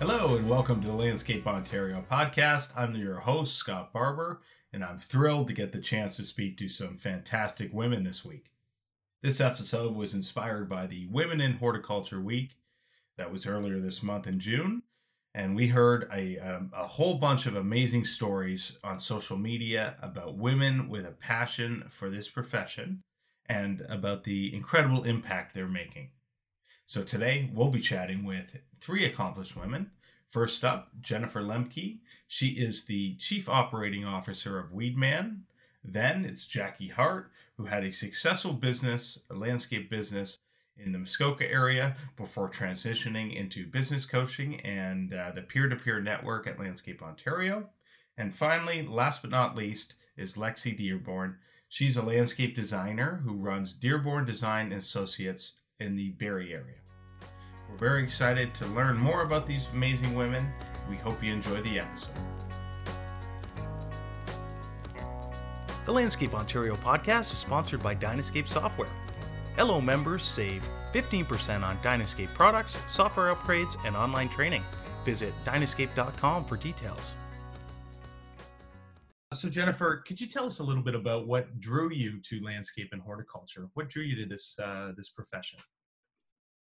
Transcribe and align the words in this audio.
Hello, 0.00 0.34
and 0.34 0.48
welcome 0.48 0.80
to 0.80 0.86
the 0.86 0.94
Landscape 0.94 1.46
Ontario 1.46 2.02
podcast. 2.10 2.70
I'm 2.74 2.96
your 2.96 3.20
host, 3.20 3.56
Scott 3.56 3.92
Barber, 3.92 4.40
and 4.72 4.82
I'm 4.82 4.98
thrilled 4.98 5.48
to 5.48 5.52
get 5.52 5.72
the 5.72 5.78
chance 5.78 6.16
to 6.16 6.24
speak 6.24 6.56
to 6.56 6.70
some 6.70 6.96
fantastic 6.96 7.70
women 7.74 8.02
this 8.02 8.24
week. 8.24 8.50
This 9.22 9.42
episode 9.42 9.94
was 9.94 10.14
inspired 10.14 10.70
by 10.70 10.86
the 10.86 11.06
Women 11.08 11.42
in 11.42 11.52
Horticulture 11.52 12.18
Week 12.18 12.56
that 13.18 13.30
was 13.30 13.46
earlier 13.46 13.78
this 13.78 14.02
month 14.02 14.26
in 14.26 14.40
June, 14.40 14.84
and 15.34 15.54
we 15.54 15.68
heard 15.68 16.08
a, 16.10 16.38
um, 16.38 16.72
a 16.74 16.86
whole 16.86 17.16
bunch 17.16 17.44
of 17.44 17.56
amazing 17.56 18.06
stories 18.06 18.78
on 18.82 18.98
social 18.98 19.36
media 19.36 19.96
about 20.00 20.38
women 20.38 20.88
with 20.88 21.04
a 21.04 21.10
passion 21.10 21.84
for 21.90 22.08
this 22.08 22.26
profession 22.26 23.02
and 23.50 23.82
about 23.90 24.24
the 24.24 24.54
incredible 24.54 25.04
impact 25.04 25.52
they're 25.52 25.68
making. 25.68 26.08
So 26.90 27.04
today 27.04 27.48
we'll 27.54 27.70
be 27.70 27.78
chatting 27.78 28.24
with 28.24 28.46
three 28.80 29.04
accomplished 29.04 29.54
women. 29.54 29.92
First 30.28 30.64
up, 30.64 30.88
Jennifer 31.00 31.40
Lemcke. 31.40 32.00
She 32.26 32.48
is 32.48 32.84
the 32.84 33.14
Chief 33.14 33.48
Operating 33.48 34.04
Officer 34.04 34.58
of 34.58 34.72
Weed 34.72 34.98
Man. 34.98 35.44
Then 35.84 36.24
it's 36.24 36.48
Jacki 36.48 36.90
Hart, 36.90 37.30
who 37.56 37.64
had 37.64 37.84
a 37.84 37.92
successful 37.92 38.52
business, 38.52 39.20
a 39.30 39.34
landscape 39.34 39.88
business 39.88 40.40
in 40.78 40.90
the 40.90 40.98
Muskoka 40.98 41.48
area 41.48 41.94
before 42.16 42.50
transitioning 42.50 43.36
into 43.36 43.66
business 43.66 44.04
coaching 44.04 44.60
and 44.62 45.14
uh, 45.14 45.30
the 45.32 45.42
peer 45.42 45.68
to 45.68 45.76
peer 45.76 46.00
network 46.00 46.48
at 46.48 46.58
Landscape 46.58 47.04
Ontario. 47.04 47.68
And 48.18 48.34
finally, 48.34 48.84
last 48.84 49.22
but 49.22 49.30
not 49.30 49.54
least, 49.54 49.94
is 50.16 50.34
Lexi 50.34 50.76
Dearborn. 50.76 51.36
She's 51.68 51.98
a 51.98 52.02
landscape 52.02 52.56
designer 52.56 53.22
who 53.24 53.34
runs 53.34 53.74
Dearborn 53.74 54.24
Design 54.24 54.72
Associates 54.72 55.52
in 55.78 55.96
the 55.96 56.10
Barrie 56.10 56.52
area. 56.52 56.74
We're 57.70 57.78
very 57.78 58.04
excited 58.04 58.54
to 58.54 58.66
learn 58.66 58.98
more 58.98 59.22
about 59.22 59.46
these 59.46 59.66
amazing 59.72 60.14
women. 60.14 60.52
We 60.88 60.96
hope 60.96 61.22
you 61.22 61.32
enjoy 61.32 61.62
the 61.62 61.80
episode. 61.80 62.14
The 65.86 65.92
Landscape 65.92 66.34
Ontario 66.34 66.76
podcast 66.76 67.32
is 67.32 67.38
sponsored 67.38 67.82
by 67.82 67.94
Dynascape 67.94 68.48
Software. 68.48 68.88
LO, 69.58 69.80
members 69.80 70.22
save 70.22 70.62
15% 70.92 71.62
on 71.62 71.76
Dynascape 71.78 72.32
products, 72.34 72.78
software 72.86 73.34
upgrades, 73.34 73.76
and 73.84 73.96
online 73.96 74.28
training. 74.28 74.62
Visit 75.04 75.32
dynascape.com 75.44 76.44
for 76.44 76.56
details. 76.56 77.14
So, 79.32 79.48
Jennifer, 79.48 80.02
could 80.06 80.20
you 80.20 80.26
tell 80.26 80.44
us 80.44 80.58
a 80.58 80.64
little 80.64 80.82
bit 80.82 80.96
about 80.96 81.28
what 81.28 81.60
drew 81.60 81.92
you 81.92 82.20
to 82.22 82.40
landscape 82.42 82.88
and 82.92 83.00
horticulture? 83.00 83.68
What 83.74 83.88
drew 83.88 84.02
you 84.02 84.16
to 84.16 84.28
this 84.28 84.58
uh, 84.60 84.92
this 84.96 85.10
profession? 85.10 85.60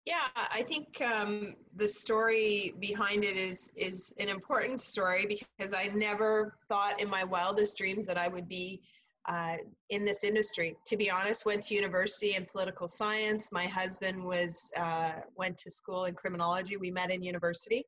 Yeah, 0.05 0.27
I 0.35 0.63
think 0.63 1.01
um, 1.01 1.55
the 1.75 1.87
story 1.87 2.73
behind 2.79 3.23
it 3.23 3.37
is 3.37 3.73
is 3.75 4.13
an 4.19 4.29
important 4.29 4.81
story 4.81 5.25
because 5.27 5.73
I 5.73 5.87
never 5.93 6.55
thought 6.67 6.99
in 7.01 7.09
my 7.09 7.23
wildest 7.23 7.77
dreams 7.77 8.07
that 8.07 8.17
I 8.17 8.27
would 8.27 8.47
be 8.47 8.81
uh, 9.27 9.57
in 9.89 10.05
this 10.05 10.23
industry. 10.23 10.75
To 10.87 10.97
be 10.97 11.11
honest, 11.11 11.45
went 11.45 11.61
to 11.63 11.75
university 11.75 12.35
in 12.35 12.45
political 12.45 12.87
science. 12.87 13.51
My 13.51 13.65
husband 13.65 14.23
was 14.23 14.71
uh, 14.77 15.13
went 15.35 15.57
to 15.59 15.69
school 15.71 16.05
in 16.05 16.15
criminology. 16.15 16.77
We 16.77 16.91
met 16.91 17.11
in 17.11 17.21
university, 17.21 17.83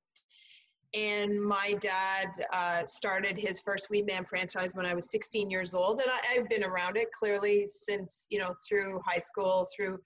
and 0.94 1.42
my 1.42 1.76
dad 1.80 2.28
uh, 2.54 2.86
started 2.86 3.38
his 3.38 3.62
first 3.62 3.90
Weed 3.90 4.06
Man 4.06 4.26
franchise 4.26 4.76
when 4.76 4.86
I 4.86 4.94
was 4.94 5.10
16 5.10 5.50
years 5.50 5.74
old, 5.74 6.02
and 6.02 6.12
I, 6.12 6.36
I've 6.38 6.50
been 6.50 6.66
around 6.66 6.98
it 6.98 7.12
clearly 7.12 7.66
since 7.66 8.28
you 8.30 8.38
know 8.38 8.54
through 8.68 9.02
high 9.08 9.20
school, 9.20 9.66
through 9.76 9.98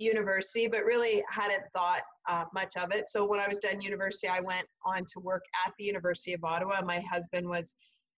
university, 0.00 0.66
but 0.66 0.84
really 0.84 1.22
hadn't 1.30 1.62
thought 1.74 2.02
uh, 2.28 2.44
much 2.54 2.76
of 2.76 2.92
it. 2.92 3.08
So 3.08 3.26
when 3.26 3.38
I 3.38 3.46
was 3.46 3.58
done 3.58 3.80
university, 3.80 4.28
I 4.28 4.40
went 4.40 4.66
on 4.84 5.04
to 5.12 5.20
work 5.20 5.44
at 5.66 5.72
the 5.78 5.84
University 5.84 6.32
of 6.32 6.42
Ottawa. 6.42 6.80
My 6.82 7.00
husband 7.00 7.48
was 7.48 7.74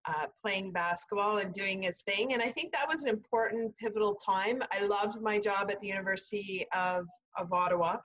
uh, 0.06 0.28
playing 0.42 0.72
basketball 0.72 1.40
and 1.40 1.54
doing 1.54 1.82
his 1.82 2.02
thing. 2.02 2.34
And 2.34 2.42
I 2.42 2.48
think 2.48 2.72
that 2.72 2.88
was 2.88 3.04
an 3.04 3.10
important, 3.10 3.76
pivotal 3.78 4.16
time. 4.16 4.62
I 4.72 4.86
loved 4.86 5.22
my 5.22 5.40
job 5.40 5.70
at 5.72 5.80
the 5.80 5.88
University 5.88 6.66
of, 6.76 7.06
of 7.38 7.52
Ottawa. 7.52 7.98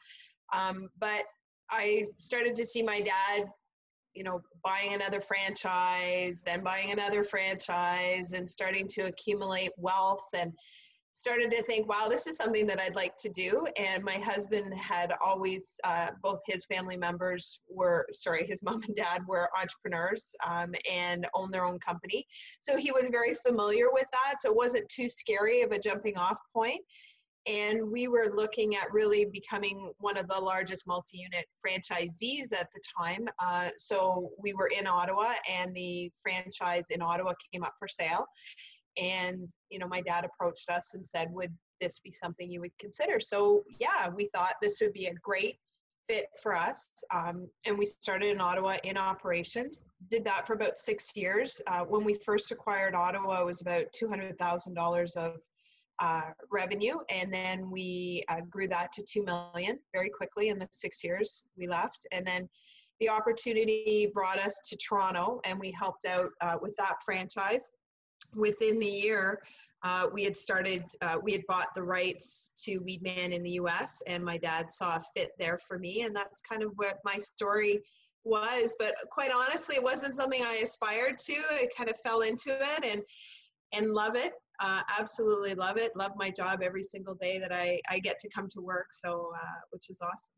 Um, 0.53 0.88
but 0.98 1.25
I 1.70 2.04
started 2.19 2.54
to 2.56 2.66
see 2.66 2.82
my 2.82 3.00
dad, 3.00 3.47
you 4.14 4.25
know, 4.25 4.41
buying 4.62 4.94
another 4.94 5.20
franchise, 5.20 6.43
then 6.44 6.62
buying 6.62 6.93
another 6.93 7.25
franchise, 7.25 8.32
and 8.32 8.48
starting 8.48 8.88
to 8.88 9.03
accumulate 9.03 9.70
wealth 9.76 10.28
and 10.34 10.53
started 11.16 11.50
to 11.50 11.62
think, 11.62 11.88
wow, 11.88 12.09
this 12.09 12.27
is 12.27 12.37
something 12.37 12.66
that 12.66 12.78
I'd 12.78 12.94
like 12.94 13.16
to 13.19 13.31
do. 13.31 13.66
And 13.78 14.04
my 14.04 14.19
husband 14.19 14.75
had 14.75 15.15
always, 15.25 15.81
uh, 15.82 16.09
both 16.22 16.41
his 16.47 16.66
family 16.66 16.97
members 16.97 17.60
were, 17.71 18.06
sorry, 18.12 18.47
his 18.47 18.62
mom 18.65 18.82
and 18.82 18.94
dad 18.94 19.22
were 19.26 19.49
entrepreneurs 19.59 20.34
um, 20.47 20.75
and 20.93 21.26
owned 21.34 21.55
their 21.55 21.65
own 21.65 21.78
company. 21.78 22.26
So 22.60 22.76
he 22.76 22.93
was 22.93 23.09
very 23.10 23.34
familiar 23.34 23.87
with 23.91 24.06
that. 24.12 24.41
So 24.41 24.50
it 24.50 24.56
wasn't 24.56 24.88
too 24.91 25.09
scary 25.09 25.62
of 25.62 25.72
a 25.72 25.78
jumping 25.78 26.19
off 26.19 26.38
point. 26.55 26.81
And 27.47 27.91
we 27.91 28.09
were 28.09 28.28
looking 28.31 28.75
at 28.75 28.93
really 28.93 29.25
becoming 29.32 29.93
one 29.99 30.19
of 30.19 30.28
the 30.28 30.38
largest 30.38 30.87
multi 30.87 31.19
unit 31.19 31.47
franchisees 31.65 32.53
at 32.53 32.69
the 32.75 32.81
time. 32.99 33.26
Uh, 33.38 33.69
so 33.76 34.31
we 34.38 34.53
were 34.53 34.69
in 34.76 34.88
Ottawa, 34.88 35.32
and 35.49 35.72
the 35.72 36.10
franchise 36.21 36.87
in 36.91 37.00
Ottawa 37.00 37.34
came 37.53 37.62
up 37.62 37.75
for 37.78 37.87
sale 37.87 38.26
and 38.97 39.49
you 39.71 39.79
know 39.79 39.89
my 39.89 40.01
dad 40.01 40.25
approached 40.25 40.71
us 40.71 40.95
and 40.95 41.07
said 41.07 41.29
would 41.31 41.53
this 41.81 41.99
be 41.99 42.12
something 42.12 42.51
you 42.51 42.61
would 42.61 42.77
consider? 42.79 43.21
So 43.21 43.62
yeah 43.81 44.09
we 44.09 44.29
thought 44.34 44.55
this 44.62 44.79
would 44.81 44.93
be 44.93 45.07
a 45.07 45.15
great 45.15 45.57
fit 46.07 46.29
for 46.43 46.55
us 46.55 46.91
um, 47.12 47.49
and 47.67 47.77
we 47.77 47.85
started 47.85 48.31
in 48.31 48.41
ottawa 48.41 48.77
in 48.85 48.97
operations. 48.97 49.85
Did 50.09 50.25
that 50.25 50.47
for 50.47 50.55
about 50.55 50.79
six 50.79 51.17
years. 51.17 51.61
Uh, 51.67 51.81
when 51.81 52.05
we 52.05 52.15
first 52.15 52.53
acquired 52.53 52.95
ottawa 52.95 53.43
it 53.43 53.47
was 53.47 53.61
about 53.61 53.87
$200000 54.01 55.17
of 55.17 55.41
uh, 55.99 56.31
revenue 56.51 56.97
and 57.11 57.33
then 57.33 57.71
we 57.71 58.23
uh, 58.29 58.41
grew 58.51 58.69
that 58.69 58.93
to 58.93 59.03
2 59.03 59.25
million 59.25 59.79
very 59.95 60.11
quickly 60.11 60.49
in 60.49 60.59
the 60.59 60.69
six 60.71 61.03
years 61.03 61.47
we 61.56 61.67
left. 61.67 62.06
And 62.12 62.27
then 62.27 62.49
the 63.01 63.09
opportunity 63.09 64.11
brought 64.15 64.39
us 64.39 64.61
to 64.69 64.77
toronto 64.77 65.41
and 65.45 65.59
we 65.59 65.71
helped 65.73 66.06
out 66.06 66.31
uh, 66.41 66.56
with 66.61 66.75
that 66.77 66.97
franchise 67.05 67.69
within 68.34 68.78
the 68.78 68.87
year, 68.87 69.42
uh, 69.82 70.06
we 70.12 70.25
had 70.25 70.37
started, 70.37 70.84
uh, 71.03 71.19
we 71.22 71.32
had 71.32 71.47
bought 71.47 71.75
the 71.75 71.82
rights 71.82 72.53
to 72.64 72.78
Weed 72.78 73.03
Man 73.03 73.32
in 73.32 73.42
the 73.42 73.53
US, 73.53 74.03
and 74.06 74.25
my 74.25 74.37
dad 74.37 74.72
saw 74.72 74.97
a 74.97 75.04
fit 75.14 75.32
there 75.38 75.59
for 75.59 75.78
me, 75.78 76.03
and 76.03 76.14
that's 76.14 76.42
kind 76.42 76.62
of 76.62 76.72
what 76.76 76.98
my 77.04 77.19
story 77.19 77.81
was. 78.25 78.75
But 78.78 78.94
quite 79.10 79.31
honestly, 79.31 79.76
it 79.76 79.82
wasn't 79.82 80.16
something 80.16 80.42
I 80.42 80.56
aspired 80.56 81.19
to. 81.19 81.34
I 81.53 81.69
kind 81.76 81.88
of 81.88 81.98
fell 82.00 82.22
into 82.22 82.50
it 82.50 82.84
and 82.84 83.03
and 83.72 83.92
love 83.92 84.16
it. 84.16 84.32
Uh, 84.60 84.82
absolutely 84.98 85.54
love 85.54 85.76
it. 85.76 85.94
Love 85.97 86.12
my 86.16 86.31
job 86.31 86.62
every 86.62 86.82
single 86.82 87.14
day 87.14 87.38
that 87.38 87.53
I, 87.53 87.81
I 87.91 87.98
get 87.98 88.19
to 88.20 88.28
come 88.31 88.48
to 88.50 88.60
work. 88.60 88.87
So, 88.91 89.32
uh, 89.37 89.60
which 89.70 89.91
is 89.91 89.98
awesome. 90.00 90.32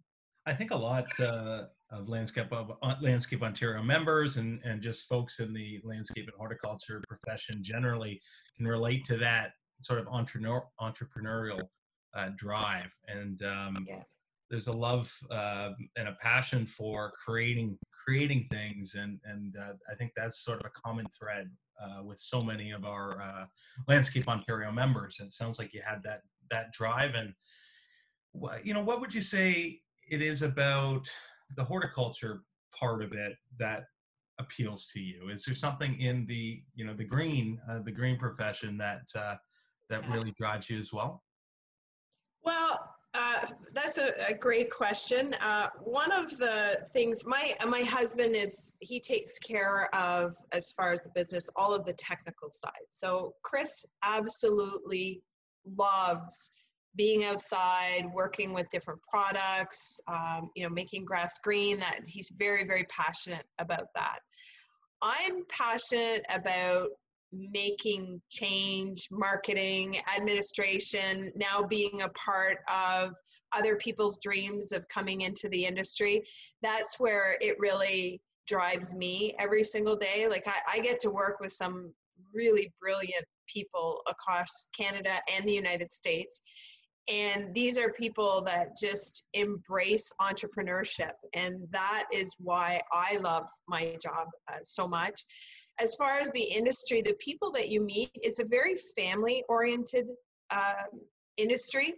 I 0.47 0.55
think 0.55 0.71
a 0.71 0.77
lot 0.77 1.07
uh, 1.21 1.65
of 1.91 2.09
landscape 2.09 2.53
of 2.53 2.73
uh, 2.83 2.95
landscape 3.01 3.43
Ontario 3.43 3.83
members 3.83 4.37
and 4.37 4.61
and 4.65 4.83
just 4.83 5.09
folks 5.09 5.41
in 5.41 5.53
the 5.53 5.81
landscape 5.85 6.27
and 6.27 6.37
horticulture 6.37 7.03
profession 7.09 7.63
generally 7.63 8.21
can 8.57 8.67
relate 8.67 9.05
to 9.07 9.17
that 9.17 9.53
sort 9.81 9.99
of 10.01 10.09
entrepreneur, 10.09 10.65
entrepreneurial 10.81 11.61
uh, 12.15 12.31
drive 12.37 12.91
and 13.07 13.43
um, 13.43 13.87
yeah. 13.89 14.03
there's 14.51 14.67
a 14.67 14.73
love 14.73 15.13
uh, 15.31 15.71
and 15.97 16.09
a 16.09 16.17
passion 16.21 16.67
for 16.67 17.13
creating 17.25 17.79
creating 17.93 18.47
things 18.51 18.95
and 18.95 19.19
and 19.25 19.57
uh, 19.57 19.73
I 19.91 19.95
think 19.95 20.13
that's 20.17 20.45
sort 20.45 20.61
of 20.61 20.67
a 20.67 20.81
common 20.81 21.07
thread 21.19 21.51
uh, 21.83 22.03
with 22.03 22.19
so 22.19 22.41
many 22.41 22.73
of 22.73 22.85
our 22.85 23.47
landscape 23.87 24.27
Ontario 24.29 24.73
members. 24.73 25.21
And 25.21 25.29
it 25.29 25.33
sounds 25.33 25.59
like 25.59 25.73
you 25.73 25.81
had 25.85 26.03
that 26.03 26.23
that 26.51 26.73
drive 26.73 27.15
and 27.15 27.33
you 28.63 28.75
know 28.75 28.83
what 28.83 29.01
would 29.01 29.15
you 29.15 29.21
say 29.21 29.81
it 30.11 30.23
is 30.23 30.43
about 30.43 31.11
the 31.57 31.65
horticulture 31.65 32.43
part 32.73 33.03
of 33.03 33.13
it 33.13 33.33
that 33.59 33.85
appeals 34.39 34.87
to 34.95 35.01
you? 35.01 35.31
Is 35.31 35.45
there 35.45 35.55
something 35.55 36.01
in 36.01 36.27
the 36.27 36.63
you 36.75 36.85
know 36.85 36.95
the 36.95 37.05
green 37.05 37.61
uh, 37.71 37.81
the 37.81 37.93
green 37.93 38.19
profession 38.19 38.77
that 38.79 39.03
uh, 39.15 39.37
that 39.91 40.09
really 40.09 40.33
drives 40.33 40.69
you 40.71 40.79
as 40.79 40.93
well? 40.93 41.23
Well, 42.43 42.95
uh, 43.15 43.47
that's 43.73 43.99
a, 43.99 44.13
a, 44.29 44.35
great 44.35 44.71
question. 44.71 45.35
Uh, 45.43 45.69
one 45.83 46.13
of 46.13 46.37
the 46.37 46.87
things 46.93 47.25
my 47.27 47.55
my 47.67 47.81
husband 47.81 48.37
is 48.37 48.77
he 48.81 49.01
takes 49.01 49.39
care 49.39 49.93
of 49.95 50.37
as 50.53 50.71
far 50.71 50.93
as 50.93 51.01
the 51.01 51.11
business 51.15 51.49
all 51.57 51.75
of 51.75 51.85
the 51.85 51.95
technical 51.95 52.51
side. 52.51 52.73
So 52.91 53.35
Chris 53.43 53.85
absolutely 54.05 55.23
loves 55.77 56.53
being 56.99 57.25
outside, 57.25 58.03
working 58.13 58.53
with 58.53 58.69
different 58.69 59.01
products, 59.11 60.01
um, 60.09 60.51
you 60.55 60.65
know, 60.65 60.69
making 60.69 61.07
grass 61.07 61.39
green. 61.43 61.79
That 61.79 62.01
he's 62.07 62.31
very, 62.37 62.65
very 62.65 62.85
passionate 62.91 63.47
about 63.59 63.87
that. 63.95 64.19
I'm 65.01 65.45
passionate 65.49 66.27
about 66.29 66.89
making 67.33 68.21
change, 68.31 69.09
marketing, 69.11 69.99
administration, 70.17 71.31
now 71.37 71.63
being 71.63 72.03
a 72.03 72.09
part 72.11 72.59
of 72.69 73.15
other 73.57 73.77
people's 73.77 74.19
dreams 74.19 74.73
of 74.73 74.87
coming 74.89 75.21
into 75.21 75.49
the 75.51 75.65
industry. 75.65 76.23
That's 76.63 76.99
where 76.99 77.39
it 77.41 77.57
really 77.61 78.21
drives 78.49 78.97
me 78.97 79.35
every 79.39 79.63
single 79.63 79.95
day. 79.95 80.27
Like 80.29 80.49
I, 80.49 80.79
I 80.79 80.79
get 80.81 80.99
to 81.01 81.11
work 81.11 81.39
with 81.41 81.53
some 81.53 81.93
really 82.35 82.73
brilliant 82.81 83.25
people 83.47 84.01
across 84.09 84.69
Canada 84.77 85.21
and 85.33 85.47
the 85.47 85.53
United 85.53 85.93
States. 85.93 86.43
And 87.09 87.55
these 87.55 87.79
are 87.79 87.91
people 87.93 88.43
that 88.43 88.77
just 88.77 89.27
embrace 89.33 90.13
entrepreneurship. 90.21 91.13
And 91.35 91.67
that 91.71 92.05
is 92.13 92.35
why 92.39 92.81
I 92.93 93.19
love 93.19 93.49
my 93.67 93.97
job 94.03 94.29
uh, 94.53 94.59
so 94.63 94.87
much. 94.87 95.25
As 95.81 95.95
far 95.95 96.19
as 96.19 96.31
the 96.33 96.43
industry, 96.43 97.01
the 97.01 97.15
people 97.19 97.51
that 97.53 97.71
you 97.71 97.81
meet, 97.81 98.11
it's 98.15 98.41
a 98.41 98.45
very 98.45 98.75
family 98.97 99.43
oriented 99.49 100.11
um, 100.51 101.01
industry. 101.37 101.95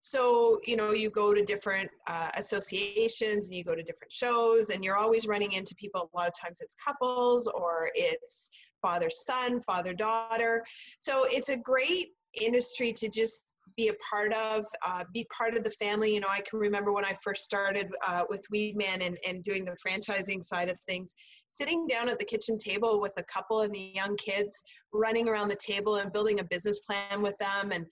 So, 0.00 0.60
you 0.66 0.76
know, 0.76 0.92
you 0.92 1.10
go 1.10 1.34
to 1.34 1.44
different 1.44 1.90
uh, 2.06 2.30
associations 2.36 3.48
and 3.48 3.56
you 3.56 3.64
go 3.64 3.74
to 3.74 3.82
different 3.82 4.12
shows, 4.12 4.70
and 4.70 4.82
you're 4.82 4.96
always 4.96 5.26
running 5.26 5.52
into 5.52 5.74
people. 5.74 6.08
A 6.14 6.16
lot 6.16 6.28
of 6.28 6.34
times 6.34 6.60
it's 6.60 6.74
couples 6.74 7.48
or 7.48 7.90
it's 7.94 8.50
father 8.80 9.10
son, 9.10 9.60
father 9.60 9.92
daughter. 9.92 10.64
So, 10.98 11.26
it's 11.28 11.48
a 11.48 11.56
great 11.56 12.08
industry 12.40 12.92
to 12.92 13.08
just 13.08 13.44
be 13.78 13.88
a 13.88 13.94
part 14.10 14.34
of, 14.34 14.66
uh, 14.84 15.04
be 15.14 15.24
part 15.34 15.56
of 15.56 15.62
the 15.62 15.70
family. 15.70 16.12
You 16.12 16.18
know, 16.20 16.26
I 16.28 16.40
can 16.40 16.58
remember 16.58 16.92
when 16.92 17.04
I 17.04 17.14
first 17.22 17.44
started 17.44 17.88
uh, 18.06 18.24
with 18.28 18.44
Weed 18.50 18.76
Man 18.76 19.00
and, 19.02 19.16
and 19.26 19.42
doing 19.42 19.64
the 19.64 19.76
franchising 19.86 20.42
side 20.42 20.68
of 20.68 20.78
things, 20.80 21.14
sitting 21.48 21.86
down 21.86 22.08
at 22.08 22.18
the 22.18 22.24
kitchen 22.24 22.56
table 22.56 23.00
with 23.00 23.12
a 23.16 23.22
couple 23.24 23.62
and 23.62 23.74
the 23.74 23.92
young 23.94 24.16
kids, 24.16 24.64
running 24.92 25.28
around 25.28 25.48
the 25.48 25.56
table 25.56 25.96
and 25.96 26.12
building 26.12 26.40
a 26.40 26.44
business 26.44 26.80
plan 26.80 27.20
with 27.20 27.36
them 27.38 27.72
and 27.72 27.86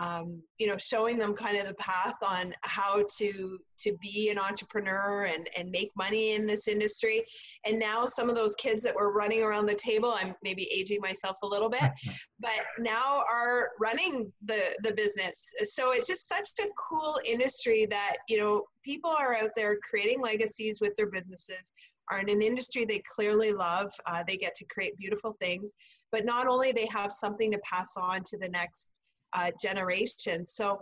um, 0.00 0.42
you 0.58 0.66
know 0.66 0.76
showing 0.76 1.18
them 1.18 1.34
kind 1.34 1.56
of 1.56 1.66
the 1.66 1.74
path 1.74 2.16
on 2.26 2.52
how 2.62 3.04
to 3.18 3.58
to 3.78 3.96
be 4.00 4.30
an 4.30 4.38
entrepreneur 4.38 5.24
and 5.26 5.48
and 5.56 5.70
make 5.70 5.90
money 5.96 6.34
in 6.34 6.46
this 6.46 6.68
industry. 6.68 7.22
And 7.64 7.78
now 7.78 8.06
some 8.06 8.28
of 8.28 8.36
those 8.36 8.54
kids 8.56 8.82
that 8.82 8.94
were 8.94 9.12
running 9.12 9.42
around 9.42 9.66
the 9.66 9.74
table 9.74 10.14
i'm 10.16 10.34
maybe 10.42 10.68
aging 10.72 11.00
myself 11.00 11.38
a 11.42 11.46
little 11.46 11.68
bit 11.68 11.90
but 12.40 12.64
now 12.78 13.22
are 13.30 13.70
running 13.80 14.30
the 14.44 14.74
the 14.82 14.92
business. 14.92 15.52
So 15.64 15.92
it's 15.92 16.06
just 16.06 16.28
such 16.28 16.48
a 16.60 16.68
cool 16.76 17.18
industry 17.24 17.86
that 17.86 18.16
you 18.28 18.38
know 18.38 18.64
people 18.84 19.10
are 19.10 19.34
out 19.34 19.50
there 19.56 19.76
creating 19.88 20.20
legacies 20.20 20.80
with 20.80 20.94
their 20.96 21.08
businesses 21.08 21.72
are 22.12 22.20
in 22.20 22.28
an 22.28 22.42
industry 22.42 22.84
they 22.84 23.02
clearly 23.14 23.52
love. 23.52 23.90
Uh, 24.06 24.22
they 24.26 24.36
get 24.36 24.54
to 24.56 24.66
create 24.66 24.96
beautiful 24.98 25.36
things, 25.40 25.72
but 26.10 26.24
not 26.24 26.46
only 26.46 26.70
they 26.70 26.86
have 26.86 27.12
something 27.12 27.50
to 27.50 27.58
pass 27.58 27.92
on 27.96 28.22
to 28.24 28.36
the 28.38 28.48
next 28.48 28.94
uh, 29.32 29.50
generation. 29.60 30.44
So 30.44 30.78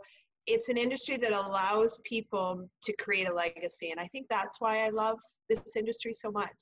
it's 0.47 0.69
an 0.69 0.77
industry 0.77 1.17
that 1.19 1.32
allows 1.32 2.00
people 2.05 2.69
to 2.82 2.93
create 2.97 3.29
a 3.29 3.35
legacy, 3.35 3.91
and 3.91 4.00
I 4.00 4.06
think 4.06 4.27
that's 4.29 4.61
why 4.61 4.85
I 4.85 4.88
love 4.88 5.19
this 5.49 5.77
industry 5.77 6.12
so 6.12 6.31
much. 6.32 6.61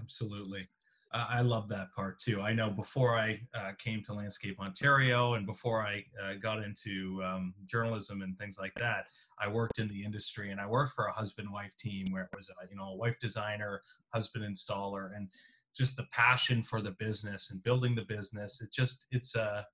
Absolutely. 0.00 0.66
Uh, 1.12 1.24
I 1.28 1.40
love 1.40 1.68
that 1.68 1.92
part 1.94 2.18
too. 2.18 2.42
I 2.42 2.52
know 2.52 2.70
before 2.70 3.18
I 3.18 3.40
uh, 3.54 3.72
came 3.82 4.02
to 4.04 4.12
Landscape 4.12 4.60
Ontario 4.60 5.34
and 5.34 5.46
before 5.46 5.82
I 5.82 6.04
uh, 6.22 6.34
got 6.34 6.62
into 6.62 7.22
um, 7.24 7.54
journalism 7.64 8.20
and 8.20 8.36
things 8.38 8.58
like 8.58 8.74
that, 8.78 9.06
I 9.40 9.48
worked 9.48 9.78
in 9.78 9.88
the 9.88 10.04
industry 10.04 10.50
and 10.50 10.60
I 10.60 10.66
worked 10.66 10.94
for 10.94 11.06
a 11.06 11.12
husband-wife 11.12 11.76
team 11.78 12.12
where 12.12 12.24
it 12.24 12.36
was 12.36 12.50
a, 12.50 12.68
you 12.70 12.76
know 12.76 12.90
a 12.90 12.96
wife 12.96 13.16
designer, 13.20 13.82
husband 14.12 14.44
installer, 14.44 15.16
and 15.16 15.28
just 15.74 15.96
the 15.96 16.06
passion 16.12 16.62
for 16.62 16.82
the 16.82 16.90
business 16.98 17.50
and 17.52 17.62
building 17.62 17.94
the 17.94 18.04
business. 18.04 18.60
It 18.60 18.70
just 18.70 19.06
it's 19.10 19.34
a 19.34 19.66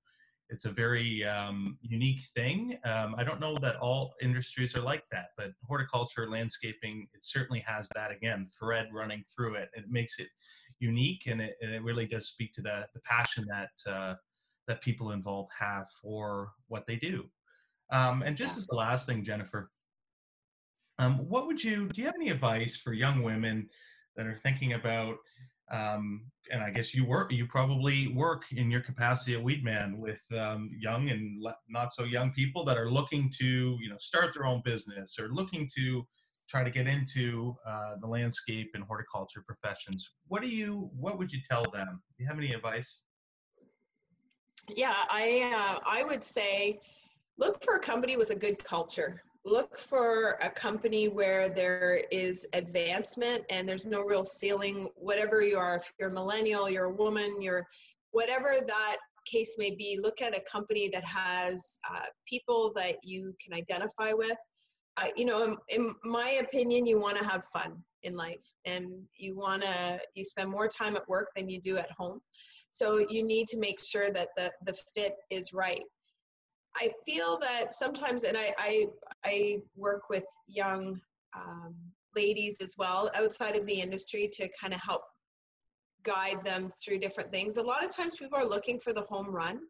it's 0.49 0.65
a 0.65 0.71
very 0.71 1.25
um, 1.25 1.77
unique 1.81 2.21
thing. 2.35 2.77
Um, 2.85 3.15
I 3.17 3.23
don't 3.23 3.39
know 3.39 3.57
that 3.61 3.77
all 3.77 4.13
industries 4.21 4.75
are 4.75 4.81
like 4.81 5.03
that, 5.11 5.29
but 5.37 5.51
horticulture, 5.63 6.29
landscaping, 6.29 7.07
it 7.13 7.23
certainly 7.23 7.61
has 7.65 7.89
that 7.95 8.11
again 8.11 8.47
thread 8.57 8.89
running 8.93 9.23
through 9.35 9.55
it. 9.55 9.69
It 9.73 9.85
makes 9.89 10.19
it 10.19 10.27
unique, 10.79 11.23
and 11.27 11.41
it, 11.41 11.55
and 11.61 11.73
it 11.73 11.83
really 11.83 12.05
does 12.05 12.27
speak 12.27 12.53
to 12.55 12.61
the 12.61 12.87
the 12.93 13.01
passion 13.01 13.45
that 13.49 13.91
uh, 13.91 14.15
that 14.67 14.81
people 14.81 15.11
involved 15.11 15.51
have 15.57 15.87
for 16.01 16.51
what 16.67 16.85
they 16.85 16.95
do. 16.95 17.25
Um, 17.91 18.23
and 18.23 18.35
just 18.35 18.57
as 18.57 18.65
the 18.65 18.75
last 18.75 19.05
thing, 19.05 19.23
Jennifer, 19.23 19.69
um, 20.97 21.17
what 21.29 21.47
would 21.47 21.63
you 21.63 21.89
do? 21.89 22.01
You 22.01 22.05
have 22.07 22.15
any 22.15 22.29
advice 22.29 22.75
for 22.75 22.93
young 22.93 23.21
women 23.21 23.69
that 24.15 24.25
are 24.25 24.35
thinking 24.35 24.73
about? 24.73 25.17
Um, 25.71 26.25
and 26.51 26.61
I 26.61 26.69
guess 26.69 26.93
you 26.93 27.05
work, 27.05 27.31
you 27.31 27.47
probably 27.47 28.09
work 28.09 28.43
in 28.51 28.69
your 28.69 28.81
capacity 28.81 29.33
at 29.33 29.43
Weed 29.43 29.63
Man 29.63 29.97
with 29.97 30.21
um, 30.37 30.69
young 30.79 31.09
and 31.09 31.43
not 31.67 31.91
so 31.91 32.03
young 32.03 32.31
people 32.31 32.63
that 32.65 32.77
are 32.77 32.89
looking 32.89 33.31
to, 33.39 33.77
you 33.81 33.89
know, 33.89 33.97
start 33.97 34.33
their 34.33 34.45
own 34.45 34.61
business 34.63 35.17
or 35.19 35.29
looking 35.29 35.67
to 35.75 36.05
try 36.47 36.63
to 36.63 36.69
get 36.69 36.87
into 36.87 37.55
uh, 37.65 37.95
the 37.99 38.07
landscape 38.07 38.71
and 38.73 38.83
horticulture 38.83 39.43
professions. 39.45 40.11
What 40.27 40.41
do 40.41 40.47
you, 40.47 40.89
what 40.97 41.17
would 41.17 41.31
you 41.31 41.39
tell 41.49 41.63
them? 41.73 42.01
Do 42.17 42.23
you 42.23 42.27
have 42.27 42.37
any 42.37 42.53
advice? 42.53 43.01
Yeah, 44.75 44.95
I, 45.09 45.51
uh, 45.53 45.79
I 45.85 46.03
would 46.03 46.23
say 46.23 46.79
look 47.37 47.63
for 47.63 47.75
a 47.75 47.79
company 47.79 48.17
with 48.17 48.31
a 48.31 48.35
good 48.35 48.63
culture. 48.63 49.21
Look 49.43 49.77
for 49.77 50.39
a 50.41 50.49
company 50.49 51.07
where 51.07 51.49
there 51.49 52.01
is 52.11 52.47
advancement 52.53 53.43
and 53.51 53.69
there's 53.69 53.85
no 53.85 54.03
real 54.03 54.25
ceiling, 54.25 54.87
whatever 54.95 55.43
you 55.43 55.57
are. 55.57 55.75
If 55.75 55.93
you're 55.99 56.09
a 56.09 56.13
millennial, 56.13 56.67
you're 56.67 56.85
a 56.85 56.93
woman, 56.93 57.41
you're 57.41 57.63
whatever 58.11 58.55
that 58.65 58.97
case 59.25 59.55
may 59.57 59.71
be, 59.75 59.99
look 60.01 60.21
at 60.21 60.35
a 60.35 60.41
company 60.41 60.89
that 60.93 61.03
has 61.03 61.79
uh, 61.91 62.05
people 62.27 62.71
that 62.75 62.95
you 63.03 63.35
can 63.43 63.53
identify 63.53 64.13
with. 64.13 64.37
Uh, 64.97 65.07
you 65.15 65.25
know, 65.25 65.43
in, 65.43 65.57
in 65.69 65.95
my 66.03 66.41
opinion, 66.41 66.85
you 66.85 66.99
want 66.99 67.17
to 67.17 67.25
have 67.25 67.43
fun 67.45 67.83
in 68.03 68.15
life 68.15 68.53
and 68.65 68.87
you 69.17 69.35
want 69.35 69.61
to 69.63 69.99
you 70.13 70.23
spend 70.23 70.49
more 70.49 70.67
time 70.67 70.95
at 70.95 71.07
work 71.09 71.29
than 71.35 71.49
you 71.49 71.59
do 71.59 71.75
at 71.77 71.89
home 71.89 72.21
so 72.69 72.99
you 73.09 73.23
need 73.23 73.47
to 73.47 73.57
make 73.57 73.83
sure 73.83 74.11
that 74.11 74.29
the, 74.37 74.51
the 74.63 74.73
fit 74.93 75.15
is 75.31 75.53
right 75.53 75.81
I 76.77 76.91
feel 77.05 77.37
that 77.39 77.73
sometimes, 77.73 78.23
and 78.23 78.37
I, 78.37 78.53
I, 78.57 78.87
I 79.23 79.57
work 79.75 80.09
with 80.09 80.25
young 80.47 80.99
um, 81.35 81.73
ladies 82.15 82.59
as 82.61 82.75
well 82.77 83.09
outside 83.15 83.55
of 83.55 83.65
the 83.65 83.79
industry 83.79 84.29
to 84.33 84.49
kind 84.59 84.73
of 84.73 84.81
help 84.81 85.03
guide 86.03 86.43
them 86.43 86.69
through 86.69 86.99
different 86.99 87.31
things. 87.31 87.57
A 87.57 87.63
lot 87.63 87.83
of 87.83 87.89
times 87.89 88.17
people 88.17 88.37
are 88.37 88.45
looking 88.45 88.79
for 88.79 88.93
the 88.93 89.01
home 89.01 89.29
run, 89.29 89.61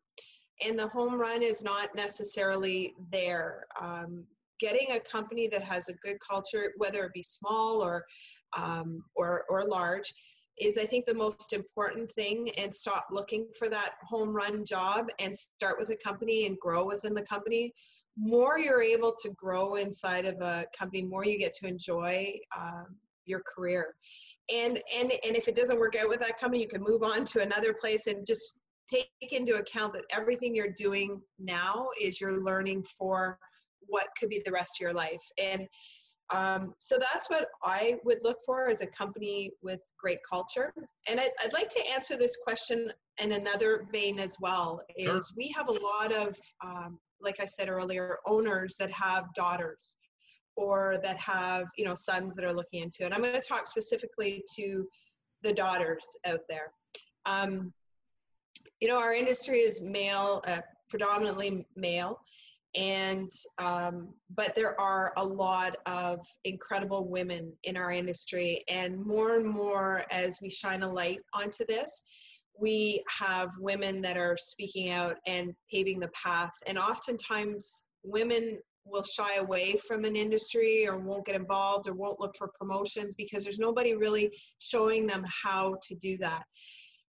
and 0.66 0.78
the 0.78 0.88
home 0.88 1.20
run 1.20 1.44
is 1.44 1.64
not 1.64 1.94
necessarily 1.96 2.94
there. 3.12 3.64
Um, 3.80 4.26
getting 4.60 4.96
a 4.96 5.00
company 5.00 5.48
that 5.48 5.62
has 5.62 5.90
a 5.90 5.94
good 5.96 6.18
culture, 6.28 6.74
whether 6.78 7.04
it 7.04 7.14
be 7.14 7.24
small 7.24 7.82
or 7.82 8.06
um, 8.58 9.04
or, 9.16 9.44
or 9.50 9.66
large, 9.66 10.14
is 10.60 10.78
I 10.78 10.86
think 10.86 11.06
the 11.06 11.14
most 11.14 11.54
important 11.54 12.10
thing 12.12 12.50
and 12.58 12.74
stop 12.74 13.08
looking 13.12 13.48
for 13.58 13.68
that 13.70 13.96
home 14.08 14.34
run 14.34 14.64
job 14.66 15.08
and 15.20 15.36
start 15.36 15.78
with 15.78 15.90
a 15.90 15.98
company 15.98 16.46
and 16.46 16.58
grow 16.60 16.86
within 16.86 17.14
the 17.14 17.26
company. 17.26 17.72
More 18.18 18.58
you're 18.58 18.82
able 18.82 19.14
to 19.22 19.30
grow 19.32 19.76
inside 19.76 20.26
of 20.26 20.40
a 20.40 20.66
company, 20.78 21.04
more 21.04 21.26
you 21.26 21.38
get 21.38 21.52
to 21.54 21.68
enjoy 21.68 22.32
um, 22.58 22.96
your 23.26 23.42
career. 23.42 23.96
And 24.54 24.80
and 24.98 25.12
and 25.12 25.36
if 25.36 25.48
it 25.48 25.56
doesn't 25.56 25.80
work 25.80 25.96
out 25.98 26.08
with 26.08 26.20
that 26.20 26.40
company, 26.40 26.62
you 26.62 26.70
can 26.70 26.82
move 26.82 27.04
on 27.04 27.26
to 27.26 27.42
another 27.42 27.74
place 27.74 28.08
and 28.08 28.26
just 28.26 28.62
take 28.88 29.10
into 29.32 29.56
account 29.56 29.94
that 29.94 30.04
everything 30.12 30.56
you're 30.56 30.72
doing 30.78 31.20
now 31.40 31.88
is 32.00 32.22
you're 32.22 32.40
learning 32.40 32.84
for 32.84 33.40
what 33.88 34.08
could 34.20 34.30
be 34.30 34.42
the 34.46 34.52
rest 34.52 34.78
of 34.80 34.84
your 34.84 34.94
life. 34.94 35.22
And 35.42 35.68
um, 36.32 36.74
so 36.80 36.98
that's 36.98 37.30
what 37.30 37.48
I 37.64 37.96
would 38.04 38.24
look 38.24 38.38
for 38.46 38.68
as 38.68 38.82
a 38.82 38.88
company 38.88 39.52
with 39.62 39.82
great 40.00 40.20
culture. 40.28 40.74
And 41.08 41.20
I'd, 41.20 41.32
I'd 41.44 41.54
like 41.54 41.70
to 41.70 41.88
answer 41.94 42.18
this 42.18 42.38
question 42.44 42.92
in 43.22 43.34
another 43.34 43.86
vein 43.92 44.20
as 44.20 44.38
well. 44.42 44.82
Is 44.98 45.06
sure. 45.06 45.22
we 45.38 45.54
have 45.56 45.70
a 45.70 45.74
lot 45.74 46.12
of, 46.12 46.36
um, 46.64 47.00
like 47.22 47.40
I 47.40 47.46
said 47.46 47.70
earlier, 47.70 48.18
owners 48.26 48.76
that 48.78 48.92
have 48.92 49.34
daughters 49.36 49.98
or 50.58 50.98
that 51.04 51.18
have 51.18 51.68
you 51.78 51.86
know 51.86 51.96
sons 51.96 52.36
that 52.36 52.46
are 52.46 52.54
looking 52.54 52.82
into 52.82 53.06
it. 53.06 53.14
I'm 53.14 53.22
going 53.22 53.34
to 53.34 53.42
talk 53.42 53.68
specifically 53.68 54.44
to 54.56 54.88
the 55.44 55.54
daughters 55.54 56.18
out 56.26 56.42
there. 56.50 56.72
Um, 57.26 57.74
you 58.80 58.88
know, 58.88 58.98
our 58.98 59.14
industry 59.14 59.60
is 59.60 59.82
male, 59.82 60.44
uh, 60.48 60.62
predominantly 60.90 61.66
male, 61.76 62.20
and 62.78 63.30
um, 63.58 64.10
but 64.36 64.54
there 64.56 64.80
are 64.80 65.14
a 65.18 65.24
lot 65.24 65.76
of 65.86 66.20
incredible 66.44 67.08
women 67.08 67.54
in 67.64 67.78
our 67.78 67.92
industry. 67.92 68.64
And 68.70 69.04
more 69.04 69.38
and 69.38 69.48
more 69.48 70.06
as 70.12 70.40
we 70.42 70.50
shine 70.50 70.84
a 70.84 70.92
light 70.92 71.20
onto 71.34 71.66
this 71.66 72.04
we 72.60 73.04
have 73.20 73.52
women 73.60 74.02
that 74.02 74.18
are 74.18 74.38
speaking 74.38 74.90
out 74.90 75.18
and 75.28 75.54
paving 75.72 76.00
the 76.00 76.10
path. 76.10 76.52
And 76.68 76.78
oftentimes 76.78 77.88
women 78.04 78.60
will 78.86 79.04
shy 79.04 79.38
away 79.38 79.76
from 79.88 80.06
an 80.06 80.16
industry 80.16 80.88
or 80.88 81.00
won't 81.00 81.26
get 81.26 81.36
involved 81.36 81.88
or 81.88 81.94
won't 81.94 82.20
look 82.20 82.36
for 82.38 82.52
promotions 82.60 83.16
because 83.16 83.44
there's 83.44 83.60
nobody 83.60 83.96
really 83.96 84.32
showing 84.60 85.08
them 85.08 85.24
how 85.44 85.76
to 85.88 85.96
do 85.96 86.18
that 86.18 86.44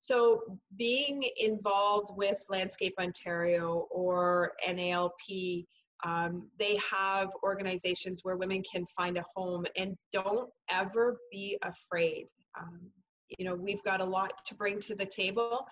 so 0.04 0.42
being 0.76 1.24
involved 1.38 2.12
with 2.18 2.46
Landscape 2.50 2.94
Ontario 3.00 3.88
or 3.90 4.52
NALP, 4.68 5.66
um, 6.04 6.50
they 6.60 6.78
have 6.92 7.32
organizations 7.42 8.20
where 8.24 8.36
women 8.36 8.62
can 8.70 8.86
find 8.88 9.18
a 9.18 9.24
home 9.34 9.64
and 9.78 9.96
don't 10.12 10.50
ever 10.70 11.20
be 11.32 11.58
afraid. 11.64 12.28
um, 12.60 12.92
you 13.40 13.46
know 13.46 13.56
we've 13.56 13.82
got 13.84 14.02
a 14.02 14.06
lot 14.06 14.34
to 14.46 14.54
bring 14.56 14.80
to 14.80 14.94
the 14.94 15.06
table 15.06 15.66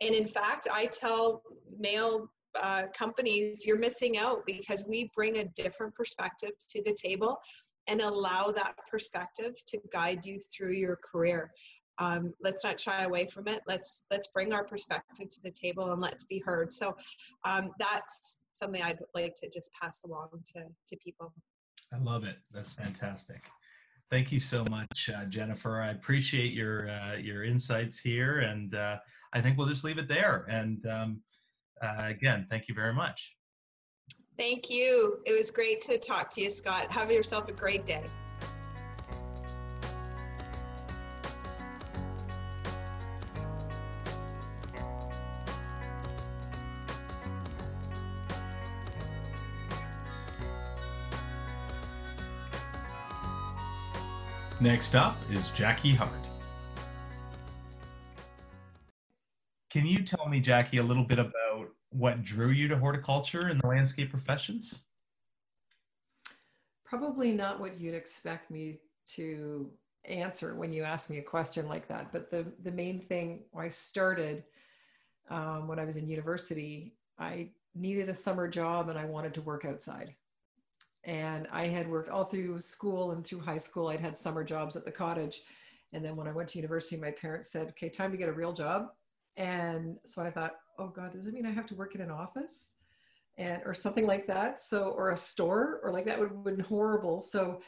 and 0.00 0.14
in 0.14 0.26
fact 0.26 0.68
i 0.72 0.86
tell 0.86 1.42
male 1.78 2.30
uh, 2.62 2.84
companies 2.94 3.66
you're 3.66 3.78
missing 3.78 4.18
out 4.18 4.44
because 4.46 4.84
we 4.86 5.10
bring 5.16 5.38
a 5.38 5.44
different 5.56 5.92
perspective 5.94 6.52
to 6.68 6.80
the 6.84 6.94
table 6.94 7.36
and 7.88 8.00
allow 8.02 8.52
that 8.52 8.74
perspective 8.88 9.54
to 9.66 9.80
guide 9.90 10.24
you 10.24 10.38
through 10.54 10.74
your 10.74 10.98
career 11.10 11.50
um, 11.98 12.32
let's 12.40 12.64
not 12.64 12.78
shy 12.78 13.02
away 13.02 13.26
from 13.26 13.48
it. 13.48 13.60
Let's 13.66 14.06
let's 14.10 14.28
bring 14.28 14.52
our 14.52 14.64
perspective 14.64 15.28
to 15.28 15.42
the 15.42 15.50
table 15.50 15.92
and 15.92 16.00
let's 16.00 16.24
be 16.24 16.42
heard. 16.44 16.72
So 16.72 16.96
um, 17.44 17.70
that's 17.78 18.42
something 18.52 18.82
i'd 18.82 18.98
like 19.14 19.36
to 19.36 19.48
just 19.48 19.70
pass 19.80 20.02
along 20.04 20.28
to 20.54 20.64
to 20.86 20.96
people. 20.96 21.32
I 21.92 21.98
love 21.98 22.24
it. 22.24 22.36
That's 22.52 22.72
fantastic. 22.72 23.44
Thank 24.10 24.32
you 24.32 24.40
so 24.40 24.64
much 24.64 25.10
uh, 25.14 25.24
jennifer. 25.26 25.80
I 25.80 25.90
appreciate 25.90 26.52
your 26.52 26.88
uh, 26.90 27.16
your 27.16 27.44
insights 27.44 27.98
here 27.98 28.40
and 28.40 28.74
uh, 28.74 28.96
i 29.32 29.40
think 29.40 29.58
we'll 29.58 29.68
just 29.68 29.84
leave 29.84 29.98
it 29.98 30.08
there. 30.08 30.46
And 30.48 30.84
um, 30.86 31.20
uh, 31.82 32.04
again 32.06 32.46
thank 32.50 32.68
you 32.68 32.74
very 32.74 32.94
much. 32.94 33.34
Thank 34.36 34.70
you. 34.70 35.18
It 35.26 35.32
was 35.36 35.50
great 35.50 35.80
to 35.82 35.98
talk 35.98 36.30
to 36.30 36.42
you 36.42 36.50
scott. 36.50 36.90
Have 36.90 37.10
yourself 37.10 37.48
a 37.48 37.52
great 37.52 37.84
day 37.84 38.04
Next 54.68 54.94
up 54.94 55.16
is 55.32 55.50
Jacki 55.52 55.96
Hart. 55.96 56.12
Can 59.70 59.86
you 59.86 60.02
tell 60.02 60.28
me, 60.28 60.40
Jackie, 60.40 60.76
a 60.76 60.82
little 60.82 61.04
bit 61.04 61.18
about 61.18 61.70
what 61.88 62.22
drew 62.22 62.50
you 62.50 62.68
to 62.68 62.76
horticulture 62.76 63.46
and 63.46 63.58
the 63.58 63.66
landscape 63.66 64.10
professions? 64.10 64.80
Probably 66.84 67.32
not 67.32 67.58
what 67.58 67.80
you'd 67.80 67.94
expect 67.94 68.50
me 68.50 68.80
to 69.14 69.70
answer 70.04 70.54
when 70.54 70.70
you 70.70 70.82
ask 70.82 71.08
me 71.08 71.16
a 71.16 71.22
question 71.22 71.66
like 71.66 71.88
that. 71.88 72.12
But 72.12 72.30
the, 72.30 72.44
the 72.62 72.72
main 72.72 73.00
thing 73.00 73.44
I 73.56 73.70
started 73.70 74.44
um, 75.30 75.66
when 75.66 75.78
I 75.78 75.86
was 75.86 75.96
in 75.96 76.06
university, 76.06 76.92
I 77.18 77.48
needed 77.74 78.10
a 78.10 78.14
summer 78.14 78.46
job 78.46 78.90
and 78.90 78.98
I 78.98 79.06
wanted 79.06 79.32
to 79.32 79.40
work 79.40 79.64
outside 79.64 80.14
and 81.04 81.46
I 81.52 81.66
had 81.66 81.88
worked 81.88 82.08
all 82.08 82.24
through 82.24 82.60
school 82.60 83.12
and 83.12 83.24
through 83.24 83.40
high 83.40 83.56
school. 83.58 83.88
I'd 83.88 84.00
had 84.00 84.18
summer 84.18 84.44
jobs 84.44 84.76
at 84.76 84.84
the 84.84 84.90
cottage. 84.90 85.42
And 85.92 86.04
then 86.04 86.16
when 86.16 86.28
I 86.28 86.32
went 86.32 86.48
to 86.50 86.58
university, 86.58 86.96
my 86.96 87.10
parents 87.10 87.50
said, 87.50 87.68
okay, 87.68 87.88
time 87.88 88.10
to 88.10 88.18
get 88.18 88.28
a 88.28 88.32
real 88.32 88.52
job. 88.52 88.88
And 89.36 89.96
so 90.04 90.22
I 90.22 90.30
thought, 90.30 90.56
oh 90.78 90.88
God, 90.88 91.12
does 91.12 91.26
it 91.26 91.34
mean 91.34 91.46
I 91.46 91.52
have 91.52 91.66
to 91.66 91.74
work 91.74 91.94
in 91.94 92.00
an 92.00 92.10
office? 92.10 92.76
And, 93.38 93.62
or 93.64 93.72
something 93.72 94.06
like 94.06 94.26
that. 94.26 94.60
So, 94.60 94.90
or 94.90 95.10
a 95.10 95.16
store 95.16 95.80
or 95.84 95.92
like 95.92 96.04
that 96.06 96.18
would 96.18 96.30
have 96.30 96.44
been 96.44 96.60
horrible. 96.60 97.20
So 97.20 97.60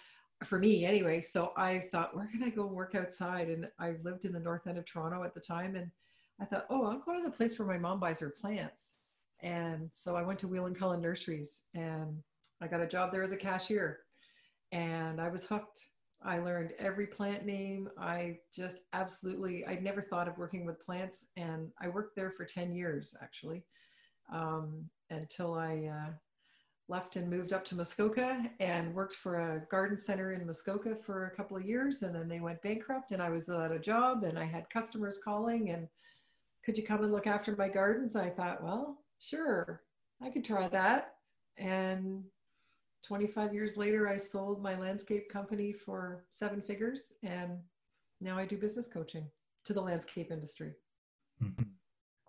for 0.43 0.59
me 0.59 0.85
anyway, 0.85 1.21
so 1.21 1.53
I 1.57 1.79
thought, 1.93 2.15
where 2.17 2.27
can 2.27 2.43
I 2.43 2.51
go 2.51 2.67
and 2.67 2.75
work 2.75 2.97
outside? 2.97 3.49
And 3.49 3.69
I 3.79 3.95
lived 4.03 4.25
in 4.25 4.33
the 4.33 4.41
north 4.41 4.67
end 4.67 4.79
of 4.79 4.85
Toronto 4.85 5.23
at 5.23 5.33
the 5.33 5.41
time. 5.41 5.77
And 5.77 5.91
I 6.41 6.45
thought, 6.45 6.67
oh, 6.71 6.87
I'll 6.87 6.99
go 6.99 7.15
to 7.17 7.23
the 7.23 7.31
place 7.31 7.59
where 7.59 7.69
my 7.69 7.79
mom 7.79 8.01
buys 8.01 8.19
her 8.19 8.31
plants. 8.31 8.95
And 9.43 9.89
so 9.93 10.17
I 10.17 10.23
went 10.23 10.39
to 10.41 10.49
Weall 10.49 10.67
and 10.67 10.77
Cullen 10.77 11.01
Nurseries 11.01 11.65
and 11.75 12.19
I 12.61 12.67
got 12.67 12.81
a 12.81 12.87
job 12.87 13.11
there 13.11 13.23
as 13.23 13.33
a 13.33 13.37
cashier 13.37 14.01
and 14.73 15.21
I 15.21 15.29
was 15.29 15.45
hooked. 15.45 15.81
I 16.23 16.39
learned 16.39 16.75
every 16.79 17.07
plant 17.07 17.47
name. 17.47 17.89
I 17.99 18.39
just 18.55 18.79
absolutely, 18.93 19.65
I'd 19.65 19.83
never 19.83 20.03
thought 20.03 20.29
of 20.29 20.37
working 20.37 20.67
with 20.67 20.85
plants. 20.85 21.27
And 21.37 21.71
I 21.81 21.89
worked 21.89 22.15
there 22.15 22.31
for 22.31 22.45
10 22.45 22.75
years 22.75 23.17
actually 23.23 23.65
um, 24.31 24.85
until 25.09 25.55
I 25.55 25.87
uh, 25.87 26.13
left 26.89 27.17
and 27.17 27.31
moved 27.31 27.55
up 27.55 27.65
to 27.67 27.75
Muskoka 27.75 28.51
and 28.61 28.95
worked 28.95 29.15
for 29.15 29.37
a 29.37 29.67
garden 29.71 29.97
center 29.97 30.33
in 30.33 30.45
Muskoka 30.45 30.95
for 30.95 31.27
a 31.27 31.37
couple 31.37 31.57
of 31.57 31.65
years. 31.65 32.03
And 32.03 32.15
then 32.15 32.29
they 32.29 32.41
went 32.41 32.63
bankrupt 32.63 33.13
and 33.13 33.23
I 33.23 33.31
was 33.31 33.49
without 33.49 33.73
a 33.73 33.79
job 33.79 34.25
and 34.25 34.39
I 34.39 34.45
had 34.45 34.69
customers 34.69 35.19
calling 35.25 35.71
and 35.71 35.89
could 36.63 36.77
you 36.77 36.85
come 36.85 37.03
and 37.03 37.13
look 37.13 37.27
after 37.27 37.57
my 37.57 37.69
gardens? 37.69 38.17
I 38.17 38.29
thought, 38.29 38.63
well, 38.63 38.99
sure, 39.19 39.83
I 40.23 40.29
could 40.29 40.45
try 40.45 40.69
that. 40.69 41.15
And 41.57 42.25
25 43.07 43.55
years 43.55 43.77
later, 43.77 44.09
I 44.09 44.17
sold 44.17 44.63
my 44.63 44.79
landscape 44.79 45.29
company 45.29 45.73
for 45.73 46.25
seven 46.31 46.61
figures, 46.61 47.15
and 47.23 47.59
now 48.21 48.37
I 48.37 48.45
do 48.45 48.57
business 48.57 48.87
coaching 48.87 49.27
to 49.65 49.73
the 49.73 49.81
landscape 49.81 50.31
industry. 50.31 50.73
Mm-hmm. 51.43 51.65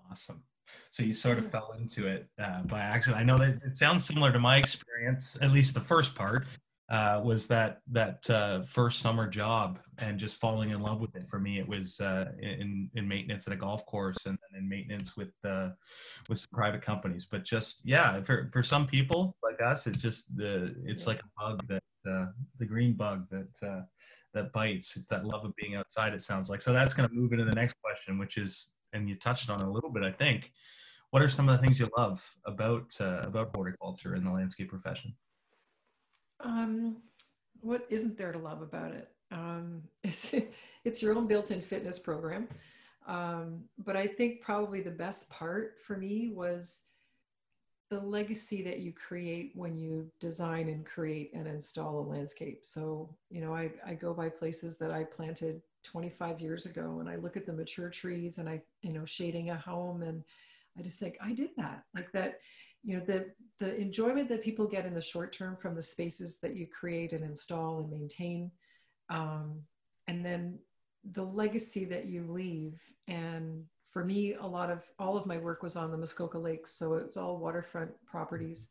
Awesome. 0.10 0.44
So 0.90 1.04
you 1.04 1.14
sort 1.14 1.38
of 1.38 1.46
yeah. 1.46 1.50
fell 1.50 1.76
into 1.78 2.08
it 2.08 2.28
uh, 2.40 2.64
by 2.64 2.80
accident. 2.80 3.20
I 3.20 3.24
know 3.24 3.38
that 3.38 3.60
it 3.66 3.76
sounds 3.76 4.06
similar 4.06 4.32
to 4.32 4.40
my 4.40 4.58
experience, 4.58 5.38
at 5.42 5.52
least 5.52 5.74
the 5.74 5.82
first 5.82 6.16
part 6.16 6.46
uh, 6.92 7.22
was 7.24 7.48
that 7.48 7.80
that 7.90 8.30
uh, 8.30 8.62
first 8.64 9.00
summer 9.00 9.26
job 9.26 9.80
and 10.00 10.20
just 10.20 10.36
falling 10.36 10.72
in 10.72 10.82
love 10.82 11.00
with 11.00 11.16
it. 11.16 11.26
For 11.26 11.40
me, 11.40 11.58
it 11.58 11.68
was 11.68 12.02
uh, 12.02 12.26
in 12.42 12.90
in 12.96 13.08
maintenance 13.08 13.48
at 13.48 13.54
a 13.54 13.56
golf 13.56 13.86
course 13.86 14.26
and 14.26 14.38
then 14.38 14.62
in 14.62 14.68
maintenance 14.68 15.16
with 15.16 15.34
uh, 15.46 15.70
with 16.28 16.40
some 16.40 16.50
private 16.52 16.82
companies. 16.82 17.26
But 17.26 17.46
just 17.46 17.82
yeah, 17.86 18.22
for 18.22 18.50
for 18.52 18.62
some 18.62 18.86
people 18.86 19.38
like 19.42 19.62
us, 19.62 19.88
it 19.88 19.98
just 19.98 20.36
the 20.36 20.76
it's 20.84 21.08
like 21.08 21.22
a 21.22 21.42
bug 21.42 21.66
that 21.70 21.84
uh, 22.06 22.26
the 22.60 22.66
green 22.66 22.94
bug 22.94 23.26
that 23.30 23.68
uh, 23.68 23.84
that 24.34 24.52
bites. 24.52 24.98
It's 24.98 25.08
that 25.08 25.26
love 25.26 25.46
of 25.46 25.56
being 25.56 25.76
outside. 25.76 26.14
It 26.14 26.22
sounds 26.22 26.50
like 26.50 26.62
so. 26.62 26.74
That's 26.74 26.94
going 26.94 27.08
to 27.08 27.16
move 27.16 27.32
into 27.32 27.46
the 27.46 27.56
next 27.56 27.78
question, 27.82 28.20
which 28.20 28.38
is 28.38 28.68
and 28.92 29.08
you 29.08 29.16
touched 29.16 29.50
on 29.50 29.62
a 29.62 29.72
little 29.72 29.90
bit, 29.90 30.04
I 30.04 30.12
think. 30.12 30.52
What 31.12 31.22
are 31.22 31.30
some 31.30 31.48
of 31.48 31.58
the 31.58 31.66
things 31.66 31.80
you 31.80 31.90
love 31.98 32.30
about 32.46 32.94
about 33.00 33.56
horticulture 33.56 34.16
and 34.16 34.26
the 34.26 34.32
landscape 34.32 34.68
profession? 34.68 35.16
Um, 36.44 36.98
what 37.62 37.86
isn't 37.90 38.18
there 38.18 38.32
to 38.32 38.40
love 38.40 38.62
about 38.62 38.92
it? 38.92 39.10
Um, 39.32 39.84
it's, 40.04 40.34
it's 40.84 41.02
your 41.02 41.16
own 41.16 41.28
built-in 41.28 41.62
fitness 41.62 42.00
program. 42.00 42.48
Um, 43.08 43.64
but 43.80 43.96
I 43.96 44.08
think 44.08 44.42
probably 44.42 44.82
the 44.82 44.92
best 44.92 45.30
part 45.30 45.78
for 45.82 45.98
me 45.98 46.30
was 46.30 46.84
the 47.90 48.00
legacy 48.00 48.62
that 48.62 48.80
you 48.80 48.94
create 48.94 49.52
when 49.54 49.76
you 49.76 50.10
design 50.20 50.70
and 50.70 50.86
create 50.86 51.32
and 51.34 51.46
install 51.46 52.00
a 52.00 52.08
landscape. 52.08 52.66
So, 52.66 53.14
you 53.30 53.42
know, 53.42 53.54
I, 53.54 53.72
I 53.86 53.96
go 53.96 54.14
by 54.14 54.30
places 54.30 54.78
that 54.78 54.92
I 54.92 55.04
planted 55.04 55.62
25 55.84 56.40
years 56.40 56.66
ago 56.66 57.00
and 57.00 57.10
I 57.10 57.18
look 57.18 57.36
at 57.36 57.46
the 57.46 57.52
mature 57.52 57.90
trees 57.90 58.38
and 58.38 58.48
I, 58.48 58.62
you 58.82 58.94
know, 58.94 59.04
shading 59.04 59.50
a 59.50 59.58
home 59.58 60.04
and 60.04 60.24
I 60.78 60.84
just 60.84 61.00
think 61.00 61.18
I 61.22 61.34
did 61.34 61.50
that. 61.58 61.84
Like 61.94 62.12
that, 62.14 62.40
you 62.84 62.98
know 62.98 63.04
the 63.04 63.32
the 63.60 63.80
enjoyment 63.80 64.28
that 64.30 64.44
people 64.44 64.68
get 64.68 64.86
in 64.86 64.94
the 64.94 65.02
short 65.02 65.32
term 65.32 65.56
from 65.56 65.76
the 65.76 65.82
spaces 65.82 66.40
that 66.40 66.56
you 66.56 66.66
create 66.66 67.14
and 67.14 67.24
install 67.24 67.80
and 67.80 67.92
maintain 67.92 68.50
um, 69.10 69.62
and 70.08 70.26
then 70.26 70.58
the 71.12 71.24
legacy 71.24 71.86
that 71.86 72.06
you 72.06 72.26
leave. 72.28 72.82
And 73.08 73.66
for 73.92 74.04
me 74.06 74.36
a 74.36 74.48
lot 74.48 74.72
of 74.72 74.84
all 75.00 75.18
of 75.18 75.26
my 75.26 75.38
work 75.38 75.62
was 75.62 75.76
on 75.76 75.92
the 75.92 75.98
muskoka 75.98 76.38
lakes 76.38 76.72
so 76.72 76.94
it 76.94 77.06
was 77.06 77.18
all 77.18 77.38
waterfront 77.38 77.92
properties. 78.06 78.70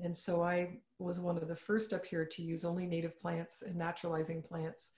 And 0.00 0.16
so 0.16 0.42
i 0.42 0.78
was 0.98 1.18
one 1.18 1.36
of 1.36 1.48
the 1.48 1.56
first 1.56 1.92
up 1.92 2.06
here 2.06 2.24
to 2.24 2.42
use 2.42 2.64
only 2.64 2.86
native 2.86 3.20
plants 3.20 3.62
and 3.62 3.76
naturalizing 3.76 4.40
plants. 4.42 4.92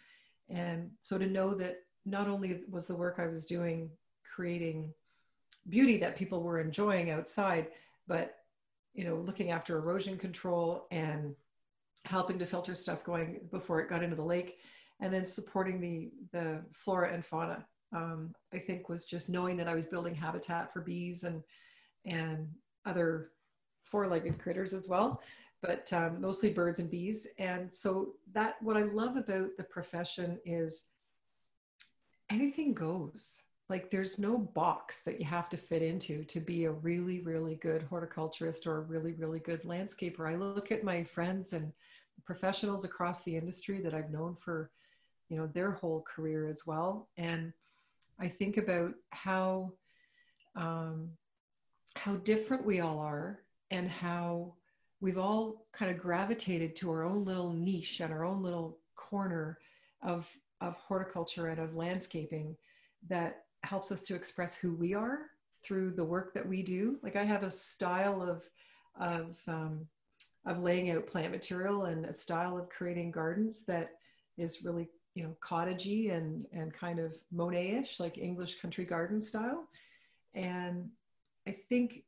And 0.50 0.90
so 1.00 1.16
to 1.16 1.26
know 1.26 1.54
that 1.54 1.78
not 2.04 2.28
only 2.28 2.60
was 2.70 2.86
the 2.86 2.94
work 2.94 3.16
i 3.18 3.26
was 3.26 3.46
doing 3.46 3.90
creating 4.22 4.92
beauty 5.70 5.96
that 5.96 6.16
people 6.16 6.42
were 6.42 6.60
enjoying 6.60 7.10
outside 7.10 7.68
but 8.06 8.43
you 8.94 9.04
know, 9.04 9.16
looking 9.16 9.50
after 9.50 9.76
erosion 9.76 10.16
control 10.16 10.86
and 10.90 11.34
helping 12.04 12.38
to 12.38 12.46
filter 12.46 12.74
stuff 12.74 13.04
going 13.04 13.40
before 13.50 13.80
it 13.80 13.88
got 13.88 14.02
into 14.02 14.16
the 14.16 14.22
lake, 14.22 14.58
and 15.00 15.12
then 15.12 15.26
supporting 15.26 15.80
the 15.80 16.10
the 16.32 16.62
flora 16.72 17.12
and 17.12 17.24
fauna. 17.24 17.66
Um, 17.92 18.34
I 18.52 18.58
think 18.58 18.88
was 18.88 19.04
just 19.04 19.28
knowing 19.28 19.56
that 19.58 19.68
I 19.68 19.74
was 19.74 19.86
building 19.86 20.14
habitat 20.14 20.72
for 20.72 20.80
bees 20.80 21.24
and 21.24 21.42
and 22.04 22.48
other 22.86 23.30
four-legged 23.84 24.38
critters 24.38 24.74
as 24.74 24.88
well, 24.88 25.22
but 25.62 25.90
um, 25.92 26.20
mostly 26.20 26.52
birds 26.52 26.78
and 26.78 26.90
bees. 26.90 27.26
And 27.38 27.72
so 27.72 28.14
that 28.32 28.56
what 28.60 28.76
I 28.76 28.82
love 28.82 29.16
about 29.16 29.56
the 29.56 29.64
profession 29.64 30.38
is 30.44 30.90
anything 32.30 32.74
goes 32.74 33.42
like 33.70 33.90
there's 33.90 34.18
no 34.18 34.36
box 34.38 35.02
that 35.02 35.18
you 35.18 35.24
have 35.24 35.48
to 35.48 35.56
fit 35.56 35.80
into 35.82 36.22
to 36.24 36.40
be 36.40 36.64
a 36.64 36.70
really 36.70 37.20
really 37.20 37.56
good 37.56 37.82
horticulturist 37.82 38.66
or 38.66 38.78
a 38.78 38.82
really 38.82 39.12
really 39.12 39.40
good 39.40 39.62
landscaper. 39.62 40.28
I 40.28 40.36
look 40.36 40.70
at 40.70 40.84
my 40.84 41.04
friends 41.04 41.52
and 41.52 41.72
professionals 42.24 42.84
across 42.84 43.22
the 43.24 43.36
industry 43.36 43.80
that 43.80 43.94
i've 43.94 44.10
known 44.10 44.34
for 44.34 44.70
you 45.28 45.36
know 45.36 45.46
their 45.48 45.72
whole 45.72 46.02
career 46.02 46.46
as 46.48 46.66
well 46.66 47.08
and 47.16 47.52
i 48.18 48.28
think 48.28 48.56
about 48.56 48.94
how 49.10 49.72
um, 50.56 51.10
how 51.96 52.14
different 52.16 52.64
we 52.64 52.80
all 52.80 52.98
are 53.00 53.40
and 53.72 53.88
how 53.88 54.54
we've 55.00 55.18
all 55.18 55.66
kind 55.72 55.90
of 55.90 55.98
gravitated 55.98 56.76
to 56.76 56.90
our 56.90 57.02
own 57.02 57.24
little 57.24 57.52
niche 57.52 58.00
and 58.00 58.12
our 58.12 58.24
own 58.24 58.42
little 58.42 58.78
corner 58.94 59.58
of 60.02 60.28
of 60.60 60.76
horticulture 60.76 61.48
and 61.48 61.58
of 61.58 61.74
landscaping 61.74 62.56
that 63.08 63.43
helps 63.64 63.90
us 63.92 64.02
to 64.02 64.14
express 64.14 64.54
who 64.54 64.74
we 64.74 64.94
are 64.94 65.30
through 65.62 65.92
the 65.92 66.04
work 66.04 66.34
that 66.34 66.46
we 66.46 66.62
do. 66.62 66.98
Like 67.02 67.16
I 67.16 67.24
have 67.24 67.42
a 67.42 67.50
style 67.50 68.22
of 68.22 68.48
of 69.00 69.40
um, 69.48 69.86
of 70.46 70.62
laying 70.62 70.90
out 70.90 71.06
plant 71.06 71.32
material 71.32 71.84
and 71.86 72.04
a 72.04 72.12
style 72.12 72.56
of 72.56 72.68
creating 72.68 73.10
gardens 73.10 73.64
that 73.66 73.92
is 74.36 74.64
really 74.64 74.88
you 75.14 75.22
know 75.24 75.36
cottagey 75.40 76.12
and 76.12 76.46
and 76.52 76.72
kind 76.72 76.98
of 76.98 77.16
Monet-ish, 77.32 78.00
like 78.00 78.18
English 78.18 78.60
country 78.60 78.84
garden 78.84 79.20
style. 79.20 79.68
And 80.34 80.90
I 81.46 81.52
think 81.52 82.04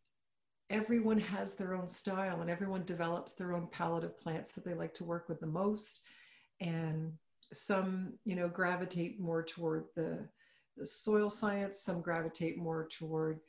everyone 0.71 1.21
has 1.21 1.55
their 1.55 1.75
own 1.75 1.87
style 1.87 2.41
and 2.41 2.51
everyone 2.51 2.85
develops 2.85 3.33
their 3.33 3.53
own 3.53 3.69
palette 3.69 4.05
of 4.05 4.19
plants 4.19 4.53
that 4.53 4.65
they 4.65 4.75
like 4.75 4.95
to 4.95 5.05
work 5.05 5.29
with 5.29 5.41
the 5.41 5.47
most. 5.47 6.03
And 6.61 7.13
some, 7.53 8.15
you 8.25 8.35
know, 8.35 8.49
gravitate 8.49 9.21
more 9.21 9.43
toward 9.43 9.85
the, 9.95 10.19
the 10.19 10.36
soil 10.85 11.31
science, 11.31 11.81
some 11.81 12.01
gravitate 12.01 12.59
more 12.59 12.87
toward 12.91 13.41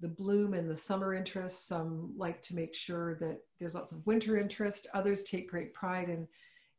the 0.00 0.08
bloom 0.08 0.54
and 0.54 0.68
the 0.68 0.76
summer 0.76 1.14
interest. 1.14 1.66
Some 1.66 2.12
like 2.16 2.42
to 2.42 2.54
make 2.54 2.74
sure 2.74 3.14
that 3.16 3.40
there's 3.58 3.74
lots 3.74 3.92
of 3.92 4.06
winter 4.06 4.38
interest. 4.38 4.86
Others 4.94 5.24
take 5.24 5.50
great 5.50 5.72
pride 5.72 6.08
in, 6.08 6.28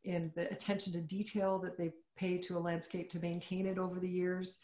in 0.04 0.30
the 0.36 0.50
attention 0.52 0.92
to 0.94 1.00
detail 1.00 1.58
that 1.60 1.76
they 1.76 1.92
pay 2.16 2.38
to 2.38 2.56
a 2.56 2.60
landscape 2.60 3.10
to 3.10 3.20
maintain 3.20 3.66
it 3.66 3.78
over 3.78 3.98
the 3.98 4.08
years. 4.08 4.60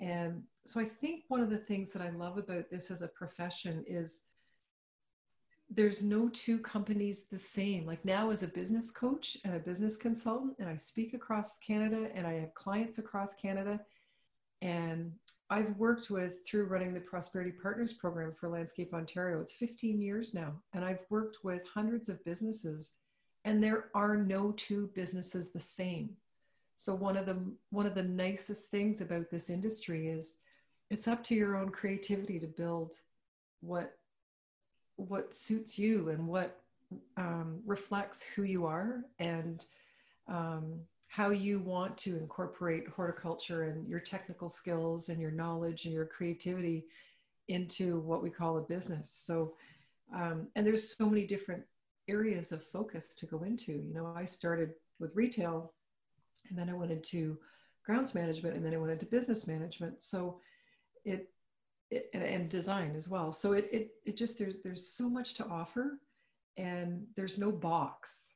And 0.00 0.42
so 0.64 0.80
I 0.80 0.84
think 0.84 1.24
one 1.28 1.40
of 1.40 1.50
the 1.50 1.58
things 1.58 1.90
that 1.92 2.02
I 2.02 2.10
love 2.10 2.38
about 2.38 2.70
this 2.70 2.90
as 2.90 3.02
a 3.02 3.08
profession 3.08 3.84
is 3.86 4.24
there's 5.70 6.02
no 6.02 6.28
two 6.30 6.58
companies 6.58 7.24
the 7.24 7.38
same. 7.38 7.84
Like 7.84 8.04
now, 8.04 8.30
as 8.30 8.42
a 8.42 8.48
business 8.48 8.90
coach 8.90 9.36
and 9.44 9.54
a 9.54 9.58
business 9.58 9.96
consultant, 9.96 10.54
and 10.58 10.68
I 10.68 10.76
speak 10.76 11.14
across 11.14 11.58
Canada 11.58 12.08
and 12.14 12.26
I 12.26 12.34
have 12.34 12.54
clients 12.54 12.98
across 12.98 13.34
Canada. 13.34 13.80
And 14.62 15.12
I've 15.50 15.76
worked 15.76 16.10
with 16.10 16.46
through 16.46 16.66
running 16.66 16.92
the 16.92 17.00
Prosperity 17.00 17.52
Partners 17.52 17.92
program 17.92 18.32
for 18.32 18.48
Landscape 18.48 18.92
Ontario. 18.92 19.40
It's 19.40 19.54
15 19.54 20.00
years 20.00 20.34
now. 20.34 20.52
And 20.74 20.84
I've 20.84 21.04
worked 21.08 21.38
with 21.42 21.62
hundreds 21.72 22.08
of 22.08 22.24
businesses, 22.24 22.96
and 23.44 23.62
there 23.62 23.86
are 23.94 24.16
no 24.16 24.52
two 24.52 24.90
businesses 24.94 25.50
the 25.50 25.60
same. 25.60 26.10
So 26.76 26.94
one 26.94 27.16
of 27.16 27.26
the 27.26 27.38
one 27.70 27.86
of 27.86 27.94
the 27.94 28.02
nicest 28.02 28.70
things 28.70 29.00
about 29.00 29.30
this 29.30 29.50
industry 29.50 30.08
is 30.08 30.36
it's 30.90 31.08
up 31.08 31.24
to 31.24 31.34
your 31.34 31.56
own 31.56 31.70
creativity 31.70 32.38
to 32.38 32.46
build 32.46 32.94
what 33.60 33.94
what 34.96 35.34
suits 35.34 35.78
you 35.78 36.10
and 36.10 36.26
what 36.26 36.60
um, 37.16 37.60
reflects 37.66 38.22
who 38.22 38.42
you 38.42 38.66
are 38.66 39.04
and 39.18 39.66
um, 40.28 40.80
how 41.08 41.30
you 41.30 41.58
want 41.60 41.96
to 41.98 42.16
incorporate 42.18 42.88
horticulture 42.88 43.64
and 43.64 43.88
your 43.88 44.00
technical 44.00 44.48
skills 44.48 45.08
and 45.08 45.20
your 45.20 45.30
knowledge 45.30 45.84
and 45.84 45.94
your 45.94 46.04
creativity 46.04 46.84
into 47.48 48.00
what 48.00 48.22
we 48.22 48.30
call 48.30 48.58
a 48.58 48.62
business. 48.62 49.10
So, 49.10 49.54
um, 50.14 50.48
and 50.54 50.66
there's 50.66 50.96
so 50.96 51.08
many 51.08 51.26
different 51.26 51.64
areas 52.08 52.52
of 52.52 52.64
focus 52.64 53.14
to 53.16 53.26
go 53.26 53.42
into. 53.42 53.72
You 53.72 53.94
know, 53.94 54.12
I 54.14 54.24
started 54.24 54.74
with 55.00 55.16
retail 55.16 55.72
and 56.48 56.58
then 56.58 56.68
I 56.68 56.74
went 56.74 56.92
into 56.92 57.38
grounds 57.84 58.14
management 58.14 58.54
and 58.54 58.64
then 58.64 58.74
I 58.74 58.78
went 58.78 58.92
into 58.92 59.06
business 59.06 59.46
management. 59.46 60.02
So 60.02 60.40
it 61.04 61.30
it, 61.90 62.10
and, 62.12 62.22
and 62.22 62.48
design 62.48 62.94
as 62.96 63.08
well. 63.08 63.32
So 63.32 63.52
it, 63.52 63.68
it, 63.72 63.90
it 64.04 64.16
just, 64.16 64.38
there's, 64.38 64.56
there's 64.62 64.86
so 64.86 65.08
much 65.08 65.34
to 65.34 65.46
offer 65.46 65.98
and 66.56 67.06
there's 67.16 67.38
no 67.38 67.50
box, 67.50 68.34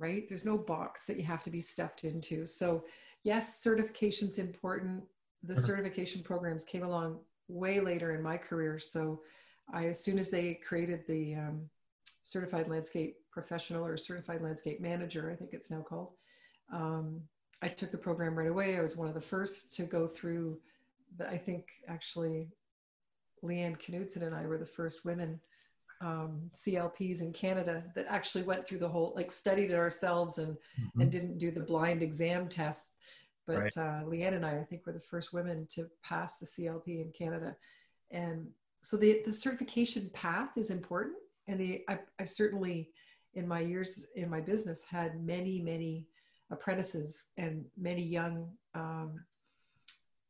right? 0.00 0.28
There's 0.28 0.46
no 0.46 0.58
box 0.58 1.04
that 1.04 1.18
you 1.18 1.24
have 1.24 1.42
to 1.44 1.50
be 1.50 1.60
stuffed 1.60 2.04
into. 2.04 2.46
So 2.46 2.84
yes, 3.22 3.62
certification's 3.62 4.38
important. 4.38 5.04
The 5.44 5.54
sure. 5.54 5.64
certification 5.64 6.22
programs 6.22 6.64
came 6.64 6.82
along 6.82 7.20
way 7.48 7.80
later 7.80 8.14
in 8.14 8.22
my 8.22 8.36
career. 8.36 8.78
So 8.78 9.20
I, 9.72 9.86
as 9.86 10.02
soon 10.02 10.18
as 10.18 10.30
they 10.30 10.54
created 10.54 11.06
the 11.06 11.34
um, 11.34 11.68
certified 12.22 12.68
landscape 12.68 13.16
professional 13.30 13.84
or 13.84 13.96
certified 13.96 14.42
landscape 14.42 14.80
manager, 14.80 15.30
I 15.30 15.36
think 15.36 15.50
it's 15.52 15.70
now 15.70 15.82
called, 15.82 16.12
um, 16.72 17.20
I 17.62 17.68
took 17.68 17.90
the 17.90 17.98
program 17.98 18.36
right 18.36 18.48
away. 18.48 18.76
I 18.76 18.80
was 18.80 18.96
one 18.96 19.08
of 19.08 19.14
the 19.14 19.20
first 19.20 19.74
to 19.76 19.82
go 19.82 20.08
through 20.08 20.58
the, 21.18 21.28
I 21.28 21.36
think 21.36 21.66
actually 21.88 22.48
Leanne 23.44 23.78
Knudsen 23.78 24.22
and 24.22 24.34
I 24.34 24.46
were 24.46 24.58
the 24.58 24.66
first 24.66 25.04
women 25.04 25.40
um, 26.00 26.50
CLPs 26.54 27.20
in 27.20 27.32
Canada 27.32 27.84
that 27.94 28.06
actually 28.08 28.44
went 28.44 28.66
through 28.66 28.78
the 28.78 28.88
whole, 28.88 29.12
like 29.14 29.30
studied 29.30 29.70
it 29.70 29.76
ourselves 29.76 30.38
and, 30.38 30.56
mm-hmm. 30.80 31.00
and 31.00 31.12
didn't 31.12 31.38
do 31.38 31.50
the 31.50 31.60
blind 31.60 32.02
exam 32.02 32.48
test. 32.48 32.94
But 33.46 33.58
right. 33.58 33.76
uh, 33.76 34.02
Leanne 34.04 34.34
and 34.34 34.46
I, 34.46 34.58
I 34.58 34.64
think, 34.64 34.86
were 34.86 34.92
the 34.92 35.00
first 35.00 35.32
women 35.32 35.66
to 35.70 35.86
pass 36.02 36.38
the 36.38 36.46
CLP 36.46 37.04
in 37.04 37.12
Canada. 37.16 37.56
And 38.10 38.48
so 38.82 38.96
the, 38.96 39.22
the 39.24 39.32
certification 39.32 40.10
path 40.12 40.50
is 40.56 40.70
important. 40.70 41.16
And 41.48 41.58
the, 41.58 41.84
I, 41.88 41.98
I've 42.18 42.30
certainly, 42.30 42.90
in 43.34 43.46
my 43.46 43.60
years 43.60 44.06
in 44.14 44.30
my 44.30 44.40
business, 44.40 44.84
had 44.84 45.24
many, 45.24 45.60
many 45.60 46.06
apprentices 46.50 47.30
and 47.36 47.64
many 47.76 48.02
young 48.02 48.48
um, 48.74 49.20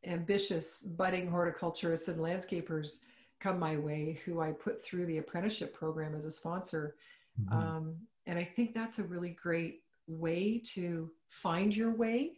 ambitious 0.04 0.82
budding 0.82 1.30
horticulturists 1.30 2.08
and 2.08 2.18
landscapers 2.18 3.00
come 3.40 3.58
my 3.58 3.76
way 3.76 4.20
who 4.24 4.40
I 4.40 4.52
put 4.52 4.82
through 4.82 5.06
the 5.06 5.18
apprenticeship 5.18 5.74
program 5.74 6.14
as 6.14 6.26
a 6.26 6.30
sponsor. 6.30 6.96
Mm-hmm. 7.40 7.56
Um, 7.56 7.96
and 8.26 8.38
I 8.38 8.44
think 8.44 8.74
that's 8.74 8.98
a 8.98 9.04
really 9.04 9.30
great 9.30 9.82
way 10.06 10.60
to 10.74 11.10
find 11.28 11.74
your 11.74 11.92
way 11.92 12.32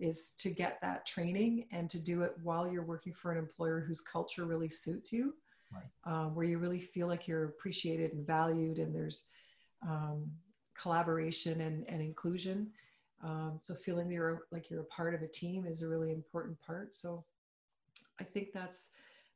is 0.00 0.32
to 0.38 0.50
get 0.50 0.80
that 0.80 1.06
training 1.06 1.66
and 1.72 1.90
to 1.90 1.98
do 1.98 2.22
it 2.22 2.34
while 2.42 2.70
you're 2.70 2.84
working 2.84 3.12
for 3.12 3.32
an 3.32 3.38
employer 3.38 3.80
whose 3.80 4.00
culture 4.00 4.44
really 4.44 4.68
suits 4.68 5.12
you, 5.12 5.34
right. 5.72 5.82
um, 6.04 6.34
where 6.34 6.46
you 6.46 6.58
really 6.58 6.80
feel 6.80 7.08
like 7.08 7.26
you're 7.26 7.46
appreciated 7.46 8.12
and 8.12 8.26
valued 8.26 8.78
and 8.78 8.94
there's 8.94 9.26
um, 9.82 10.30
collaboration 10.74 11.60
and, 11.60 11.84
and 11.88 12.00
inclusion. 12.00 12.70
Um, 13.24 13.58
so 13.60 13.74
feeling 13.74 14.10
you're 14.10 14.42
like 14.52 14.70
you're 14.70 14.82
a 14.82 14.84
part 14.84 15.14
of 15.14 15.22
a 15.22 15.26
team 15.26 15.66
is 15.66 15.82
a 15.82 15.88
really 15.88 16.12
important 16.12 16.60
part. 16.60 16.94
So 16.94 17.24
I 18.20 18.24
think 18.24 18.52
that's 18.52 18.90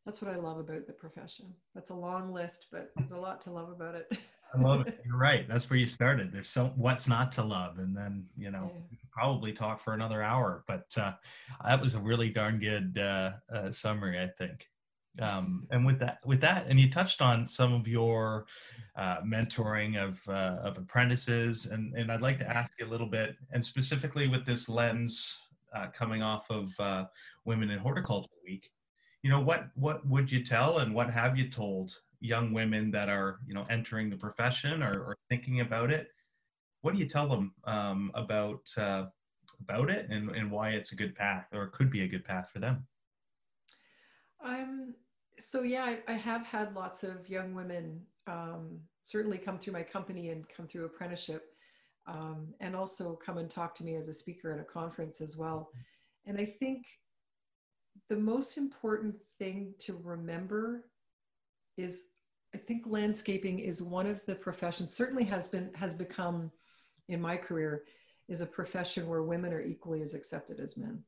that's 0.05 0.21
what 0.21 0.33
I 0.33 0.37
love 0.37 0.59
about 0.59 0.87
the 0.87 0.93
profession. 0.93 1.47
That's 1.75 1.91
a 1.91 1.95
long 1.95 2.33
list, 2.33 2.67
but 2.73 2.91
there's 2.97 3.13
a 3.13 3.19
lot 3.19 3.41
to 3.43 3.51
love 3.51 3.71
about 3.71 3.95
it. 3.95 4.19
I 4.55 4.61
love 4.61 4.87
it. 4.87 5.01
You're 5.07 5.17
right. 5.17 5.47
That's 5.49 5.69
where 5.71 5.79
you 5.79 5.87
started. 5.87 6.33
There's 6.33 6.49
so 6.49 6.73
what's 6.77 7.09
not 7.09 7.33
to 7.33 7.45
love, 7.45 7.79
and 7.79 7.97
then 7.97 8.27
you 8.37 8.51
know 8.51 8.71
yeah. 8.75 8.99
probably 9.11 9.53
talk 9.53 9.81
for 9.81 9.95
another 9.95 10.23
hour. 10.23 10.65
But 10.67 10.87
uh, 10.97 11.13
that 11.65 11.81
was 11.81 11.95
a 11.95 12.01
really 12.01 12.31
darn 12.31 12.59
good 12.59 12.99
uh, 12.99 13.33
uh, 13.55 13.73
summary, 13.73 14.21
I 14.21 14.27
think. 14.27 14.67
Um, 15.21 15.67
and 15.71 15.85
with 15.85 15.99
that, 16.01 16.19
with 16.25 16.41
that, 16.41 16.67
and 16.69 16.81
you 16.81 16.91
touched 16.91 17.21
on 17.21 17.47
some 17.47 17.75
of 17.75 17.87
your 17.87 18.47
uh, 18.97 19.21
mentoring 19.21 20.03
of 20.03 20.21
uh, 20.29 20.59
of 20.63 20.79
apprentices, 20.79 21.67
and 21.67 21.95
and 21.95 22.11
I'd 22.11 22.23
like 22.23 22.39
to 22.39 22.49
ask 22.49 22.73
you 22.79 22.87
a 22.87 22.91
little 22.91 23.07
bit, 23.07 23.37
and 23.53 23.65
specifically 23.65 24.27
with 24.27 24.45
this 24.47 24.69
lens 24.69 25.39
uh, 25.75 25.87
coming 25.89 26.23
off 26.23 26.51
of 26.51 26.73
uh, 26.79 27.05
Women 27.45 27.71
in 27.71 27.79
Horticulture 27.79 28.29
Week, 28.45 28.71
you 29.23 29.31
know 29.31 29.41
what 29.41 29.69
what 29.75 30.07
would 30.07 30.31
you 30.31 30.45
tell, 30.45 30.79
and 30.79 30.95
what 30.95 31.11
have 31.11 31.39
you 31.39 31.49
told 31.49 31.97
young 32.21 32.53
women 32.53 32.91
that 32.91 33.09
are 33.09 33.39
you 33.47 33.55
know 33.55 33.67
entering 33.71 34.11
the 34.11 34.17
profession 34.17 34.83
or, 34.83 35.01
or 35.01 35.17
thinking 35.29 35.61
about 35.61 35.91
it? 35.91 36.09
What 36.83 36.95
do 36.95 37.01
you 37.01 37.09
tell 37.09 37.29
them 37.29 37.55
um, 37.65 38.11
about 38.15 38.69
uh, 38.77 39.07
about 39.61 39.91
it, 39.91 40.09
and 40.11 40.31
and 40.31 40.51
why 40.51 40.71
it's 40.71 40.93
a 40.93 40.97
good 40.97 41.15
path, 41.15 41.47
or 41.53 41.69
could 41.69 41.91
be 41.91 42.03
a 42.03 42.09
good 42.09 42.25
path 42.25 42.51
for 42.53 42.59
them? 42.59 42.87
Um, 44.45 44.95
so 45.39 45.63
yeah, 45.63 45.85
I, 45.85 45.99
I, 46.09 46.15
have 46.15 46.45
had 46.45 46.75
lots 46.75 47.05
of 47.05 47.29
young 47.29 47.55
women 47.55 48.01
um, 48.27 48.81
certainly 49.05 49.39
come 49.39 49.57
through 49.57 49.73
my 49.73 49.85
company 49.85 50.31
and 50.31 50.45
come 50.49 50.67
through 50.67 50.85
apprenticeship, 50.85 51.55
um, 52.09 52.49
and 52.59 52.75
also 52.75 53.15
come 53.25 53.39
and 53.39 53.49
talk 53.49 53.73
to 53.77 53.85
me 53.85 53.95
as 53.95 54.09
a 54.09 54.13
speaker 54.13 54.53
at 54.53 54.59
a 54.59 54.65
conference 54.65 55.21
as 55.21 55.37
well. 55.37 55.71
And 56.27 56.39
I 56.39 56.45
think 56.45 56.87
the 58.13 58.19
most 58.19 58.59
important 58.59 59.25
thing 59.25 59.73
to 59.79 59.99
remember 60.05 60.85
is 61.79 62.09
I 62.55 62.59
think 62.59 62.83
landscaping 62.85 63.61
is 63.61 63.81
one 63.81 64.07
of 64.07 64.23
the 64.27 64.35
professions 64.35 64.93
certainly 64.93 65.25
has 65.25 65.49
been 65.49 65.71
has 65.75 65.95
become 65.95 66.51
in 67.09 67.23
my 67.23 67.39
career 67.39 67.85
is 68.29 68.43
a 68.43 68.47
profession 68.47 69.09
where 69.09 69.23
women 69.23 69.51
are 69.55 69.63
equally 69.63 70.03
as 70.03 70.13
accepted 70.13 70.61
as 70.61 70.77
men. 70.77 71.03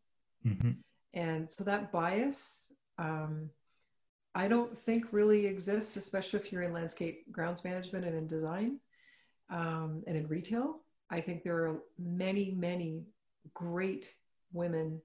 Mm-hmm. 0.47 0.71
And 1.12 1.51
so 1.51 1.62
that 1.64 1.93
bias 1.93 2.73
um, 2.97 3.51
I 4.35 4.49
don't 4.49 4.77
think 4.79 5.12
really 5.12 5.45
exists, 5.45 5.99
especially 5.99 6.40
if 6.40 6.51
you're 6.51 6.62
in 6.62 6.73
landscape 6.73 7.31
grounds 7.31 7.64
management 7.64 8.07
and 8.07 8.17
in 8.17 8.27
design 8.27 8.81
um, 9.51 10.03
and 10.07 10.17
in 10.17 10.27
retail. 10.27 10.81
I 11.11 11.21
think 11.21 11.43
there 11.43 11.59
are 11.67 11.83
many, 11.99 12.53
many 12.53 13.03
great 13.53 14.14
women 14.55 15.03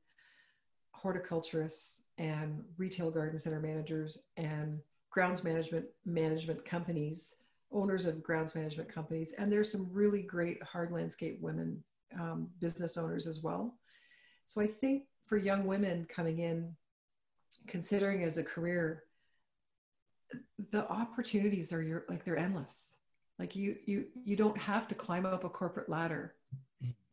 horticulturists 1.01 2.03
and 2.17 2.63
retail 2.77 3.09
garden 3.09 3.39
center 3.39 3.59
managers 3.59 4.23
and 4.35 4.79
grounds 5.09 5.43
management 5.43 5.85
management 6.05 6.63
companies, 6.65 7.37
owners 7.71 8.05
of 8.05 8.21
grounds 8.21 8.53
management 8.53 8.93
companies, 8.93 9.33
and 9.37 9.51
there's 9.51 9.71
some 9.71 9.87
really 9.91 10.21
great 10.21 10.61
hard 10.61 10.91
landscape 10.91 11.39
women 11.41 11.81
um, 12.19 12.49
business 12.59 12.97
owners 12.97 13.27
as 13.27 13.41
well. 13.41 13.77
So 14.45 14.61
I 14.61 14.67
think 14.67 15.03
for 15.25 15.37
young 15.37 15.65
women 15.65 16.05
coming 16.09 16.39
in, 16.39 16.75
considering 17.67 18.23
as 18.23 18.37
a 18.37 18.43
career, 18.43 19.03
the 20.71 20.87
opportunities 20.89 21.71
are 21.71 21.81
your 21.81 22.05
like 22.09 22.25
they're 22.25 22.37
endless. 22.37 22.97
Like 23.37 23.55
you 23.55 23.77
you 23.85 24.05
you 24.25 24.35
don't 24.35 24.57
have 24.57 24.87
to 24.89 24.95
climb 24.95 25.25
up 25.25 25.43
a 25.43 25.49
corporate 25.49 25.89
ladder 25.89 26.35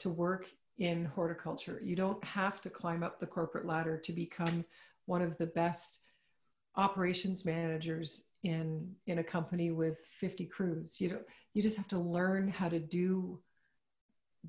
to 0.01 0.11
work 0.11 0.47
in 0.79 1.05
horticulture. 1.07 1.81
You 1.83 1.97
don't 1.97 2.23
have 2.25 2.61
to 2.63 2.71
climb 2.71 3.03
up 3.03 3.19
the 3.19 3.27
corporate 3.27 3.67
ladder 3.67 3.97
to 3.99 4.13
become 4.13 4.65
one 5.07 5.23
of 5.23 5.37
the 5.39 5.47
best 5.47 6.01
operations 6.77 7.47
managers 7.47 8.29
in 8.43 8.95
in 9.07 9.19
a 9.19 9.25
company 9.25 9.71
with 9.71 9.99
50 10.21 10.45
crews. 10.47 11.01
You 11.01 11.11
don't 11.11 11.27
you 11.55 11.63
just 11.63 11.79
have 11.79 11.89
to 11.89 11.99
learn 11.99 12.49
how 12.49 12.69
to 12.69 12.79
do 12.79 13.41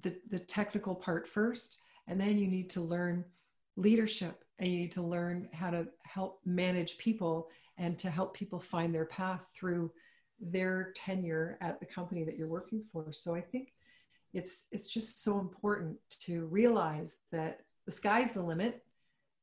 the, 0.02 0.16
the 0.30 0.40
technical 0.40 0.94
part 0.94 1.28
first 1.28 1.78
and 2.08 2.20
then 2.20 2.38
you 2.38 2.48
need 2.48 2.70
to 2.72 2.82
learn 2.82 3.26
leadership 3.76 4.44
and 4.60 4.72
you 4.72 4.80
need 4.80 4.92
to 4.92 5.02
learn 5.02 5.50
how 5.54 5.70
to 5.70 5.88
help 6.04 6.40
manage 6.46 6.98
people 6.98 7.50
and 7.78 7.98
to 8.00 8.10
help 8.10 8.34
people 8.34 8.60
find 8.60 8.94
their 8.94 9.06
path 9.06 9.52
through 9.56 9.92
their 10.40 10.94
tenure 10.96 11.58
at 11.62 11.80
the 11.80 11.86
company 11.86 12.24
that 12.24 12.38
you're 12.38 12.48
working 12.48 12.84
for 12.92 13.12
so 13.12 13.34
i 13.36 13.42
think 13.42 13.74
it's 14.38 14.68
it's 14.72 14.88
just 14.88 15.24
so 15.24 15.40
important 15.40 15.98
to 16.26 16.46
realize 16.46 17.18
that 17.32 17.62
the 17.86 17.92
sky's 17.92 18.34
the 18.34 18.42
limit 18.42 18.84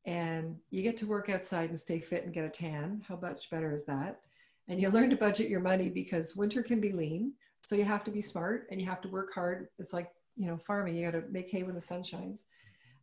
and 0.06 0.56
you 0.70 0.82
get 0.82 0.96
to 0.98 1.06
work 1.06 1.28
outside 1.28 1.68
and 1.70 1.78
stay 1.78 1.98
fit 1.98 2.24
and 2.24 2.32
get 2.32 2.44
a 2.44 2.48
tan. 2.48 3.02
How 3.08 3.16
much 3.16 3.50
better 3.50 3.72
is 3.72 3.84
that? 3.86 4.20
And 4.68 4.80
you 4.80 4.90
learn 4.90 5.10
to 5.10 5.16
budget 5.16 5.48
your 5.50 5.60
money 5.60 5.88
because 5.88 6.36
winter 6.36 6.62
can 6.62 6.80
be 6.80 6.92
lean. 6.92 7.32
So 7.60 7.74
you 7.74 7.84
have 7.84 8.04
to 8.04 8.12
be 8.12 8.20
smart 8.20 8.68
and 8.70 8.80
you 8.80 8.86
have 8.86 9.00
to 9.00 9.08
work 9.08 9.34
hard. 9.34 9.66
It's 9.80 9.92
like 9.92 10.12
you 10.36 10.46
know 10.46 10.58
farming 10.58 10.94
you 10.94 11.10
got 11.10 11.18
to 11.18 11.24
make 11.28 11.50
hay 11.50 11.64
when 11.64 11.74
the 11.74 11.80
sun 11.80 12.04
shines. 12.04 12.44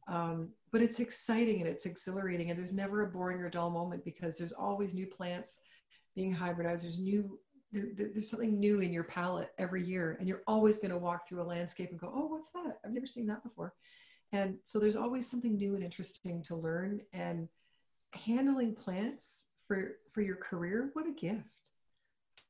Um, 0.07 0.49
but 0.71 0.81
it's 0.81 1.01
exciting 1.01 1.59
and 1.59 1.69
it's 1.69 1.85
exhilarating 1.85 2.49
and 2.49 2.57
there's 2.57 2.71
never 2.71 3.01
a 3.01 3.07
boring 3.07 3.41
or 3.41 3.49
dull 3.49 3.69
moment 3.69 4.05
because 4.05 4.37
there's 4.37 4.53
always 4.53 4.93
new 4.93 5.07
plants 5.07 5.63
being 6.15 6.33
hybridized. 6.33 6.83
There's 6.83 6.99
new 6.99 7.37
there, 7.71 8.09
there's 8.13 8.29
something 8.29 8.59
new 8.59 8.81
in 8.81 8.91
your 8.91 9.03
palette 9.03 9.51
every 9.57 9.83
year 9.83 10.17
and 10.19 10.27
you're 10.27 10.43
always 10.47 10.77
going 10.77 10.91
to 10.91 10.97
walk 10.97 11.27
through 11.27 11.41
a 11.41 11.43
landscape 11.43 11.89
and 11.91 11.99
go 11.99 12.11
oh 12.13 12.27
what's 12.27 12.51
that? 12.51 12.79
I've 12.85 12.93
never 12.93 13.05
seen 13.05 13.27
that 13.27 13.43
before. 13.43 13.73
And 14.33 14.57
so 14.63 14.79
there's 14.79 14.95
always 14.95 15.29
something 15.29 15.57
new 15.57 15.75
and 15.75 15.83
interesting 15.83 16.41
to 16.43 16.55
learn 16.55 17.01
and 17.13 17.47
handling 18.13 18.75
plants 18.75 19.47
for 19.67 19.97
for 20.11 20.21
your 20.21 20.35
career 20.35 20.89
what 20.93 21.07
a 21.07 21.11
gift. 21.11 21.45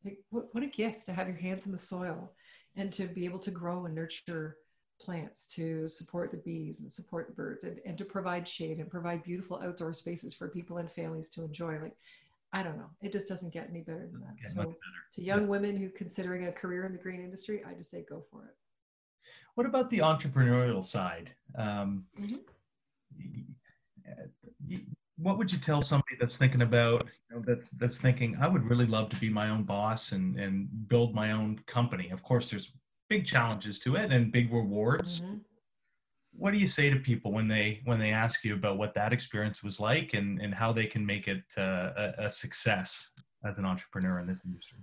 Like 0.03 0.19
what, 0.29 0.53
what 0.53 0.63
a 0.63 0.67
gift 0.67 1.05
to 1.05 1.13
have 1.13 1.27
your 1.27 1.37
hands 1.37 1.65
in 1.65 1.71
the 1.71 1.77
soil 1.77 2.33
and 2.75 2.91
to 2.93 3.03
be 3.05 3.25
able 3.25 3.39
to 3.39 3.51
grow 3.51 3.85
and 3.85 3.93
nurture 3.93 4.57
plants 4.99 5.47
to 5.47 5.87
support 5.87 6.31
the 6.31 6.37
bees 6.37 6.81
and 6.81 6.91
support 6.91 7.27
the 7.27 7.33
birds 7.33 7.63
and, 7.63 7.79
and 7.85 7.97
to 7.97 8.05
provide 8.05 8.47
shade 8.47 8.77
and 8.77 8.89
provide 8.89 9.23
beautiful 9.23 9.59
outdoor 9.63 9.93
spaces 9.93 10.33
for 10.33 10.47
people 10.47 10.77
and 10.77 10.89
families 10.89 11.29
to 11.29 11.43
enjoy. 11.43 11.79
Like 11.79 11.95
i 12.53 12.63
don't 12.63 12.77
know 12.77 12.89
it 13.01 13.11
just 13.11 13.27
doesn't 13.27 13.53
get 13.53 13.67
any 13.69 13.81
better 13.81 14.07
than 14.11 14.21
that 14.21 14.35
so 14.47 14.75
to 15.13 15.21
young 15.21 15.41
yeah. 15.41 15.47
women 15.47 15.77
who 15.77 15.89
considering 15.89 16.47
a 16.47 16.51
career 16.51 16.85
in 16.85 16.91
the 16.91 16.97
green 16.97 17.21
industry 17.21 17.61
i 17.67 17.73
just 17.73 17.91
say 17.91 18.05
go 18.07 18.23
for 18.31 18.45
it 18.45 18.55
what 19.55 19.65
about 19.65 19.89
the 19.89 19.99
entrepreneurial 19.99 20.83
side 20.83 21.31
um, 21.57 22.05
mm-hmm. 22.19 22.37
what 25.17 25.37
would 25.37 25.51
you 25.51 25.59
tell 25.59 25.81
somebody 25.81 26.15
that's 26.19 26.37
thinking 26.37 26.61
about 26.61 27.07
you 27.29 27.35
know, 27.35 27.43
that's 27.45 27.69
that's 27.77 27.99
thinking 27.99 28.37
i 28.41 28.47
would 28.47 28.63
really 28.63 28.87
love 28.87 29.09
to 29.09 29.15
be 29.17 29.29
my 29.29 29.49
own 29.49 29.63
boss 29.63 30.11
and 30.11 30.39
and 30.39 30.67
build 30.87 31.13
my 31.13 31.31
own 31.31 31.59
company 31.67 32.09
of 32.09 32.23
course 32.23 32.49
there's 32.49 32.73
big 33.11 33.25
challenges 33.25 33.77
to 33.77 33.97
it 33.97 34.09
and 34.09 34.31
big 34.31 34.53
rewards. 34.53 35.19
Mm-hmm. 35.19 35.35
What 36.41 36.53
do 36.53 36.57
you 36.57 36.67
say 36.67 36.89
to 36.89 36.95
people 36.95 37.31
when 37.31 37.47
they 37.47 37.81
when 37.85 37.99
they 37.99 38.09
ask 38.09 38.43
you 38.43 38.55
about 38.55 38.79
what 38.79 38.95
that 38.95 39.13
experience 39.13 39.61
was 39.61 39.79
like 39.79 40.15
and 40.15 40.41
and 40.41 40.55
how 40.55 40.71
they 40.73 40.87
can 40.87 41.05
make 41.05 41.27
it 41.27 41.43
uh, 41.55 41.91
a, 41.95 42.25
a 42.25 42.31
success 42.31 43.11
as 43.45 43.59
an 43.59 43.65
entrepreneur 43.65 44.17
in 44.19 44.25
this 44.25 44.41
industry? 44.43 44.79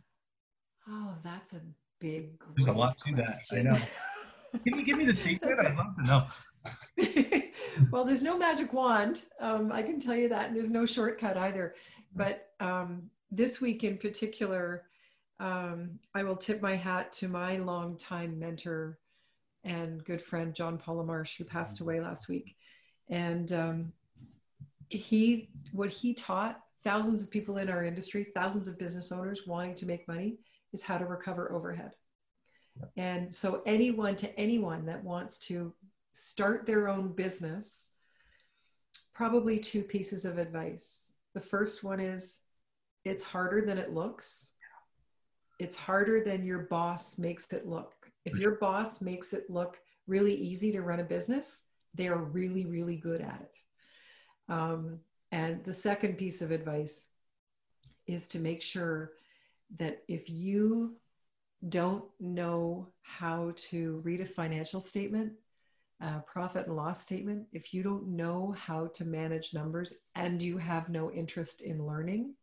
Oh, 0.88 1.16
that's 1.24 1.54
a 1.54 1.60
big. 2.00 2.40
There's 2.54 2.68
a 2.68 2.72
lot 2.72 2.96
to 2.98 3.16
that. 3.16 3.34
I 3.50 3.62
know. 3.62 3.76
Can 4.64 4.78
you 4.78 4.84
give 4.84 4.98
me 4.98 5.04
the 5.04 5.12
secret? 5.12 5.58
I'd 5.58 5.76
love 5.76 5.96
to 5.96 6.04
know. 6.06 7.42
well, 7.90 8.04
there's 8.04 8.22
no 8.22 8.38
magic 8.38 8.72
wand. 8.72 9.22
Um, 9.40 9.72
I 9.72 9.82
can 9.82 9.98
tell 9.98 10.14
you 10.14 10.28
that. 10.28 10.46
And 10.46 10.56
there's 10.56 10.70
no 10.70 10.86
shortcut 10.86 11.36
either. 11.36 11.74
But 12.14 12.50
um, 12.60 13.10
this 13.32 13.60
week 13.60 13.82
in 13.82 13.98
particular, 13.98 14.84
um, 15.40 15.98
I 16.14 16.22
will 16.22 16.36
tip 16.36 16.62
my 16.62 16.76
hat 16.76 17.12
to 17.14 17.26
my 17.26 17.56
longtime 17.56 18.38
mentor 18.38 19.00
and 19.68 20.04
good 20.04 20.22
friend, 20.22 20.54
John 20.54 20.78
Paul 20.78 21.04
LaMarsh, 21.04 21.36
who 21.36 21.44
passed 21.44 21.76
mm-hmm. 21.76 21.84
away 21.84 22.00
last 22.00 22.28
week. 22.28 22.56
And 23.08 23.52
um, 23.52 23.92
he, 24.88 25.50
what 25.72 25.90
he 25.90 26.14
taught 26.14 26.60
thousands 26.82 27.22
of 27.22 27.30
people 27.30 27.58
in 27.58 27.68
our 27.68 27.84
industry, 27.84 28.26
thousands 28.34 28.68
of 28.68 28.78
business 28.78 29.12
owners 29.12 29.46
wanting 29.46 29.74
to 29.76 29.86
make 29.86 30.08
money, 30.08 30.38
is 30.72 30.82
how 30.82 30.98
to 30.98 31.06
recover 31.06 31.52
overhead. 31.52 31.92
And 32.96 33.32
so, 33.32 33.62
anyone 33.66 34.14
to 34.16 34.38
anyone 34.38 34.86
that 34.86 35.02
wants 35.02 35.40
to 35.48 35.74
start 36.12 36.66
their 36.66 36.88
own 36.88 37.12
business, 37.12 37.92
probably 39.14 39.58
two 39.58 39.82
pieces 39.82 40.24
of 40.24 40.38
advice. 40.38 41.12
The 41.34 41.40
first 41.40 41.82
one 41.82 41.98
is 41.98 42.40
it's 43.04 43.24
harder 43.24 43.62
than 43.62 43.78
it 43.78 43.92
looks 43.92 44.52
it's 45.58 45.76
harder 45.76 46.22
than 46.22 46.44
your 46.44 46.60
boss 46.60 47.18
makes 47.18 47.52
it 47.52 47.66
look. 47.66 47.97
If 48.32 48.38
your 48.38 48.56
boss 48.56 49.00
makes 49.00 49.32
it 49.32 49.48
look 49.48 49.78
really 50.06 50.34
easy 50.34 50.72
to 50.72 50.82
run 50.82 51.00
a 51.00 51.04
business, 51.04 51.64
they 51.94 52.08
are 52.08 52.18
really, 52.18 52.66
really 52.66 52.96
good 52.96 53.20
at 53.20 53.40
it. 53.42 53.56
Um, 54.52 55.00
and 55.32 55.64
the 55.64 55.72
second 55.72 56.16
piece 56.16 56.42
of 56.42 56.50
advice 56.50 57.08
is 58.06 58.26
to 58.28 58.38
make 58.38 58.62
sure 58.62 59.12
that 59.78 60.02
if 60.08 60.30
you 60.30 60.96
don't 61.68 62.04
know 62.20 62.88
how 63.02 63.52
to 63.56 64.00
read 64.04 64.20
a 64.20 64.26
financial 64.26 64.80
statement, 64.80 65.32
a 66.00 66.20
profit 66.20 66.66
and 66.66 66.76
loss 66.76 67.02
statement, 67.02 67.46
if 67.52 67.74
you 67.74 67.82
don't 67.82 68.06
know 68.06 68.54
how 68.56 68.86
to 68.94 69.04
manage 69.04 69.52
numbers 69.52 69.94
and 70.14 70.40
you 70.40 70.56
have 70.56 70.88
no 70.88 71.10
interest 71.10 71.60
in 71.60 71.84
learning, 71.84 72.34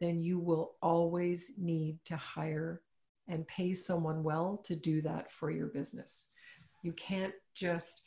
then 0.00 0.22
you 0.22 0.38
will 0.38 0.72
always 0.82 1.52
need 1.58 1.98
to 2.06 2.16
hire 2.16 2.82
and 3.28 3.46
pay 3.48 3.74
someone 3.74 4.22
well 4.22 4.60
to 4.64 4.76
do 4.76 5.00
that 5.02 5.32
for 5.32 5.50
your 5.50 5.66
business. 5.66 6.32
You 6.82 6.92
can't 6.92 7.34
just 7.54 8.02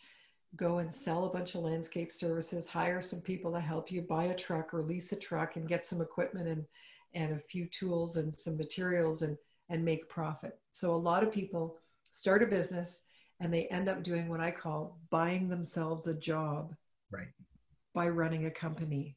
go 0.56 0.80
and 0.80 0.92
sell 0.92 1.26
a 1.26 1.30
bunch 1.30 1.56
of 1.56 1.62
landscape 1.62 2.12
services, 2.12 2.68
hire 2.68 3.02
some 3.02 3.22
people 3.22 3.52
to 3.54 3.60
help 3.60 3.92
you 3.92 4.02
buy 4.02 4.26
a 4.26 4.36
truck 4.36 4.74
or 4.74 4.82
lease 4.82 5.12
a 5.12 5.16
truck 5.16 5.56
and 5.56 5.68
get 5.68 5.86
some 5.86 6.02
equipment 6.02 6.48
and, 6.48 6.66
and 7.14 7.34
a 7.34 7.40
few 7.40 7.66
tools 7.66 8.18
and 8.18 8.34
some 8.34 8.58
materials 8.58 9.22
and, 9.22 9.38
and 9.70 9.84
make 9.84 10.10
profit. 10.10 10.58
So 10.72 10.94
a 10.94 10.96
lot 10.96 11.24
of 11.24 11.32
people 11.32 11.78
start 12.12 12.42
a 12.42 12.48
business 12.48 13.04
and 13.40 13.54
they 13.54 13.68
end 13.68 13.90
up 13.90 14.04
doing 14.04 14.28
what 14.28 14.40
I 14.40 14.52
call 14.52 14.98
buying 15.10 15.50
themselves 15.50 16.08
a 16.08 16.14
job 16.14 16.74
right. 17.12 17.28
by 17.94 18.10
running 18.10 18.46
a 18.46 18.52
company. 18.52 19.16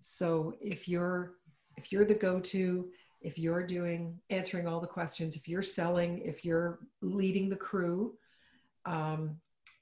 So 0.00 0.54
if 0.60 0.88
you're 0.88 1.34
if 1.76 1.92
you're 1.92 2.04
the 2.04 2.14
go-to 2.14 2.88
if 3.20 3.38
you're 3.38 3.66
doing 3.66 4.18
answering 4.30 4.66
all 4.66 4.80
the 4.80 4.86
questions 4.86 5.36
if 5.36 5.48
you're 5.48 5.62
selling 5.62 6.18
if 6.18 6.44
you're 6.44 6.80
leading 7.02 7.48
the 7.48 7.56
crew 7.56 8.14
um, 8.86 9.36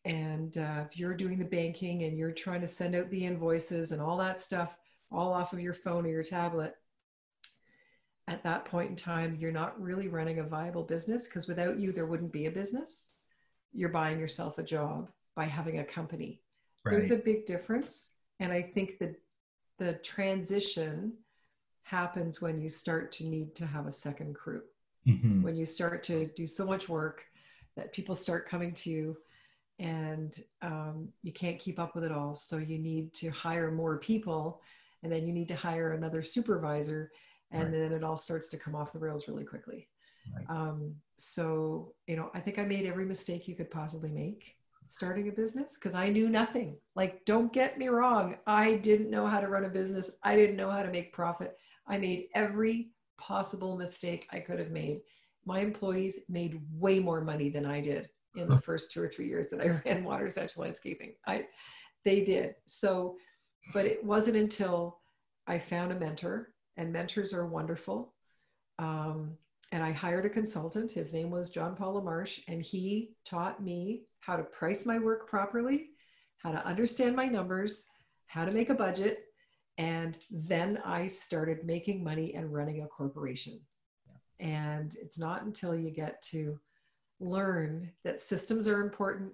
and 0.05 0.57
uh, 0.59 0.85
if 0.89 0.99
you're 0.99 1.15
doing 1.15 1.39
the 1.39 1.45
banking 1.45 2.05
and 2.05 2.17
you're 2.17 2.33
trying 2.33 2.61
to 2.61 2.67
send 2.67 2.95
out 2.95 3.11
the 3.11 3.25
invoices 3.25 3.93
and 3.93 4.03
all 4.03 4.17
that 4.17 4.43
stuff 4.43 4.77
all 5.11 5.33
off 5.33 5.53
of 5.53 5.61
your 5.61 5.75
phone 5.75 6.05
or 6.05 6.11
your 6.11 6.25
tablet 6.25 6.75
at 8.27 8.43
that 8.43 8.65
point 8.65 8.91
in 8.91 8.97
time 8.97 9.37
you're 9.39 9.53
not 9.53 9.81
really 9.81 10.09
running 10.09 10.39
a 10.41 10.45
viable 10.45 10.83
business 10.85 11.27
because 11.27 11.49
without 11.49 11.79
you 11.79 11.93
there 11.93 12.07
wouldn't 12.07 12.33
be 12.33 12.47
a 12.47 12.51
business 12.51 13.11
you're 13.73 13.89
buying 13.89 14.19
yourself 14.19 14.59
a 14.59 14.63
job 14.63 15.09
by 15.35 15.45
having 15.45 15.79
a 15.79 15.85
company 15.85 16.41
right. 16.85 16.93
there's 16.93 17.11
a 17.11 17.17
big 17.17 17.47
difference 17.47 18.15
and 18.41 18.53
i 18.53 18.61
think 18.61 18.99
that 18.99 19.15
the 19.79 19.95
transition 19.95 21.13
happens 21.89 22.43
when 22.43 22.61
you 22.61 22.69
start 22.69 23.11
to 23.11 23.27
need 23.27 23.55
to 23.55 23.67
have 23.67 23.87
a 23.87 23.91
second 23.91 24.35
crew. 24.35 24.63
Mm-hmm. 25.07 25.43
When 25.43 25.57
you 25.57 25.65
start 25.65 26.03
to 26.05 26.27
do 26.37 26.47
so 26.47 26.67
much 26.67 26.89
work 26.89 27.25
that 27.77 27.93
people 27.93 28.15
start 28.15 28.49
coming 28.49 28.75
to 28.75 28.91
you 28.91 29.17
and 29.79 30.39
um, 30.61 31.09
you 31.23 31.33
can't 31.33 31.59
keep 31.59 31.79
up 31.79 31.95
with 31.95 32.05
it 32.05 32.13
all. 32.13 32.35
So 32.35 32.59
you 32.59 32.79
need 32.79 33.15
to 33.15 33.31
hire 33.31 33.71
more 33.71 33.97
people 33.97 34.61
and 35.03 35.11
then 35.11 35.27
you 35.27 35.33
need 35.33 35.49
to 35.49 35.57
hire 35.57 35.93
another 35.93 36.23
supervisor 36.23 37.11
and 37.53 37.65
right. 37.65 37.73
then 37.73 37.93
it 37.93 38.05
all 38.05 38.17
starts 38.17 38.49
to 38.51 38.59
come 38.59 38.75
off 38.75 38.93
the 38.93 38.99
rails 38.99 39.27
really 39.27 39.45
quickly. 39.45 39.89
Right. 40.35 40.45
Um, 40.51 40.95
so, 41.17 41.95
you 42.07 42.17
know, 42.17 42.31
I 42.35 42.41
think 42.41 42.59
I 42.59 42.65
made 42.65 42.85
every 42.85 43.07
mistake 43.07 43.49
you 43.49 43.55
could 43.55 43.71
possibly 43.71 44.11
make 44.11 44.57
starting 44.87 45.29
a 45.29 45.33
business 45.33 45.75
because 45.75 45.95
I 45.95 46.11
knew 46.11 46.29
nothing. 46.29 46.77
Like, 46.95 47.25
don't 47.25 47.53
get 47.53 47.79
me 47.79 47.89
wrong, 47.89 48.37
I 48.47 48.75
didn't 48.75 49.11
know 49.11 49.27
how 49.27 49.41
to 49.41 49.49
run 49.49 49.65
a 49.65 49.71
business, 49.71 50.19
I 50.23 50.37
didn't 50.37 50.57
know 50.57 50.71
how 50.71 50.83
to 50.83 50.91
make 50.91 51.13
profit. 51.13 51.57
I 51.89 51.99
made 51.99 52.29
every 52.35 52.91
possible 53.19 53.77
mistake 53.77 54.27
I 54.31 54.41
could 54.41 54.59
have 54.59 54.71
made. 54.71 55.01
My 55.45 55.61
employees 55.61 56.21
made 56.29 56.61
way 56.73 57.01
more 57.01 57.23
money 57.23 57.49
than 57.49 57.67
I 57.67 57.81
did 57.81 58.09
in 58.37 58.49
the 58.49 58.61
first 58.61 58.93
two 58.93 59.03
or 59.03 59.09
three 59.09 59.27
years 59.27 59.49
that 59.49 59.61
I 59.61 59.81
ran 59.85 60.05
Water's 60.05 60.37
Edge 60.37 60.57
Landscaping. 60.57 61.15
I, 61.27 61.47
they 62.05 62.23
did. 62.23 62.55
So, 62.67 63.17
but 63.75 63.87
it 63.87 64.05
wasn't 64.05 64.37
until 64.37 65.01
I 65.47 65.59
found 65.59 65.93
a 65.93 65.99
mentor, 65.99 66.53
and 66.77 66.93
mentors 66.93 67.33
are 67.33 67.47
wonderful. 67.47 68.15
Um, 68.79 69.37
and 69.73 69.83
I 69.83 69.93
hired 69.93 70.25
a 70.25 70.31
consultant. 70.31 70.91
His 70.91 71.13
name 71.13 71.31
was 71.31 71.51
John 71.51 71.75
Paul 71.75 72.01
LaMarsh, 72.01 72.41
and 72.49 72.63
he 72.63 73.15
taught 73.25 73.63
me 73.63 74.03
how 74.21 74.37
to 74.37 74.43
price 74.45 74.87
my 74.87 74.99
work 74.99 75.29
properly, 75.29 75.91
how 76.39 76.53
to 76.53 76.67
understand 76.67 77.17
my 77.17 77.27
numbers, 77.27 77.87
how 78.27 78.45
to 78.45 78.53
make 78.53 78.71
a 78.71 78.75
budget. 78.75 79.25
And 79.79 80.19
then 80.31 80.81
I 80.85 81.07
started 81.07 81.65
making 81.65 82.03
money 82.03 82.35
and 82.35 82.53
running 82.53 82.83
a 82.83 82.87
corporation. 82.87 83.61
And 84.41 84.95
it's 85.01 85.19
not 85.19 85.45
until 85.45 85.75
you 85.75 85.91
get 85.91 86.21
to 86.31 86.59
learn 87.21 87.91
that 88.05 88.21
systems 88.21 88.69
are 88.69 88.81
important 88.83 89.33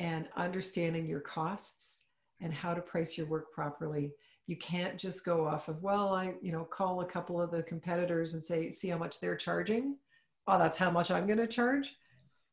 and 0.00 0.28
understanding 0.36 1.06
your 1.06 1.20
costs 1.20 2.04
and 2.40 2.52
how 2.52 2.74
to 2.74 2.80
price 2.80 3.16
your 3.16 3.26
work 3.26 3.52
properly 3.52 4.12
you 4.48 4.56
can't 4.56 4.98
just 4.98 5.24
go 5.24 5.46
off 5.46 5.68
of 5.68 5.82
well 5.82 6.14
i 6.14 6.34
you 6.42 6.50
know 6.50 6.64
call 6.64 7.00
a 7.00 7.06
couple 7.06 7.40
of 7.40 7.50
the 7.50 7.62
competitors 7.62 8.34
and 8.34 8.42
say 8.42 8.70
see 8.70 8.88
how 8.88 8.98
much 8.98 9.20
they're 9.20 9.36
charging? 9.36 9.96
Oh 10.48 10.58
that's 10.58 10.78
how 10.78 10.90
much 10.90 11.10
i'm 11.10 11.26
going 11.26 11.38
to 11.38 11.46
charge. 11.46 11.94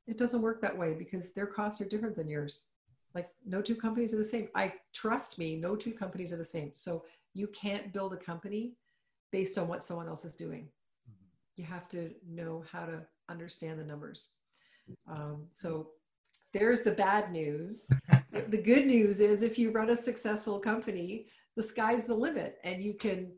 It 0.05 0.17
doesn't 0.17 0.41
work 0.41 0.61
that 0.61 0.77
way 0.77 0.93
because 0.93 1.33
their 1.33 1.47
costs 1.47 1.81
are 1.81 1.89
different 1.89 2.15
than 2.15 2.29
yours 2.29 2.67
like 3.15 3.29
no 3.45 3.61
two 3.61 3.75
companies 3.75 4.13
are 4.13 4.17
the 4.17 4.23
same. 4.23 4.49
I 4.53 4.73
trust 4.93 5.39
me 5.39 5.55
no 5.55 5.75
two 5.75 5.93
companies 5.93 6.31
are 6.31 6.37
the 6.37 6.43
same. 6.43 6.71
So 6.73 7.05
you 7.33 7.47
can't 7.47 7.91
build 7.91 8.13
a 8.13 8.17
company 8.17 8.73
based 9.31 9.57
on 9.57 9.67
what 9.67 9.83
someone 9.83 10.07
else 10.07 10.25
is 10.25 10.35
doing. 10.35 10.67
Mm-hmm. 11.09 11.61
you 11.61 11.63
have 11.63 11.87
to 11.89 12.11
know 12.27 12.63
how 12.71 12.85
to 12.85 13.01
understand 13.29 13.79
the 13.79 13.83
numbers. 13.83 14.29
Um, 15.09 15.47
so 15.51 15.89
there's 16.53 16.83
the 16.83 16.91
bad 16.91 17.31
news. 17.31 17.87
The 18.49 18.61
good 18.61 18.85
news 18.85 19.21
is 19.21 19.41
if 19.41 19.57
you 19.57 19.71
run 19.71 19.89
a 19.89 19.95
successful 19.95 20.59
company 20.59 21.27
the 21.55 21.63
sky's 21.63 22.03
the 22.03 22.13
limit 22.13 22.57
and 22.63 22.81
you 22.81 22.93
can 22.93 23.31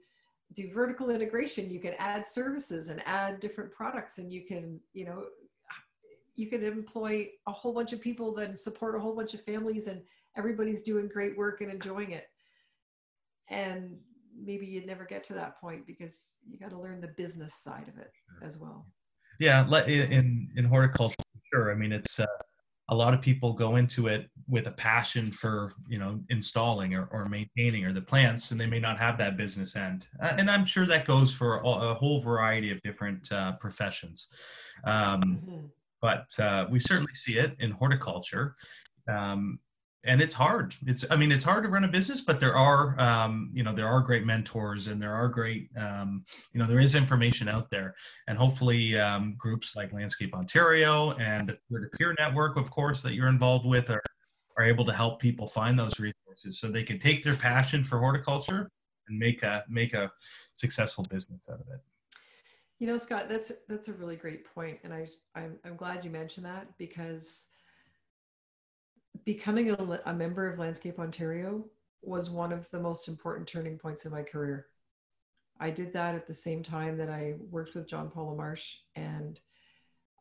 do 0.53 0.71
vertical 0.73 1.09
integration. 1.09 1.69
You 1.69 1.79
can 1.79 1.93
add 1.99 2.25
services 2.25 2.89
and 2.89 3.01
add 3.05 3.39
different 3.39 3.71
products 3.71 4.17
and 4.17 4.31
you 4.31 4.45
can 4.45 4.79
you 4.93 5.05
know 5.05 5.25
you 6.38 6.47
can 6.47 6.63
employ 6.63 7.28
a 7.47 7.52
whole 7.52 7.73
bunch 7.73 7.91
of 7.91 8.00
people 8.00 8.34
then 8.34 8.56
support 8.56 8.95
a 8.95 9.00
whole 9.00 9.15
bunch 9.15 9.34
of 9.34 9.41
families 9.41 9.88
and 9.88 10.02
everybody's 10.38 10.84
doing 10.84 11.10
great 11.12 11.36
work 11.36 11.62
and 11.62 11.71
enjoying 11.71 12.12
it. 12.12 12.28
And 13.50 13.97
maybe 14.39 14.67
you'd 14.67 14.86
never 14.86 15.04
get 15.04 15.23
to 15.26 15.34
that 15.34 15.60
point 15.60 15.88
because 15.88 16.36
you 16.47 16.60
got 16.60 16.69
to 16.69 16.80
learn 16.80 17.02
the 17.02 17.08
business 17.08 17.56
side 17.56 17.88
of 17.88 17.97
it 17.97 18.12
as 18.43 18.58
well. 18.58 18.86
Yeah 19.39 19.65
in 19.88 20.50
in 20.56 20.65
horticulture 20.65 21.15
sure. 21.52 21.71
I 21.71 21.76
mean 21.76 21.91
it's 21.91 22.19
uh, 22.19 22.26
a 22.89 22.95
lot 22.95 23.13
of 23.13 23.21
people 23.21 23.54
go 23.54 23.76
into 23.76 24.08
it 24.08 24.30
with 24.47 24.67
a 24.67 24.71
passion 24.71 25.32
for 25.32 25.73
you 25.89 25.97
know 25.97 26.19
installing 26.30 26.93
or, 26.93 27.08
or 27.12 27.28
maintaining 27.28 27.84
or 27.84 27.93
the 27.93 28.02
plants 28.02 28.52
and 28.52 28.60
they 28.60 28.67
may 28.67 28.80
not 28.80 29.00
have 29.00 29.17
that 29.17 29.38
business 29.38 29.76
end. 29.76 30.08
Uh, 30.21 30.36
and 30.38 30.52
i'm 30.52 30.65
sure 30.65 30.86
that 30.86 31.08
goes 31.08 31.34
for 31.34 31.58
a, 31.58 31.67
a 31.67 31.93
whole 31.95 32.21
variety 32.21 32.71
of 32.71 32.80
different 32.84 33.32
uh, 33.32 33.54
professions. 33.54 34.28
Um, 34.84 35.21
mm-hmm. 35.21 35.65
But 36.01 36.27
uh, 36.39 36.65
we 36.69 36.79
certainly 36.79 37.13
see 37.13 37.38
it 37.38 37.55
in 37.60 37.71
horticulture 37.71 38.55
um, 39.07 39.60
and 40.05 40.21
it's 40.21 40.33
hard. 40.33 40.73
It's 40.86 41.05
i 41.10 41.15
mean 41.15 41.31
it's 41.31 41.43
hard 41.43 41.63
to 41.63 41.69
run 41.69 41.83
a 41.83 41.88
business 41.88 42.21
but 42.21 42.39
there 42.39 42.55
are 42.55 42.99
um, 42.99 43.51
you 43.53 43.63
know 43.63 43.73
there 43.73 43.88
are 43.88 44.01
great 44.01 44.25
mentors 44.25 44.88
and 44.88 45.01
there 45.01 45.13
are 45.13 45.27
great 45.27 45.69
um, 45.77 46.23
you 46.53 46.60
know 46.60 46.67
there 46.67 46.79
is 46.79 46.95
information 46.95 47.47
out 47.47 47.69
there. 47.69 47.95
And 48.27 48.38
hopefully 48.38 48.97
um, 48.97 49.36
groups 49.38 49.75
like 49.75 49.93
landscape 49.93 50.33
ontario 50.33 51.12
and 51.13 51.55
the 51.69 51.89
peer 51.97 52.15
network 52.17 52.57
of 52.57 52.71
course 52.71 53.01
that 53.03 53.13
you're 53.13 53.27
involved 53.27 53.65
with 53.65 53.89
are, 53.89 54.03
are 54.57 54.65
able 54.65 54.86
to 54.86 54.93
help 54.93 55.19
people 55.19 55.47
find 55.47 55.77
those 55.77 55.99
resources 55.99 56.60
so 56.60 56.67
they 56.67 56.83
can 56.83 56.99
take 56.99 57.23
their 57.23 57.36
passion 57.36 57.83
for 57.83 57.99
horticulture 57.99 58.69
and 59.10 59.19
make 59.19 59.43
a 59.43 59.63
make 59.69 59.93
a 59.93 60.12
successful 60.53 61.05
business 61.10 61.49
out 61.49 61.60
of 61.60 61.67
it 61.73 61.81
you 62.79 62.87
know 62.87 62.97
scott 62.97 63.27
that's 63.27 63.51
that's 63.67 63.87
a 63.87 63.93
really 63.93 64.15
great 64.15 64.45
point 64.53 64.77
and 64.83 64.93
i 64.93 65.07
i'm, 65.35 65.57
I'm 65.65 65.75
glad 65.75 66.05
you 66.05 66.11
mentioned 66.11 66.45
that 66.45 66.67
because 66.77 67.51
becoming 69.25 69.71
a, 69.71 69.99
a 70.05 70.13
member 70.13 70.47
of 70.47 70.57
Landscape 70.57 70.99
Ontario 70.99 71.65
was 72.01 72.29
one 72.29 72.53
of 72.53 72.69
the 72.71 72.79
most 72.79 73.09
important 73.09 73.47
turning 73.47 73.77
points 73.77 74.05
in 74.05 74.11
my 74.11 74.23
career. 74.23 74.67
I 75.59 75.69
did 75.69 75.91
that 75.93 76.15
at 76.15 76.27
the 76.27 76.33
same 76.33 76.63
time 76.63 76.97
that 76.97 77.09
I 77.09 77.35
worked 77.49 77.75
with 77.75 77.89
John 77.89 78.09
Paul 78.09 78.35
Marsh, 78.35 78.77
and 78.95 79.39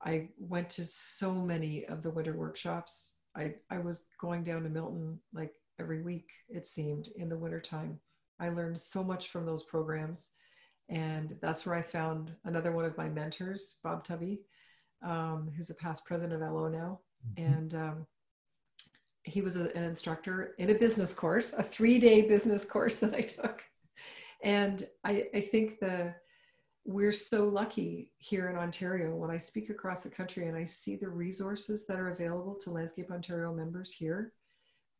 I 0.02 0.30
went 0.38 0.70
to 0.70 0.84
so 0.84 1.32
many 1.32 1.84
of 1.86 2.02
the 2.02 2.10
winter 2.10 2.36
workshops. 2.36 3.18
I, 3.36 3.54
I 3.70 3.78
was 3.78 4.08
going 4.20 4.42
down 4.42 4.62
to 4.62 4.70
Milton 4.70 5.20
like 5.32 5.52
every 5.78 6.02
week, 6.02 6.28
it 6.48 6.66
seemed, 6.66 7.08
in 7.16 7.28
the 7.28 7.38
wintertime. 7.38 8.00
I 8.40 8.48
learned 8.48 8.80
so 8.80 9.04
much 9.04 9.28
from 9.28 9.46
those 9.46 9.62
programs. 9.62 10.34
And 10.88 11.36
that's 11.40 11.66
where 11.66 11.74
I 11.74 11.82
found 11.82 12.32
another 12.44 12.72
one 12.72 12.84
of 12.84 12.96
my 12.96 13.08
mentors, 13.08 13.80
Bob 13.82 14.04
Tubby, 14.04 14.40
um, 15.02 15.50
who's 15.56 15.70
a 15.70 15.74
past 15.74 16.04
president 16.04 16.42
of 16.42 16.52
LO 16.52 16.68
now. 16.68 17.00
Mm-hmm. 17.38 17.52
And 17.52 17.74
um, 17.74 18.06
he 19.24 19.40
was 19.40 19.56
a, 19.56 19.74
an 19.76 19.82
instructor 19.82 20.54
in 20.58 20.70
a 20.70 20.74
business 20.74 21.12
course, 21.12 21.52
a 21.52 21.62
three 21.62 21.98
day 21.98 22.28
business 22.28 22.64
course 22.64 22.98
that 22.98 23.14
I 23.14 23.22
took. 23.22 23.64
And 24.42 24.86
I, 25.04 25.26
I 25.34 25.40
think 25.40 25.80
the 25.80 26.14
we're 26.86 27.12
so 27.12 27.48
lucky 27.48 28.12
here 28.18 28.48
in 28.48 28.56
Ontario 28.56 29.14
when 29.16 29.30
I 29.30 29.36
speak 29.36 29.70
across 29.70 30.04
the 30.04 30.10
country 30.10 30.46
and 30.46 30.56
I 30.56 30.62
see 30.62 30.94
the 30.94 31.08
resources 31.08 31.84
that 31.86 31.98
are 31.98 32.10
available 32.10 32.54
to 32.60 32.70
Landscape 32.70 33.10
Ontario 33.10 33.52
members 33.52 33.92
here. 33.92 34.32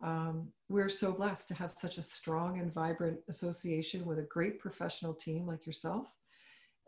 Um, 0.03 0.49
we're 0.69 0.89
so 0.89 1.13
blessed 1.13 1.49
to 1.49 1.55
have 1.55 1.73
such 1.73 1.99
a 1.99 2.03
strong 2.03 2.61
and 2.61 2.73
vibrant 2.73 3.19
association 3.29 4.05
with 4.05 4.19
a 4.19 4.27
great 4.31 4.59
professional 4.59 5.15
team 5.15 5.47
like 5.47 5.67
yourself 5.67 6.15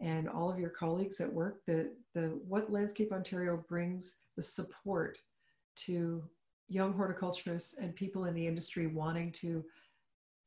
and 0.00 0.28
all 0.28 0.50
of 0.50 0.58
your 0.58 0.70
colleagues 0.70 1.20
at 1.20 1.32
work. 1.32 1.64
The, 1.66 1.92
the 2.14 2.38
what 2.46 2.70
Landscape 2.70 3.12
Ontario 3.12 3.64
brings 3.68 4.18
the 4.36 4.42
support 4.42 5.18
to 5.86 6.22
young 6.68 6.92
horticulturists 6.92 7.78
and 7.78 7.96
people 7.96 8.26
in 8.26 8.34
the 8.34 8.46
industry 8.46 8.86
wanting 8.86 9.32
to 9.32 9.64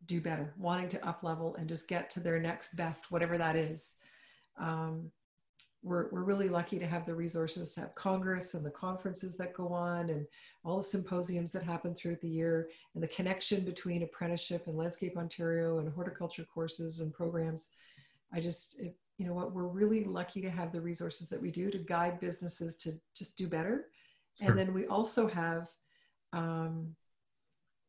do 0.06 0.22
better, 0.22 0.54
wanting 0.58 0.90
to 0.90 1.06
up 1.08 1.24
level 1.24 1.56
and 1.56 1.68
just 1.68 1.88
get 1.88 2.10
to 2.12 2.20
their 2.20 2.40
next 2.40 2.76
best, 2.76 3.12
whatever 3.12 3.38
that 3.38 3.56
is. 3.56 3.96
Um, 4.60 5.12
we're, 5.84 6.10
we're 6.12 6.24
really 6.24 6.50
lucky 6.50 6.78
to 6.78 6.86
have 6.86 7.06
the 7.06 7.16
resources 7.16 7.74
to 7.74 7.82
have 7.82 7.96
Congress 7.96 8.54
and 8.54 8.64
the 8.64 8.72
conferences 8.72 9.36
that 9.38 9.54
go 9.54 9.70
on 9.70 10.10
and 10.12 10.28
all 10.64 10.78
the 10.78 10.84
symposiums 10.84 11.52
that 11.52 11.64
happen 11.64 11.96
throughout 11.96 12.22
the 12.22 12.30
year 12.30 12.70
and 12.94 13.04
the 13.04 13.08
connection 13.08 13.66
between 13.66 14.04
apprenticeship 14.04 14.68
and 14.68 14.78
Landscape 14.78 15.18
Ontario 15.18 15.80
and 15.80 15.92
horticulture 15.92 16.46
courses 16.54 17.00
and 17.00 17.12
programs. 17.14 17.72
I 18.32 18.40
just, 18.40 18.80
it, 18.80 18.96
you 19.18 19.26
know 19.26 19.34
what, 19.34 19.54
we're 19.54 19.68
really 19.68 20.04
lucky 20.04 20.42
to 20.42 20.50
have 20.50 20.72
the 20.72 20.82
resources 20.82 21.30
that 21.30 21.42
we 21.42 21.52
do 21.52 21.72
to 21.72 21.78
guide 21.80 22.20
businesses 22.20 22.76
to 22.78 22.94
just 23.16 23.36
do 23.36 23.48
better. 23.48 23.88
Sure. 24.40 24.50
And 24.50 24.60
then 24.60 24.74
we 24.74 24.86
also 24.86 25.28
have 25.28 25.70
um, 26.32 26.96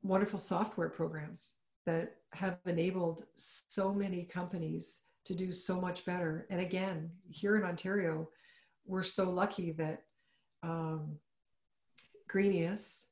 wonderful 0.03 0.39
software 0.39 0.89
programs 0.89 1.55
that 1.85 2.17
have 2.33 2.59
enabled 2.67 3.27
so 3.37 3.93
many 3.93 4.25
companies 4.25 5.03
to 5.25 5.35
do 5.35 5.53
so 5.53 5.81
much 5.81 6.05
better. 6.05 6.47
And 6.51 6.61
again, 6.61 7.11
here 7.29 7.57
in 7.57 7.65
Ontario, 7.65 8.29
we're 8.87 9.03
so 9.03 9.31
lucky 9.31 9.73
that 9.73 10.03
um, 10.63 11.17
Greenius, 12.31 13.07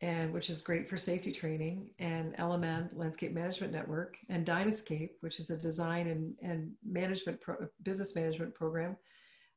and 0.00 0.32
which 0.32 0.50
is 0.50 0.62
great 0.62 0.88
for 0.88 0.96
safety 0.96 1.32
training, 1.32 1.88
and 1.98 2.36
LMN 2.36 2.90
Landscape 2.94 3.32
Management 3.32 3.72
Network, 3.72 4.16
and 4.28 4.46
Dynascape, 4.46 5.10
which 5.20 5.38
is 5.38 5.50
a 5.50 5.56
design 5.56 6.08
and, 6.08 6.34
and 6.42 6.72
management 6.84 7.40
pro- 7.40 7.68
business 7.82 8.14
management 8.16 8.54
program. 8.54 8.96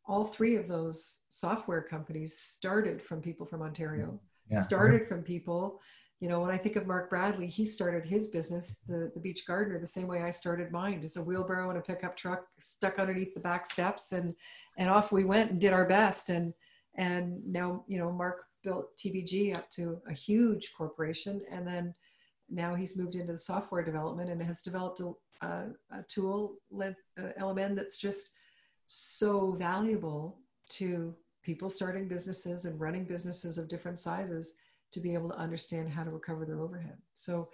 All 0.07 0.23
three 0.23 0.55
of 0.55 0.67
those 0.67 1.23
software 1.29 1.81
companies 1.81 2.37
started 2.37 3.01
from 3.01 3.21
people 3.21 3.45
from 3.45 3.63
Ontario 3.63 4.19
yeah. 4.49 4.61
started 4.61 5.07
from 5.07 5.23
people 5.23 5.81
you 6.25 6.31
know 6.31 6.39
when 6.39 6.49
i 6.49 6.57
think 6.57 6.75
of 6.75 6.87
mark 6.87 7.07
bradley 7.07 7.45
he 7.45 7.63
started 7.63 8.03
his 8.03 8.29
business 8.29 8.77
the, 8.87 9.11
the 9.13 9.19
beach 9.19 9.45
gardener 9.45 9.77
the 9.77 9.85
same 9.85 10.07
way 10.07 10.23
i 10.23 10.31
started 10.31 10.71
mine 10.71 10.99
just 10.99 11.17
a 11.17 11.21
wheelbarrow 11.21 11.69
and 11.69 11.77
a 11.77 11.81
pickup 11.81 12.17
truck 12.17 12.47
stuck 12.59 12.97
underneath 12.97 13.31
the 13.35 13.39
back 13.39 13.63
steps 13.63 14.11
and 14.11 14.33
and 14.79 14.89
off 14.89 15.11
we 15.11 15.23
went 15.23 15.51
and 15.51 15.61
did 15.61 15.71
our 15.71 15.87
best. 15.87 16.31
And 16.31 16.51
and 16.95 17.45
now 17.45 17.83
you 17.87 17.99
know 17.99 18.11
mark 18.11 18.45
built 18.63 18.97
tbg 18.97 19.55
up 19.55 19.69
to 19.69 20.01
a 20.09 20.13
huge 20.13 20.73
corporation 20.75 21.43
and 21.51 21.67
then 21.67 21.93
now 22.49 22.73
he's 22.73 22.97
moved 22.97 23.13
into 23.13 23.33
the 23.33 23.37
software 23.37 23.83
development 23.83 24.31
and 24.31 24.41
has 24.41 24.63
developed 24.63 25.01
a, 25.01 25.11
a, 25.45 25.67
a 25.91 26.03
tool 26.07 26.55
LMN 26.73 27.71
uh, 27.71 27.75
that's 27.75 27.97
just 27.97 28.31
so 28.87 29.51
valuable 29.51 30.39
to 30.69 31.13
people 31.43 31.69
starting 31.69 32.07
businesses 32.07 32.65
and 32.65 32.79
running 32.79 33.05
businesses 33.05 33.59
of 33.59 33.69
different 33.69 33.99
sizes 33.99 34.57
to 34.95 35.01
be 35.01 35.13
able 35.13 35.29
to 35.29 35.37
understand 35.37 35.89
how 35.89 36.05
to 36.05 36.09
recover 36.09 36.45
their 36.45 36.61
overhead. 36.61 36.97
So 37.13 37.49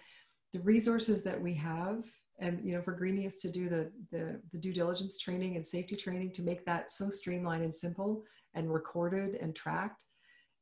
the 0.54 0.60
resources 0.60 1.24
that 1.24 1.42
we 1.42 1.56
have 1.56 2.06
and 2.40 2.64
you 2.64 2.74
know 2.74 2.82
for 2.82 2.98
Greenius 2.98 3.42
to 3.42 3.50
do 3.50 3.68
the, 3.68 3.92
the, 4.12 4.40
the 4.52 4.60
due 4.60 4.74
diligence 4.74 5.18
training 5.18 5.56
and 5.56 5.66
safety 5.66 5.96
training 5.96 6.34
to 6.34 6.44
make 6.44 6.66
that 6.66 6.92
so 6.92 7.10
streamlined 7.10 7.64
and 7.64 7.74
simple 7.74 8.24
and 8.54 8.72
recorded 8.72 9.36
and 9.42 9.56
tracked 9.56 10.06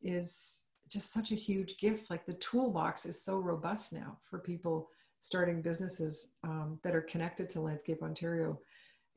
is 0.01 0.63
just 0.87 1.11
such 1.11 1.31
a 1.31 1.35
huge 1.35 1.77
gift. 1.77 2.09
Like 2.09 2.25
the 2.25 2.33
toolbox 2.35 3.05
is 3.05 3.21
so 3.21 3.39
robust 3.39 3.91
now 3.91 4.17
for 4.23 4.39
people 4.39 4.89
starting 5.19 5.61
businesses 5.61 6.35
um, 6.45 6.79
that 6.83 6.95
are 6.95 7.01
connected 7.01 7.49
to 7.49 7.61
Landscape 7.61 8.01
Ontario 8.01 8.57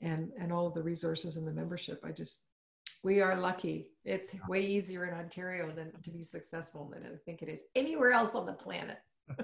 and, 0.00 0.32
and 0.36 0.52
all 0.52 0.66
of 0.66 0.74
the 0.74 0.82
resources 0.82 1.36
and 1.36 1.46
the 1.46 1.52
membership. 1.52 2.00
I 2.04 2.10
just, 2.10 2.48
we 3.02 3.20
are 3.20 3.36
lucky. 3.36 3.88
It's 4.04 4.36
way 4.48 4.64
easier 4.64 5.06
in 5.06 5.14
Ontario 5.14 5.72
than 5.74 5.92
to 6.02 6.10
be 6.10 6.22
successful 6.22 6.90
than 6.92 7.04
I 7.04 7.16
think 7.24 7.42
it 7.42 7.48
is 7.48 7.60
anywhere 7.74 8.12
else 8.12 8.34
on 8.34 8.46
the 8.46 8.52
planet. 8.52 8.98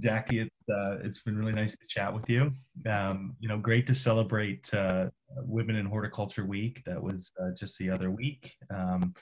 Jacki, 0.00 0.42
it's, 0.42 0.68
uh, 0.70 0.98
it's 1.02 1.22
been 1.22 1.38
really 1.38 1.52
nice 1.52 1.72
to 1.72 1.86
chat 1.88 2.12
with 2.12 2.28
you. 2.28 2.52
Um, 2.88 3.34
you 3.40 3.48
know, 3.48 3.58
great 3.58 3.86
to 3.86 3.94
celebrate 3.94 4.72
uh, 4.74 5.06
Women 5.38 5.76
in 5.76 5.86
Horticulture 5.86 6.44
Week. 6.44 6.82
That 6.84 7.02
was 7.02 7.30
uh, 7.42 7.50
just 7.58 7.78
the 7.78 7.90
other 7.90 8.10
week. 8.10 8.54
Um, 8.70 9.14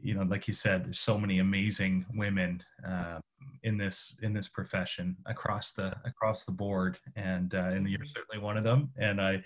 you 0.00 0.14
know, 0.14 0.24
like 0.24 0.48
you 0.48 0.54
said, 0.54 0.84
there's 0.84 0.98
so 0.98 1.16
many 1.18 1.38
amazing 1.38 2.04
women 2.14 2.62
uh, 2.86 3.20
in 3.62 3.78
this 3.78 4.16
in 4.22 4.32
this 4.32 4.48
profession 4.48 5.16
across 5.26 5.72
the 5.72 5.94
across 6.04 6.44
the 6.44 6.52
board, 6.52 6.98
and 7.14 7.54
uh, 7.54 7.70
and 7.70 7.88
you're 7.88 8.04
certainly 8.04 8.44
one 8.44 8.56
of 8.56 8.64
them. 8.64 8.90
And 8.98 9.20
I 9.20 9.42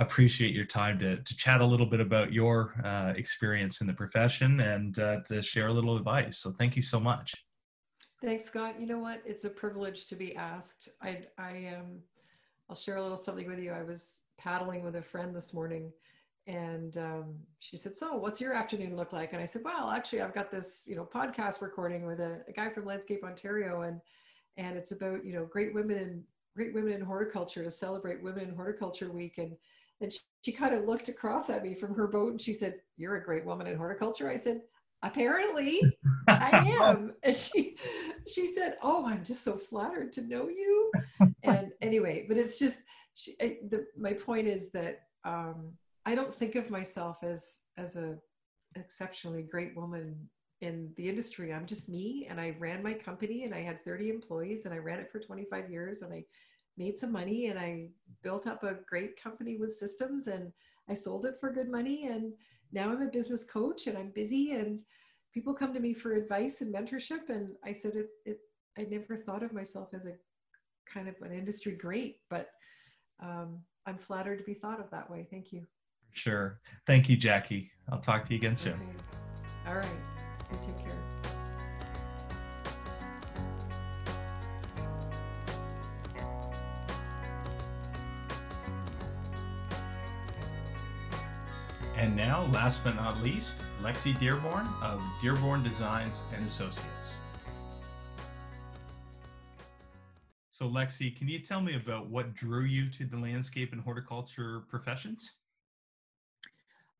appreciate 0.00 0.54
your 0.54 0.64
time 0.64 0.98
to 0.98 1.16
to 1.22 1.36
chat 1.36 1.60
a 1.60 1.66
little 1.66 1.86
bit 1.86 2.00
about 2.00 2.32
your 2.32 2.74
uh, 2.84 3.12
experience 3.16 3.80
in 3.80 3.86
the 3.86 3.92
profession 3.92 4.60
and 4.60 4.98
uh, 4.98 5.20
to 5.28 5.42
share 5.42 5.68
a 5.68 5.72
little 5.72 5.96
advice. 5.96 6.38
So 6.38 6.50
thank 6.52 6.76
you 6.76 6.82
so 6.82 6.98
much. 6.98 7.34
Thanks, 8.22 8.44
Scott. 8.44 8.78
You 8.78 8.86
know 8.86 8.98
what? 8.98 9.22
It's 9.24 9.44
a 9.44 9.50
privilege 9.50 10.06
to 10.06 10.14
be 10.14 10.36
asked. 10.36 10.90
I, 11.02 11.22
I, 11.38 11.74
um, 11.78 12.00
I'll 12.68 12.76
share 12.76 12.96
a 12.96 13.02
little 13.02 13.16
something 13.16 13.48
with 13.48 13.58
you. 13.58 13.72
I 13.72 13.82
was 13.82 14.24
paddling 14.36 14.84
with 14.84 14.96
a 14.96 15.02
friend 15.02 15.34
this 15.34 15.54
morning, 15.54 15.90
and 16.46 16.98
um, 16.98 17.36
she 17.60 17.78
said, 17.78 17.96
"So, 17.96 18.16
what's 18.16 18.38
your 18.38 18.52
afternoon 18.52 18.94
look 18.94 19.14
like?" 19.14 19.32
And 19.32 19.40
I 19.40 19.46
said, 19.46 19.62
"Well, 19.64 19.90
actually, 19.90 20.20
I've 20.20 20.34
got 20.34 20.50
this, 20.50 20.84
you 20.86 20.96
know, 20.96 21.08
podcast 21.12 21.62
recording 21.62 22.04
with 22.04 22.20
a, 22.20 22.42
a 22.46 22.52
guy 22.52 22.68
from 22.68 22.84
Landscape 22.84 23.24
Ontario, 23.24 23.82
and 23.82 24.00
and 24.58 24.76
it's 24.76 24.92
about, 24.92 25.24
you 25.24 25.32
know, 25.32 25.46
great 25.46 25.72
women 25.72 25.96
in 25.96 26.22
great 26.54 26.74
women 26.74 26.92
in 26.92 27.00
horticulture 27.00 27.64
to 27.64 27.70
celebrate 27.70 28.22
Women 28.22 28.50
in 28.50 28.54
Horticulture 28.54 29.10
Week." 29.10 29.38
And 29.38 29.56
and 30.00 30.12
she, 30.12 30.20
she 30.42 30.52
kind 30.52 30.74
of 30.74 30.86
looked 30.86 31.08
across 31.08 31.50
at 31.50 31.62
me 31.62 31.74
from 31.74 31.94
her 31.94 32.06
boat, 32.06 32.32
and 32.32 32.40
she 32.40 32.52
said, 32.52 32.76
"You're 32.96 33.16
a 33.16 33.24
great 33.24 33.44
woman 33.44 33.66
in 33.66 33.76
horticulture." 33.76 34.30
I 34.30 34.36
said, 34.36 34.62
apparently 35.02 35.80
I 36.28 36.76
am. 36.80 37.12
And 37.22 37.34
she 37.34 37.76
she 38.32 38.46
said, 38.46 38.76
"Oh, 38.82 39.06
I'm 39.06 39.24
just 39.24 39.44
so 39.44 39.56
flattered 39.56 40.12
to 40.14 40.22
know 40.22 40.48
you." 40.48 40.90
And 41.42 41.72
anyway, 41.80 42.26
but 42.28 42.36
it's 42.36 42.58
just 42.58 42.82
she, 43.14 43.34
the, 43.38 43.86
my 43.96 44.12
point 44.12 44.46
is 44.46 44.70
that 44.72 45.02
um, 45.24 45.72
I 46.06 46.14
don't 46.14 46.34
think 46.34 46.54
of 46.54 46.70
myself 46.70 47.18
as 47.22 47.60
as 47.76 47.96
a 47.96 48.16
exceptionally 48.76 49.42
great 49.42 49.76
woman 49.76 50.28
in 50.60 50.92
the 50.96 51.08
industry. 51.08 51.52
I'm 51.52 51.66
just 51.66 51.88
me, 51.88 52.26
and 52.28 52.40
I 52.40 52.54
ran 52.58 52.82
my 52.82 52.92
company, 52.92 53.44
and 53.44 53.54
I 53.54 53.62
had 53.62 53.82
30 53.82 54.10
employees, 54.10 54.66
and 54.66 54.74
I 54.74 54.78
ran 54.78 55.00
it 55.00 55.10
for 55.10 55.18
25 55.18 55.70
years, 55.70 56.02
and 56.02 56.12
I 56.12 56.24
made 56.80 56.98
some 56.98 57.12
money, 57.12 57.46
and 57.46 57.58
I 57.58 57.88
built 58.22 58.46
up 58.46 58.64
a 58.64 58.78
great 58.88 59.22
company 59.22 59.56
with 59.56 59.72
systems, 59.72 60.26
and 60.26 60.52
I 60.88 60.94
sold 60.94 61.26
it 61.26 61.36
for 61.38 61.52
good 61.52 61.70
money, 61.70 62.06
and 62.06 62.32
now 62.72 62.90
I'm 62.90 63.02
a 63.02 63.06
business 63.06 63.44
coach 63.44 63.86
and 63.86 63.98
I'm 63.98 64.12
busy 64.14 64.52
and 64.52 64.80
people 65.32 65.54
come 65.54 65.72
to 65.74 65.80
me 65.80 65.94
for 65.94 66.12
advice 66.12 66.60
and 66.60 66.74
mentorship. 66.74 67.28
And 67.28 67.50
I 67.64 67.72
said, 67.72 67.94
it, 67.94 68.08
it 68.24 68.38
I 68.78 68.82
never 68.82 69.16
thought 69.16 69.42
of 69.42 69.52
myself 69.52 69.88
as 69.94 70.06
a 70.06 70.14
kind 70.92 71.08
of 71.08 71.14
an 71.22 71.32
industry 71.32 71.72
great, 71.72 72.18
but 72.30 72.50
um, 73.22 73.60
I'm 73.86 73.98
flattered 73.98 74.38
to 74.38 74.44
be 74.44 74.54
thought 74.54 74.80
of 74.80 74.90
that 74.90 75.10
way. 75.10 75.26
Thank 75.30 75.52
you. 75.52 75.66
Sure. 76.12 76.60
Thank 76.86 77.08
you, 77.08 77.16
Jacki. 77.16 77.70
I'll 77.90 78.00
talk 78.00 78.26
to 78.26 78.32
you 78.32 78.38
again 78.38 78.56
soon. 78.56 78.74
Okay. 78.74 79.68
All 79.68 79.74
right. 79.74 79.86
You 80.52 80.58
take 80.62 80.78
care. 80.78 81.19
And 92.00 92.16
now, 92.16 92.46
last 92.46 92.82
but 92.82 92.96
not 92.96 93.22
least, 93.22 93.56
Lexi 93.82 94.18
Dearborn 94.18 94.66
of 94.82 95.04
Dearborn 95.20 95.62
Designs 95.62 96.22
and 96.34 96.42
Associates. 96.46 97.12
So, 100.50 100.66
Lexi, 100.66 101.14
can 101.14 101.28
you 101.28 101.40
tell 101.40 101.60
me 101.60 101.76
about 101.76 102.08
what 102.08 102.32
drew 102.32 102.64
you 102.64 102.88
to 102.88 103.04
the 103.04 103.18
landscape 103.18 103.72
and 103.72 103.82
horticulture 103.82 104.62
professions? 104.70 105.34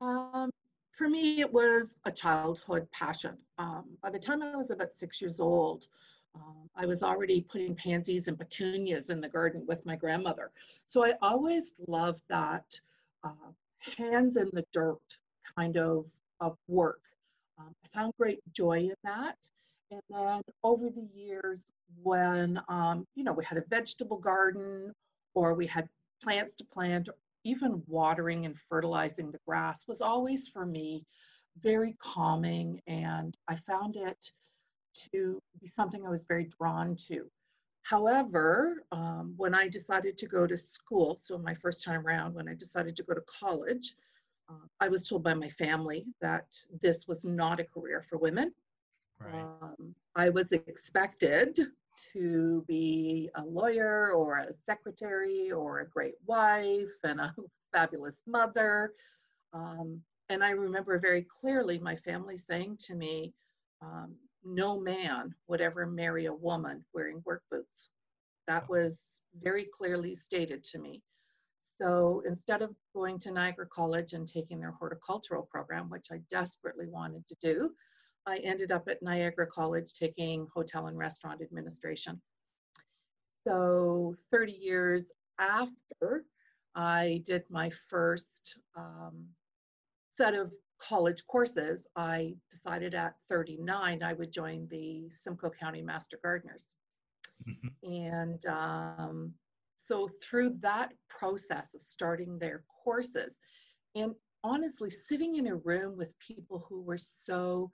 Um, 0.03 0.51
for 0.93 1.09
me, 1.09 1.41
it 1.41 1.51
was 1.51 1.97
a 2.05 2.13
childhood 2.13 2.87
passion. 2.93 3.39
Um, 3.57 3.87
by 4.03 4.11
the 4.11 4.19
time 4.19 4.43
I 4.43 4.55
was 4.55 4.71
about 4.71 4.93
six 4.93 5.19
years 5.19 5.41
old, 5.41 5.87
um, 6.35 6.69
I 6.77 6.85
was 6.85 7.03
already 7.03 7.41
putting 7.41 7.75
pansies 7.75 8.29
and 8.29 8.39
petunias 8.39 9.09
in 9.09 9.23
the 9.23 9.31
garden 9.31 9.65
with 9.67 9.87
my 9.87 9.97
grandmother. 9.97 10.51
So 10.85 11.07
I 11.07 11.15
always 11.23 11.73
loved 11.89 12.21
that 12.29 12.79
uh, 13.25 13.53
hands 13.81 14.37
in 14.37 14.51
the 14.53 14.65
dirt 14.73 15.01
kind 15.57 15.77
of, 15.77 16.07
of 16.41 16.57
work. 16.69 17.01
Um, 17.59 17.75
I 17.85 17.89
found 17.89 18.13
great 18.19 18.41
joy 18.53 18.79
in 18.79 18.95
that. 19.05 19.37
And 19.91 20.01
then 20.09 20.43
over 20.63 20.89
the 20.89 21.09
years, 21.15 21.67
when 22.03 22.61
um, 22.69 23.07
you 23.17 23.25
know 23.25 23.33
we 23.33 23.45
had 23.45 23.59
a 23.59 23.65
vegetable 23.69 24.19
garden 24.19 24.93
or 25.35 25.55
we 25.55 25.67
had 25.67 25.89
plants 26.23 26.55
to 26.57 26.65
plant, 26.65 27.09
even 27.45 27.83
watering 27.87 28.47
and 28.47 28.57
fertilizing 28.69 29.31
the 29.31 29.41
grass 29.47 29.87
was 29.89 30.01
always 30.01 30.49
for 30.49 30.65
me 30.65 31.05
very 31.61 31.97
calming, 31.99 32.81
and 32.87 33.37
I 33.49 33.57
found 33.57 33.97
it 33.97 34.31
to 35.13 35.41
be 35.61 35.67
something 35.67 36.07
I 36.07 36.11
was 36.11 36.25
very 36.25 36.49
drawn 36.59 36.97
to. 37.09 37.29
However, 37.83 38.85
um, 38.93 39.35
when 39.37 39.55
I 39.55 39.69
decided 39.69 40.17
to 40.19 40.27
go 40.27 40.47
to 40.47 40.57
school, 40.57 41.19
so 41.21 41.39
my 41.39 41.55
first 41.55 41.85
time 41.85 42.07
around, 42.07 42.35
when 42.35 42.49
I 42.49 42.55
decided 42.55 42.97
to 42.97 43.03
go 43.03 43.15
to 43.15 43.23
college, 43.23 43.95
uh, 44.49 44.67
I 44.81 44.89
was 44.89 45.09
told 45.09 45.23
by 45.23 45.35
my 45.35 45.49
family 45.49 46.07
that 46.21 46.47
this 46.81 47.09
was 47.09 47.25
not 47.25 47.61
a 47.61 47.65
career 47.65 48.05
for 48.09 48.19
women. 48.19 48.53
Right. 49.21 49.47
Um, 49.63 49.95
I 50.15 50.29
was 50.31 50.53
expected 50.53 51.59
to 52.13 52.65
be 52.67 53.31
a 53.35 53.43
lawyer 53.45 54.13
or 54.13 54.39
a 54.39 54.53
secretary 54.53 55.51
or 55.51 55.81
a 55.81 55.89
great 55.89 56.15
wife 56.27 56.93
and 57.05 57.21
a 57.21 57.35
fabulous 57.73 58.23
mother. 58.27 58.93
Um, 59.53 60.01
and 60.29 60.45
I 60.45 60.51
remember 60.51 60.99
very 60.99 61.27
clearly 61.41 61.79
my 61.79 61.97
family 61.97 62.37
saying 62.37 62.79
to 62.83 62.95
me, 62.95 63.35
um, 63.83 64.15
no 64.45 64.81
man 64.81 65.35
would 65.49 65.61
ever 65.61 65.87
marry 65.87 66.27
a 66.27 66.33
woman 66.33 66.85
wearing 66.95 67.23
work 67.25 67.43
boots. 67.51 67.91
That 68.47 68.69
was 68.69 69.23
very 69.43 69.67
clearly 69.73 70.15
stated 70.15 70.65
to 70.65 70.79
me. 70.79 71.03
So 71.81 72.23
instead 72.27 72.63
of 72.63 72.75
going 72.95 73.19
to 73.21 73.33
Niagara 73.33 73.67
College 73.67 74.13
and 74.13 74.27
taking 74.27 74.61
their 74.61 74.73
horticultural 74.73 75.49
program, 75.51 75.89
which 75.89 76.09
I 76.13 76.21
desperately 76.31 76.87
wanted 76.87 77.27
to 77.29 77.37
do, 77.41 77.71
I 78.27 78.39
ended 78.39 78.71
up 78.71 78.89
at 78.89 79.03
Niagara 79.03 79.47
College 79.47 79.93
taking 79.95 80.47
hotel 80.55 80.87
and 80.87 80.99
restaurant 80.99 81.41
administration. 81.43 82.21
So 83.47 84.15
30 84.31 84.53
years 84.53 85.07
after 85.39 86.25
I 86.75 87.23
did 87.25 87.45
my 87.49 87.71
first 87.89 88.59
um, 88.77 89.25
set 90.19 90.35
of 90.35 90.53
college 90.81 91.27
courses, 91.27 91.85
I 91.97 92.35
decided 92.51 92.95
at 92.95 93.15
39 93.29 94.03
I 94.03 94.13
would 94.13 94.33
join 94.33 94.67
the 94.71 95.11
Simcoe 95.11 95.51
County 95.51 95.83
Master 95.83 96.19
Gardeners. 96.23 96.75
Mm-hmm. 97.49 97.93
And 97.93 98.47
um, 98.47 99.33
so 99.77 100.09
through 100.23 100.57
that 100.61 100.93
process 101.09 101.75
of 101.75 101.83
starting 101.83 102.39
their 102.39 102.65
courses, 102.85 103.39
and 103.95 104.15
honestly, 104.43 104.91
sitting 104.91 105.37
in 105.37 105.47
a 105.49 105.57
room 105.57 105.97
with 105.97 106.19
people 106.19 106.65
who 106.69 106.83
were 106.83 106.99
so 106.99 107.71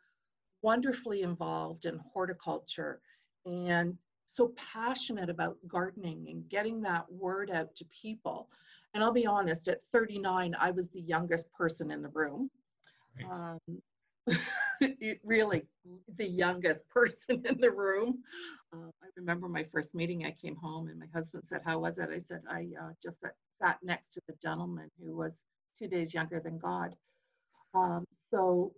wonderfully 0.63 1.23
involved 1.23 1.85
in 1.85 2.01
horticulture 2.13 3.01
and 3.45 3.97
so 4.27 4.53
passionate 4.73 5.31
about 5.31 5.57
gardening 5.69 6.27
and 6.29 6.49
getting 6.49 6.81
that 6.83 7.05
word 7.11 7.51
out 7.51 7.75
to 7.77 7.85
people. 7.85 8.49
And 8.93 9.05
I'll 9.05 9.13
be 9.13 9.27
honest, 9.27 9.69
at 9.69 9.81
39, 9.93 10.57
I 10.59 10.71
was 10.71 10.89
the 10.89 11.01
youngest 11.01 11.53
person 11.53 11.91
in 11.91 12.03
the 12.03 12.09
room. 12.09 12.51
Um, 13.25 13.59
really 15.25 15.63
the 16.17 16.29
youngest 16.29 16.89
person 16.91 17.43
in 17.47 17.61
the 17.61 17.71
room. 17.71 18.23
Uh, 18.73 18.91
I 19.03 19.07
remember 19.17 19.49
my 19.49 19.65
first 19.65 19.95
meeting, 19.95 20.25
I 20.25 20.33
came 20.33 20.57
home 20.57 20.89
and 20.89 20.99
my 20.99 21.07
husband 21.15 21.45
said, 21.47 21.63
How 21.65 21.79
was 21.79 21.99
it? 21.99 22.09
I 22.13 22.19
said, 22.19 22.43
I 22.51 22.69
uh, 22.81 22.91
just 23.03 23.19
sat 23.63 23.79
next 23.83 24.11
to 24.11 24.21
the 24.29 24.35
gentleman 24.43 24.91
who 25.03 25.17
was 25.17 25.45
two 25.79 25.89
days 25.89 26.15
younger 26.15 26.41
than 26.41 26.59
God. 26.59 26.95
Um, 27.75 28.05
so 28.31 28.73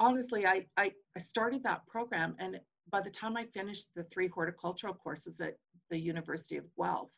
honestly, 0.00 0.46
I, 0.46 0.66
I, 0.76 0.92
I 1.16 1.18
started 1.18 1.62
that 1.64 1.86
program, 1.86 2.34
and 2.38 2.60
by 2.90 3.00
the 3.00 3.10
time 3.10 3.36
I 3.36 3.44
finished 3.44 3.86
the 3.94 4.04
three 4.04 4.28
horticultural 4.28 4.94
courses 4.94 5.40
at 5.40 5.54
the 5.90 5.98
University 5.98 6.56
of 6.56 6.64
Guelph, 6.78 7.10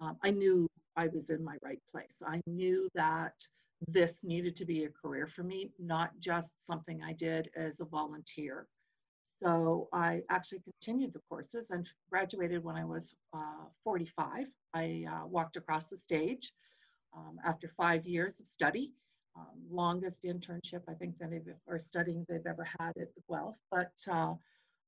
um, 0.00 0.16
I 0.22 0.30
knew 0.30 0.68
I 0.96 1.08
was 1.08 1.30
in 1.30 1.44
my 1.44 1.56
right 1.62 1.80
place. 1.90 2.22
I 2.26 2.40
knew 2.46 2.88
that 2.94 3.34
this 3.88 4.24
needed 4.24 4.56
to 4.56 4.64
be 4.64 4.84
a 4.84 4.88
career 4.88 5.26
for 5.26 5.42
me, 5.42 5.70
not 5.78 6.12
just 6.18 6.52
something 6.64 7.02
I 7.02 7.12
did 7.12 7.50
as 7.56 7.80
a 7.80 7.84
volunteer. 7.84 8.66
So 9.42 9.88
I 9.92 10.22
actually 10.30 10.60
continued 10.60 11.12
the 11.12 11.20
courses 11.28 11.70
and 11.70 11.88
graduated 12.10 12.62
when 12.62 12.76
I 12.76 12.84
was 12.84 13.14
uh, 13.34 13.66
45. 13.82 14.46
I 14.74 15.04
uh, 15.10 15.26
walked 15.26 15.56
across 15.56 15.88
the 15.88 15.98
stage 15.98 16.52
um, 17.16 17.38
after 17.44 17.68
five 17.76 18.06
years 18.06 18.40
of 18.40 18.46
study. 18.46 18.92
Um, 19.36 19.58
longest 19.68 20.22
internship 20.22 20.82
I 20.88 20.94
think 20.94 21.18
that 21.18 21.30
they've 21.30 21.54
or 21.66 21.78
studying 21.78 22.24
they've 22.28 22.46
ever 22.46 22.66
had 22.78 22.92
at 23.00 23.08
Guelph. 23.28 23.58
But 23.70 23.92
uh, 24.08 24.34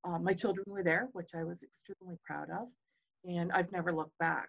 uh, 0.04 0.18
my 0.20 0.32
children 0.32 0.64
were 0.68 0.84
there, 0.84 1.08
which 1.12 1.34
I 1.34 1.42
was 1.42 1.64
extremely 1.64 2.16
proud 2.24 2.48
of, 2.50 2.68
and 3.24 3.50
I've 3.50 3.72
never 3.72 3.92
looked 3.92 4.16
back. 4.18 4.48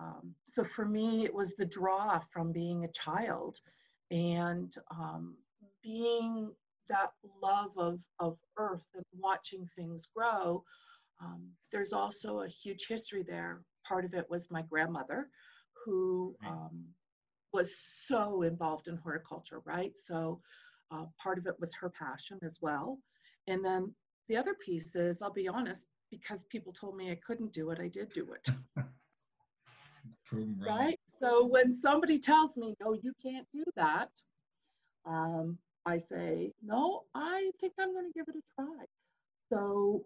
Um, 0.00 0.34
so 0.44 0.64
for 0.64 0.84
me, 0.84 1.24
it 1.24 1.34
was 1.34 1.54
the 1.54 1.66
draw 1.66 2.20
from 2.32 2.52
being 2.52 2.84
a 2.84 2.92
child 2.92 3.58
and 4.10 4.72
um, 4.90 5.36
being 5.82 6.50
that 6.88 7.10
love 7.42 7.72
of, 7.76 8.00
of 8.20 8.38
earth 8.58 8.86
and 8.94 9.04
watching 9.12 9.66
things 9.76 10.06
grow. 10.14 10.62
Um, 11.20 11.48
there's 11.72 11.92
also 11.92 12.40
a 12.40 12.48
huge 12.48 12.86
history 12.88 13.24
there. 13.26 13.62
Part 13.86 14.04
of 14.04 14.14
it 14.14 14.28
was 14.30 14.50
my 14.50 14.62
grandmother, 14.62 15.28
who 15.84 16.36
um, 16.46 16.84
was 17.52 17.78
so 17.78 18.42
involved 18.42 18.88
in 18.88 18.96
horticulture, 18.96 19.60
right? 19.64 19.92
So 19.96 20.40
uh, 20.90 21.06
part 21.22 21.38
of 21.38 21.46
it 21.46 21.58
was 21.58 21.74
her 21.74 21.90
passion 21.90 22.38
as 22.42 22.58
well. 22.60 22.98
And 23.46 23.64
then 23.64 23.94
the 24.28 24.36
other 24.36 24.54
piece 24.54 24.94
is, 24.94 25.22
I'll 25.22 25.32
be 25.32 25.48
honest, 25.48 25.86
because 26.10 26.44
people 26.44 26.72
told 26.72 26.96
me 26.96 27.10
I 27.10 27.18
couldn't 27.26 27.52
do 27.52 27.70
it, 27.70 27.80
I 27.80 27.88
did 27.88 28.12
do 28.12 28.28
it. 28.32 28.48
right? 30.66 30.98
So 31.18 31.46
when 31.46 31.72
somebody 31.72 32.18
tells 32.18 32.56
me, 32.56 32.74
no, 32.80 32.94
you 33.02 33.12
can't 33.22 33.46
do 33.52 33.64
that, 33.76 34.10
um, 35.06 35.58
I 35.86 35.98
say, 35.98 36.52
no, 36.62 37.04
I 37.14 37.50
think 37.60 37.72
I'm 37.78 37.92
going 37.92 38.06
to 38.06 38.12
give 38.12 38.28
it 38.28 38.36
a 38.36 38.62
try. 38.62 38.84
So 39.50 40.04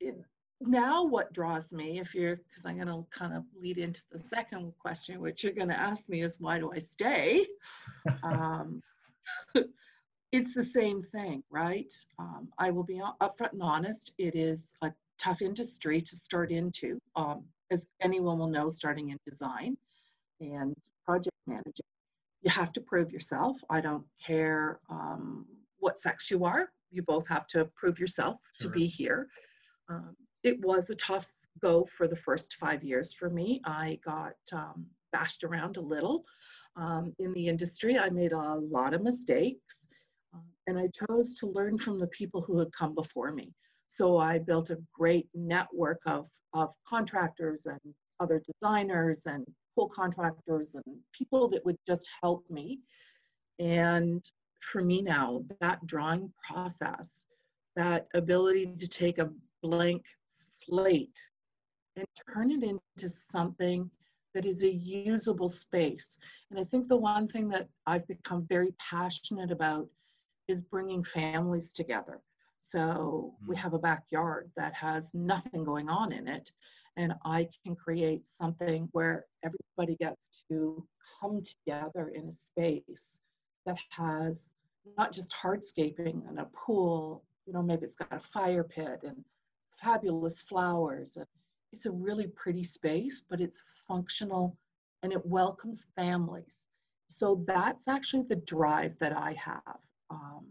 it, 0.00 0.16
now 0.60 1.04
what 1.04 1.32
draws 1.32 1.72
me, 1.72 1.98
if 1.98 2.14
you're, 2.14 2.36
because 2.36 2.64
I'm 2.64 2.76
going 2.76 2.88
to 2.88 3.04
kind 3.10 3.34
of 3.34 3.44
lead 3.60 3.78
into 3.78 4.02
the 4.12 4.18
second 4.18 4.72
question, 4.78 5.20
which 5.20 5.42
you're 5.42 5.52
going 5.52 5.68
to 5.68 5.78
ask 5.78 6.08
me 6.08 6.22
is, 6.22 6.40
why 6.40 6.58
do 6.58 6.72
I 6.72 6.78
stay? 6.78 7.46
um, 8.22 8.82
it's 10.32 10.54
the 10.54 10.64
same 10.64 11.02
thing, 11.02 11.42
right? 11.50 11.92
Um, 12.18 12.48
I 12.58 12.70
will 12.70 12.84
be 12.84 13.00
upfront 13.20 13.52
and 13.52 13.62
honest. 13.62 14.14
It 14.18 14.34
is 14.34 14.74
a 14.82 14.92
tough 15.18 15.42
industry 15.42 16.00
to 16.00 16.16
start 16.16 16.50
into. 16.50 17.00
Um, 17.16 17.44
as 17.70 17.86
anyone 18.00 18.38
will 18.38 18.48
know, 18.48 18.68
starting 18.68 19.10
in 19.10 19.18
design 19.24 19.76
and 20.40 20.74
project 21.04 21.36
managing, 21.46 21.86
you 22.42 22.50
have 22.50 22.72
to 22.72 22.80
prove 22.80 23.12
yourself. 23.12 23.58
I 23.70 23.80
don't 23.80 24.04
care 24.24 24.80
um, 24.90 25.46
what 25.78 26.00
sex 26.00 26.30
you 26.30 26.44
are, 26.44 26.70
you 26.90 27.02
both 27.02 27.26
have 27.28 27.46
to 27.48 27.66
prove 27.76 27.98
yourself 27.98 28.36
sure. 28.60 28.70
to 28.70 28.78
be 28.78 28.86
here. 28.86 29.28
Um, 29.88 30.14
it 30.42 30.60
was 30.60 30.90
a 30.90 30.94
tough 30.94 31.32
go 31.62 31.86
for 31.86 32.06
the 32.06 32.16
first 32.16 32.56
five 32.56 32.82
years 32.82 33.12
for 33.12 33.30
me. 33.30 33.60
I 33.64 33.98
got 34.04 34.34
um, 34.52 34.86
bashed 35.12 35.44
around 35.44 35.76
a 35.76 35.80
little 35.80 36.24
um, 36.76 37.14
in 37.18 37.32
the 37.32 37.48
industry. 37.48 37.98
I 37.98 38.10
made 38.10 38.32
a 38.32 38.56
lot 38.56 38.94
of 38.94 39.02
mistakes. 39.02 39.86
Uh, 40.34 40.40
and 40.66 40.78
I 40.78 40.88
chose 40.88 41.34
to 41.34 41.46
learn 41.46 41.78
from 41.78 41.98
the 42.00 42.08
people 42.08 42.42
who 42.42 42.58
had 42.58 42.72
come 42.72 42.94
before 42.94 43.32
me. 43.32 43.54
So 43.86 44.18
I 44.18 44.38
built 44.38 44.70
a 44.70 44.78
great 44.92 45.28
network 45.34 46.00
of, 46.06 46.28
of 46.52 46.74
contractors 46.86 47.66
and 47.66 47.80
other 48.20 48.42
designers 48.44 49.22
and 49.26 49.46
pool 49.74 49.88
contractors 49.88 50.74
and 50.74 50.96
people 51.12 51.48
that 51.50 51.64
would 51.64 51.78
just 51.86 52.08
help 52.22 52.44
me. 52.50 52.80
And 53.58 54.24
for 54.60 54.82
me 54.82 55.02
now, 55.02 55.44
that 55.60 55.84
drawing 55.86 56.32
process, 56.48 57.24
that 57.76 58.06
ability 58.14 58.74
to 58.78 58.88
take 58.88 59.18
a 59.18 59.30
blank 59.62 60.04
slate 60.26 61.18
and 61.96 62.06
turn 62.32 62.50
it 62.50 62.62
into 62.62 63.08
something 63.08 63.90
that 64.34 64.44
is 64.44 64.64
a 64.64 64.72
usable 64.72 65.48
space. 65.48 66.18
And 66.50 66.58
I 66.58 66.64
think 66.64 66.88
the 66.88 66.96
one 66.96 67.28
thing 67.28 67.48
that 67.48 67.68
I've 67.86 68.06
become 68.08 68.46
very 68.48 68.74
passionate 68.78 69.52
about 69.52 69.88
is 70.48 70.62
bringing 70.62 71.04
families 71.04 71.72
together. 71.72 72.20
So 72.66 73.34
we 73.46 73.54
mm. 73.54 73.58
have 73.58 73.74
a 73.74 73.78
backyard 73.78 74.50
that 74.56 74.72
has 74.72 75.12
nothing 75.12 75.64
going 75.64 75.90
on 75.90 76.12
in 76.12 76.26
it. 76.26 76.50
And 76.96 77.12
I 77.24 77.48
can 77.64 77.76
create 77.76 78.26
something 78.26 78.88
where 78.92 79.26
everybody 79.44 79.96
gets 79.96 80.44
to 80.48 80.86
come 81.20 81.42
together 81.42 82.12
in 82.14 82.28
a 82.28 82.32
space 82.32 83.20
that 83.66 83.76
has 83.90 84.54
not 84.96 85.12
just 85.12 85.34
hardscaping 85.34 86.26
and 86.28 86.38
a 86.38 86.48
pool, 86.54 87.24
you 87.46 87.52
know, 87.52 87.62
maybe 87.62 87.84
it's 87.84 87.96
got 87.96 88.12
a 88.12 88.20
fire 88.20 88.64
pit 88.64 89.00
and 89.02 89.24
fabulous 89.82 90.40
flowers. 90.40 91.16
And 91.16 91.26
it's 91.72 91.86
a 91.86 91.90
really 91.90 92.28
pretty 92.28 92.64
space, 92.64 93.24
but 93.28 93.40
it's 93.40 93.62
functional 93.86 94.56
and 95.02 95.12
it 95.12 95.24
welcomes 95.26 95.88
families. 95.96 96.66
So 97.08 97.44
that's 97.46 97.88
actually 97.88 98.24
the 98.28 98.36
drive 98.36 98.98
that 99.00 99.12
I 99.12 99.34
have. 99.34 99.78
Um, 100.08 100.46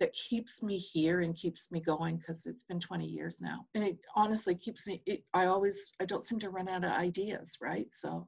that 0.00 0.12
keeps 0.12 0.62
me 0.62 0.78
here 0.78 1.20
and 1.20 1.34
keeps 1.34 1.66
me 1.70 1.80
going 1.80 2.16
because 2.16 2.46
it's 2.46 2.64
been 2.64 2.80
20 2.80 3.06
years 3.06 3.40
now. 3.40 3.66
And 3.74 3.84
it 3.84 3.98
honestly 4.14 4.54
keeps 4.54 4.86
me 4.86 5.02
it, 5.06 5.24
i 5.34 5.46
always 5.46 5.92
i 6.00 6.04
don't 6.04 6.26
seem 6.26 6.38
to 6.40 6.50
run 6.50 6.68
out 6.68 6.84
of 6.84 6.90
ideas 6.90 7.58
right? 7.60 7.88
So 7.92 8.26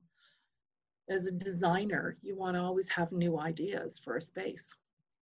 as 1.08 1.26
a 1.26 1.32
designer 1.32 2.18
you 2.22 2.36
want 2.36 2.56
to 2.56 2.62
always 2.62 2.88
have 2.88 3.12
new 3.12 3.38
ideas 3.38 3.98
for 3.98 4.16
a 4.16 4.20
space. 4.20 4.74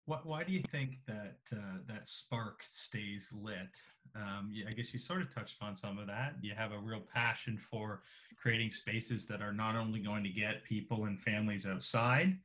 Why, 0.05 0.19
why 0.23 0.43
do 0.43 0.51
you 0.51 0.63
think 0.71 0.97
that 1.05 1.37
uh, 1.53 1.77
that 1.87 2.09
spark 2.09 2.63
stays 2.69 3.29
lit? 3.31 3.75
Um, 4.15 4.51
i 4.67 4.73
guess 4.73 4.93
you 4.93 4.99
sort 4.99 5.21
of 5.21 5.33
touched 5.33 5.61
on 5.61 5.75
some 5.75 5.97
of 5.97 6.07
that. 6.07 6.35
You 6.41 6.53
have 6.55 6.71
a 6.71 6.79
real 6.79 7.01
passion 7.13 7.57
for 7.57 8.01
creating 8.35 8.71
spaces 8.71 9.25
that 9.27 9.41
are 9.41 9.53
not 9.53 9.75
only 9.75 9.99
going 9.99 10.23
to 10.23 10.29
get 10.29 10.63
people 10.63 11.05
and 11.05 11.19
families 11.19 11.65
outside 11.67 12.37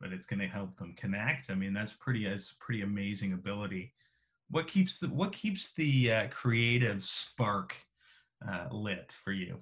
but 0.00 0.12
it's 0.12 0.26
going 0.26 0.40
to 0.40 0.46
help 0.46 0.76
them 0.76 0.94
connect. 0.96 1.50
I 1.50 1.54
mean, 1.54 1.72
that's 1.72 1.92
pretty 1.92 2.26
as 2.26 2.52
pretty 2.60 2.82
amazing 2.82 3.32
ability. 3.32 3.92
What 4.50 4.68
keeps 4.68 4.98
the 4.98 5.08
what 5.08 5.32
keeps 5.32 5.74
the 5.74 6.12
uh, 6.12 6.28
creative 6.28 7.02
spark 7.02 7.74
uh, 8.48 8.66
lit 8.70 9.12
for 9.24 9.32
you? 9.32 9.58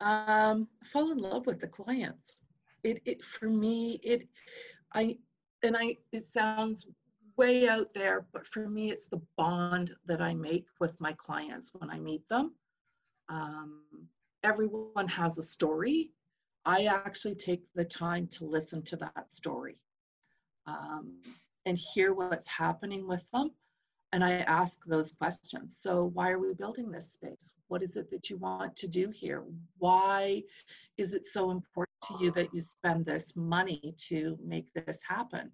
Um, 0.00 0.66
fall 0.84 1.12
in 1.12 1.18
love 1.18 1.46
with 1.46 1.60
the 1.60 1.68
clients. 1.68 2.32
It, 2.82 3.00
it 3.04 3.24
for 3.24 3.48
me, 3.48 4.00
it, 4.02 4.26
I, 4.92 5.16
and 5.62 5.76
I, 5.76 5.96
it 6.10 6.24
sounds 6.24 6.88
way 7.36 7.68
out 7.68 7.94
there, 7.94 8.26
but 8.32 8.44
for 8.44 8.68
me, 8.68 8.90
it's 8.90 9.06
the 9.06 9.22
bond 9.36 9.94
that 10.06 10.20
I 10.20 10.34
make 10.34 10.66
with 10.80 11.00
my 11.00 11.12
clients 11.12 11.70
when 11.74 11.88
I 11.88 12.00
meet 12.00 12.28
them. 12.28 12.54
Um, 13.28 13.82
everyone 14.42 15.06
has 15.06 15.38
a 15.38 15.42
story 15.42 16.10
I 16.64 16.86
actually 16.86 17.34
take 17.34 17.62
the 17.74 17.84
time 17.84 18.26
to 18.28 18.44
listen 18.44 18.82
to 18.82 18.96
that 18.96 19.32
story 19.32 19.76
um, 20.66 21.20
and 21.66 21.76
hear 21.76 22.14
what's 22.14 22.48
happening 22.48 23.06
with 23.08 23.28
them. 23.32 23.50
And 24.14 24.22
I 24.22 24.32
ask 24.40 24.84
those 24.84 25.12
questions. 25.12 25.78
So, 25.80 26.10
why 26.12 26.30
are 26.30 26.38
we 26.38 26.52
building 26.52 26.90
this 26.90 27.12
space? 27.12 27.52
What 27.68 27.82
is 27.82 27.96
it 27.96 28.10
that 28.10 28.28
you 28.28 28.36
want 28.36 28.76
to 28.76 28.86
do 28.86 29.08
here? 29.08 29.42
Why 29.78 30.42
is 30.98 31.14
it 31.14 31.24
so 31.24 31.50
important 31.50 31.96
to 32.08 32.18
you 32.20 32.30
that 32.32 32.52
you 32.52 32.60
spend 32.60 33.06
this 33.06 33.34
money 33.36 33.94
to 34.08 34.38
make 34.44 34.66
this 34.74 35.00
happen? 35.02 35.50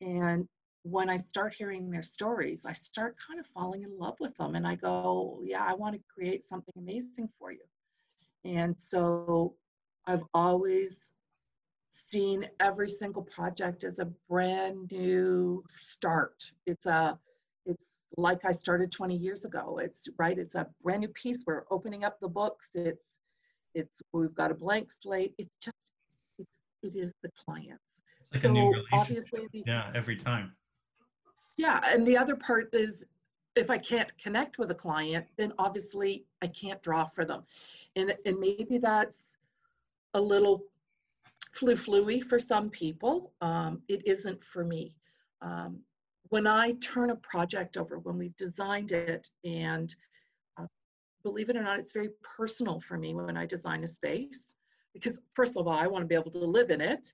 And 0.00 0.46
when 0.84 1.10
I 1.10 1.16
start 1.16 1.54
hearing 1.54 1.90
their 1.90 2.04
stories, 2.04 2.64
I 2.64 2.72
start 2.72 3.16
kind 3.26 3.40
of 3.40 3.46
falling 3.46 3.82
in 3.82 3.98
love 3.98 4.16
with 4.20 4.36
them. 4.36 4.54
And 4.54 4.66
I 4.66 4.76
go, 4.76 5.40
Yeah, 5.42 5.64
I 5.64 5.74
want 5.74 5.96
to 5.96 6.00
create 6.14 6.44
something 6.44 6.74
amazing 6.78 7.28
for 7.36 7.50
you. 7.50 7.64
And 8.44 8.78
so 8.78 9.56
I've 10.08 10.24
always 10.32 11.12
seen 11.90 12.48
every 12.60 12.88
single 12.88 13.22
project 13.22 13.84
as 13.84 13.98
a 13.98 14.06
brand 14.28 14.90
new 14.90 15.62
start. 15.68 16.50
It's 16.66 16.86
a 16.86 17.18
it's 17.66 17.84
like 18.16 18.46
I 18.46 18.52
started 18.52 18.90
20 18.90 19.14
years 19.14 19.44
ago. 19.44 19.78
It's 19.82 20.08
right, 20.18 20.38
it's 20.38 20.54
a 20.54 20.66
brand 20.82 21.00
new 21.00 21.08
piece. 21.08 21.44
We're 21.46 21.64
opening 21.70 22.04
up 22.04 22.18
the 22.20 22.28
books. 22.28 22.70
It's 22.74 23.04
it's 23.74 24.00
we've 24.14 24.34
got 24.34 24.50
a 24.50 24.54
blank 24.54 24.90
slate. 24.90 25.34
It's 25.36 25.54
just 25.62 25.76
it's, 26.38 26.48
it 26.82 26.98
is 26.98 27.12
the 27.22 27.30
clients. 27.44 28.02
It's 28.32 28.32
like 28.32 28.42
so 28.44 28.48
a 28.48 28.52
new 28.52 28.74
obviously 28.92 29.46
the, 29.52 29.62
yeah, 29.66 29.90
every 29.94 30.16
time. 30.16 30.56
Yeah, 31.58 31.80
and 31.84 32.06
the 32.06 32.16
other 32.16 32.34
part 32.34 32.70
is 32.72 33.04
if 33.56 33.68
I 33.68 33.76
can't 33.76 34.16
connect 34.16 34.58
with 34.58 34.70
a 34.70 34.74
client, 34.74 35.26
then 35.36 35.52
obviously 35.58 36.24
I 36.40 36.46
can't 36.46 36.80
draw 36.82 37.04
for 37.04 37.26
them. 37.26 37.42
And 37.94 38.16
and 38.24 38.38
maybe 38.38 38.78
that's 38.78 39.37
a 40.18 40.20
little 40.20 40.64
flu-fluey 41.52 42.20
for 42.20 42.38
some 42.38 42.68
people. 42.68 43.32
Um, 43.40 43.80
it 43.88 44.02
isn't 44.06 44.44
for 44.44 44.64
me. 44.64 44.94
Um, 45.40 45.80
when 46.30 46.46
I 46.46 46.72
turn 46.72 47.10
a 47.10 47.16
project 47.16 47.76
over, 47.76 47.98
when 48.00 48.18
we've 48.18 48.36
designed 48.36 48.92
it, 48.92 49.28
and 49.44 49.94
uh, 50.58 50.66
believe 51.22 51.48
it 51.48 51.56
or 51.56 51.62
not, 51.62 51.78
it's 51.78 51.92
very 51.92 52.10
personal 52.36 52.80
for 52.80 52.98
me 52.98 53.14
when 53.14 53.36
I 53.36 53.46
design 53.46 53.82
a 53.84 53.86
space. 53.86 54.56
Because 54.92 55.20
first 55.34 55.56
of 55.56 55.66
all, 55.66 55.78
I 55.78 55.86
want 55.86 56.02
to 56.02 56.06
be 56.06 56.14
able 56.14 56.32
to 56.32 56.38
live 56.38 56.70
in 56.70 56.80
it. 56.80 57.12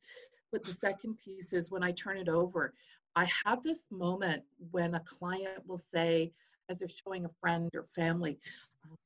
but 0.51 0.65
the 0.65 0.73
second 0.73 1.19
piece 1.19 1.53
is 1.53 1.71
when 1.71 1.85
I 1.85 1.93
turn 1.93 2.17
it 2.17 2.29
over, 2.29 2.75
I 3.17 3.29
have 3.45 3.63
this 3.63 3.87
moment 3.91 4.43
when 4.71 4.95
a 4.95 5.01
client 5.01 5.67
will 5.67 5.83
say, 5.93 6.33
as 6.69 6.79
they're 6.79 6.89
showing 6.89 7.25
a 7.25 7.31
friend 7.41 7.71
or 7.75 7.85
family, 7.85 8.39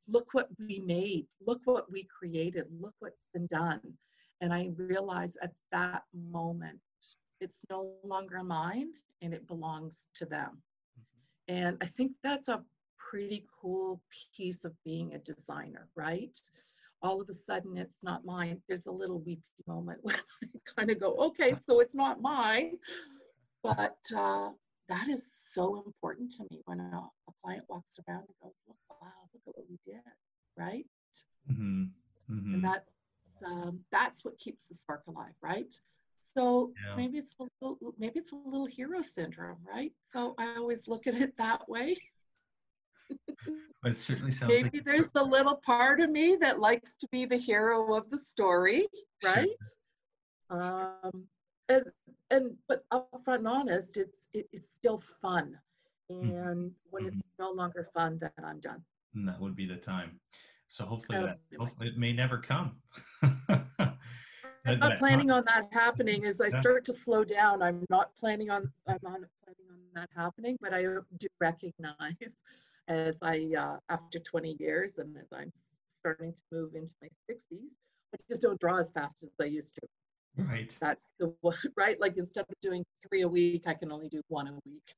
look 0.06 0.32
what 0.32 0.48
we 0.58 0.80
made, 0.80 1.26
look 1.44 1.60
what 1.64 1.90
we 1.90 2.04
created, 2.04 2.64
look 2.80 2.94
what's 3.00 3.24
been 3.32 3.46
done. 3.46 3.80
And 4.40 4.52
I 4.52 4.70
realize 4.76 5.36
at 5.42 5.52
that 5.72 6.02
moment, 6.14 6.78
it's 7.40 7.62
no 7.70 7.92
longer 8.04 8.42
mine 8.42 8.90
and 9.22 9.34
it 9.34 9.46
belongs 9.46 10.08
to 10.14 10.26
them. 10.26 10.62
Mm-hmm. 10.98 11.54
And 11.54 11.76
I 11.80 11.86
think 11.86 12.12
that's 12.22 12.48
a 12.48 12.62
pretty 12.98 13.44
cool 13.60 14.00
piece 14.36 14.64
of 14.64 14.72
being 14.84 15.14
a 15.14 15.18
designer, 15.18 15.88
right? 15.96 16.38
All 17.02 17.20
of 17.20 17.28
a 17.28 17.32
sudden, 17.32 17.76
it's 17.76 17.98
not 18.02 18.24
mine. 18.24 18.60
There's 18.66 18.86
a 18.86 18.92
little 18.92 19.20
weepy 19.20 19.42
moment 19.66 20.00
when 20.02 20.16
I 20.16 20.48
kind 20.76 20.90
of 20.90 21.00
go, 21.00 21.14
okay, 21.14 21.54
so 21.54 21.80
it's 21.80 21.94
not 21.94 22.20
mine. 22.20 22.78
But 23.62 23.98
uh, 24.16 24.50
that 24.88 25.08
is 25.08 25.30
so 25.34 25.82
important 25.86 26.30
to 26.32 26.44
me 26.50 26.60
when 26.64 26.80
a, 26.80 26.82
a, 26.82 27.10
client 27.42 27.64
walks 27.68 27.98
around 28.06 28.20
and 28.20 28.34
goes, 28.42 28.54
look, 28.66 28.76
wow, 28.90 29.08
look 29.32 29.42
at 29.46 29.56
what 29.56 29.66
we 29.68 29.78
did, 29.86 30.02
right? 30.56 30.86
Mm-hmm. 31.50 31.84
Mm-hmm. 32.30 32.54
And 32.54 32.64
that's 32.64 32.90
um, 33.44 33.80
that's 33.92 34.24
what 34.24 34.38
keeps 34.38 34.66
the 34.68 34.74
spark 34.74 35.02
alive, 35.06 35.34
right? 35.42 35.72
So 36.36 36.72
yeah. 36.84 36.96
maybe 36.96 37.18
it's 37.18 37.34
a 37.40 37.44
little, 37.60 37.94
maybe 37.98 38.18
it's 38.18 38.32
a 38.32 38.36
little 38.36 38.66
hero 38.66 39.00
syndrome, 39.02 39.58
right? 39.66 39.92
So 40.06 40.34
I 40.38 40.56
always 40.56 40.88
look 40.88 41.06
at 41.06 41.14
it 41.14 41.36
that 41.38 41.68
way. 41.68 41.96
it 43.84 43.96
certainly 43.96 44.32
sounds 44.32 44.52
maybe 44.52 44.78
like 44.78 44.84
there's 44.84 45.08
a 45.14 45.22
little 45.22 45.56
part 45.64 46.00
of 46.00 46.10
me 46.10 46.36
that 46.40 46.58
likes 46.58 46.92
to 47.00 47.08
be 47.10 47.24
the 47.26 47.36
hero 47.36 47.94
of 47.94 48.10
the 48.10 48.18
story, 48.18 48.86
right? 49.24 49.48
Sure. 50.50 50.62
Um, 51.04 51.24
and 51.68 51.84
and 52.30 52.56
but 52.68 52.84
upfront 52.92 53.38
and 53.38 53.48
honest, 53.48 53.96
it's 53.96 54.28
it, 54.32 54.48
it's 54.52 54.68
still 54.74 54.98
fun. 54.98 55.58
And 56.08 56.72
when 56.90 57.04
mm-hmm. 57.04 57.06
it's 57.08 57.28
no 57.38 57.50
longer 57.50 57.88
fun, 57.94 58.18
then 58.20 58.30
I'm 58.44 58.60
done. 58.60 58.82
And 59.14 59.28
that 59.28 59.40
would 59.40 59.56
be 59.56 59.66
the 59.66 59.76
time. 59.76 60.20
So 60.68 60.84
hopefully 60.84 61.18
that 61.18 61.38
hopefully 61.58 61.88
it 61.88 61.98
may 61.98 62.12
never 62.12 62.38
come. 62.38 62.76
I'm 64.66 64.78
not 64.80 64.98
planning 64.98 65.30
on 65.30 65.44
that 65.46 65.68
happening. 65.72 66.26
As 66.26 66.40
I 66.40 66.50
start 66.50 66.84
to 66.86 66.92
slow 66.92 67.24
down, 67.24 67.62
I'm 67.62 67.86
not 67.88 68.14
planning 68.16 68.50
on 68.50 68.70
I'm 68.86 68.98
not 69.02 69.20
planning 69.44 69.66
on 69.70 69.78
that 69.94 70.10
happening. 70.14 70.58
But 70.60 70.74
I 70.74 70.82
do 70.82 71.28
recognize, 71.40 72.34
as 72.88 73.18
I 73.22 73.48
uh, 73.56 73.76
after 73.88 74.18
20 74.18 74.56
years 74.60 74.98
and 74.98 75.16
as 75.16 75.28
I'm 75.32 75.52
starting 76.00 76.32
to 76.32 76.38
move 76.52 76.74
into 76.74 76.92
my 77.00 77.08
60s, 77.30 77.70
I 78.14 78.18
just 78.28 78.42
don't 78.42 78.60
draw 78.60 78.78
as 78.78 78.90
fast 78.92 79.22
as 79.22 79.30
I 79.40 79.44
used 79.44 79.74
to. 79.76 80.44
Right. 80.44 80.72
That's 80.80 81.06
the 81.18 81.34
one, 81.40 81.56
right? 81.76 81.98
Like 82.00 82.16
instead 82.18 82.42
of 82.42 82.54
doing 82.62 82.84
three 83.08 83.22
a 83.22 83.28
week, 83.28 83.64
I 83.66 83.74
can 83.74 83.90
only 83.90 84.08
do 84.08 84.20
one 84.28 84.48
a 84.48 84.52
week. 84.66 84.94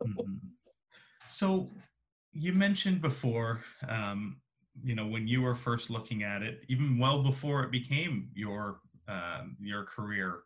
So. 0.00 0.08
Mm-hmm. 0.08 0.48
so 1.26 1.70
you 2.32 2.52
mentioned 2.52 3.00
before 3.00 3.60
um, 3.88 4.36
you 4.82 4.94
know 4.94 5.06
when 5.06 5.26
you 5.26 5.42
were 5.42 5.54
first 5.54 5.90
looking 5.90 6.22
at 6.22 6.42
it 6.42 6.62
even 6.68 6.98
well 6.98 7.22
before 7.22 7.62
it 7.62 7.70
became 7.70 8.28
your 8.34 8.80
um, 9.08 9.56
your 9.60 9.84
career 9.84 10.40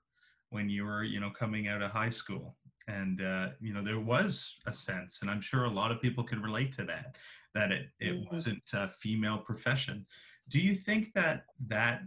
when 0.50 0.68
you 0.68 0.84
were 0.84 1.04
you 1.04 1.20
know 1.20 1.30
coming 1.30 1.68
out 1.68 1.82
of 1.82 1.90
high 1.90 2.10
school 2.10 2.56
and 2.88 3.22
uh, 3.22 3.48
you 3.60 3.72
know 3.72 3.82
there 3.82 4.00
was 4.00 4.56
a 4.66 4.72
sense 4.72 5.20
and 5.22 5.30
i'm 5.30 5.40
sure 5.40 5.64
a 5.64 5.70
lot 5.70 5.90
of 5.90 6.00
people 6.00 6.24
could 6.24 6.42
relate 6.42 6.72
to 6.72 6.84
that 6.84 7.16
that 7.54 7.72
it, 7.72 7.88
it 8.00 8.12
mm-hmm. 8.12 8.34
wasn't 8.34 8.62
a 8.74 8.88
female 8.88 9.38
profession 9.38 10.04
do 10.48 10.60
you 10.60 10.74
think 10.74 11.12
that 11.14 11.44
that 11.66 12.02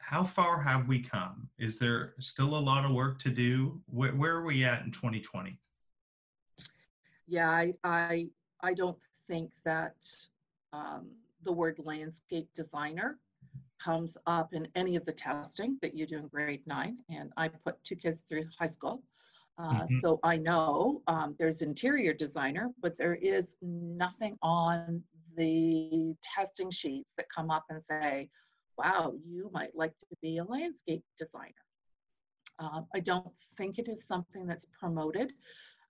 how 0.00 0.24
far 0.24 0.60
have 0.60 0.88
we 0.88 1.02
come 1.02 1.48
is 1.58 1.78
there 1.78 2.14
still 2.18 2.56
a 2.56 2.58
lot 2.58 2.84
of 2.84 2.92
work 2.92 3.18
to 3.18 3.30
do 3.30 3.80
where, 3.86 4.12
where 4.12 4.36
are 4.36 4.44
we 4.44 4.64
at 4.64 4.82
in 4.82 4.90
2020 4.90 5.58
yeah 7.28 7.50
i 7.50 7.72
i, 7.84 8.26
I 8.60 8.74
don't 8.74 8.98
think 9.28 9.52
that 9.64 9.94
um, 10.72 11.10
the 11.44 11.52
word 11.52 11.78
landscape 11.78 12.48
designer 12.54 13.18
comes 13.78 14.18
up 14.26 14.52
in 14.52 14.66
any 14.74 14.96
of 14.96 15.04
the 15.04 15.12
testing 15.12 15.78
that 15.82 15.94
you 15.94 16.06
do 16.06 16.18
in 16.18 16.28
grade 16.28 16.66
nine. 16.66 16.98
And 17.10 17.32
I 17.36 17.48
put 17.48 17.82
two 17.84 17.96
kids 17.96 18.22
through 18.22 18.44
high 18.58 18.66
school. 18.66 19.02
Uh, 19.56 19.82
mm-hmm. 19.82 19.98
So 20.00 20.20
I 20.22 20.36
know 20.36 21.02
um, 21.06 21.34
there's 21.38 21.62
interior 21.62 22.12
designer, 22.12 22.70
but 22.80 22.96
there 22.98 23.14
is 23.14 23.56
nothing 23.62 24.36
on 24.42 25.02
the 25.36 26.14
testing 26.22 26.70
sheets 26.70 27.10
that 27.16 27.26
come 27.34 27.50
up 27.50 27.64
and 27.70 27.80
say, 27.84 28.28
wow, 28.76 29.14
you 29.24 29.50
might 29.52 29.74
like 29.76 29.96
to 29.98 30.06
be 30.22 30.38
a 30.38 30.44
landscape 30.44 31.02
designer. 31.16 31.52
Uh, 32.60 32.82
I 32.94 33.00
don't 33.00 33.32
think 33.56 33.78
it 33.78 33.88
is 33.88 34.06
something 34.06 34.46
that's 34.46 34.66
promoted. 34.78 35.32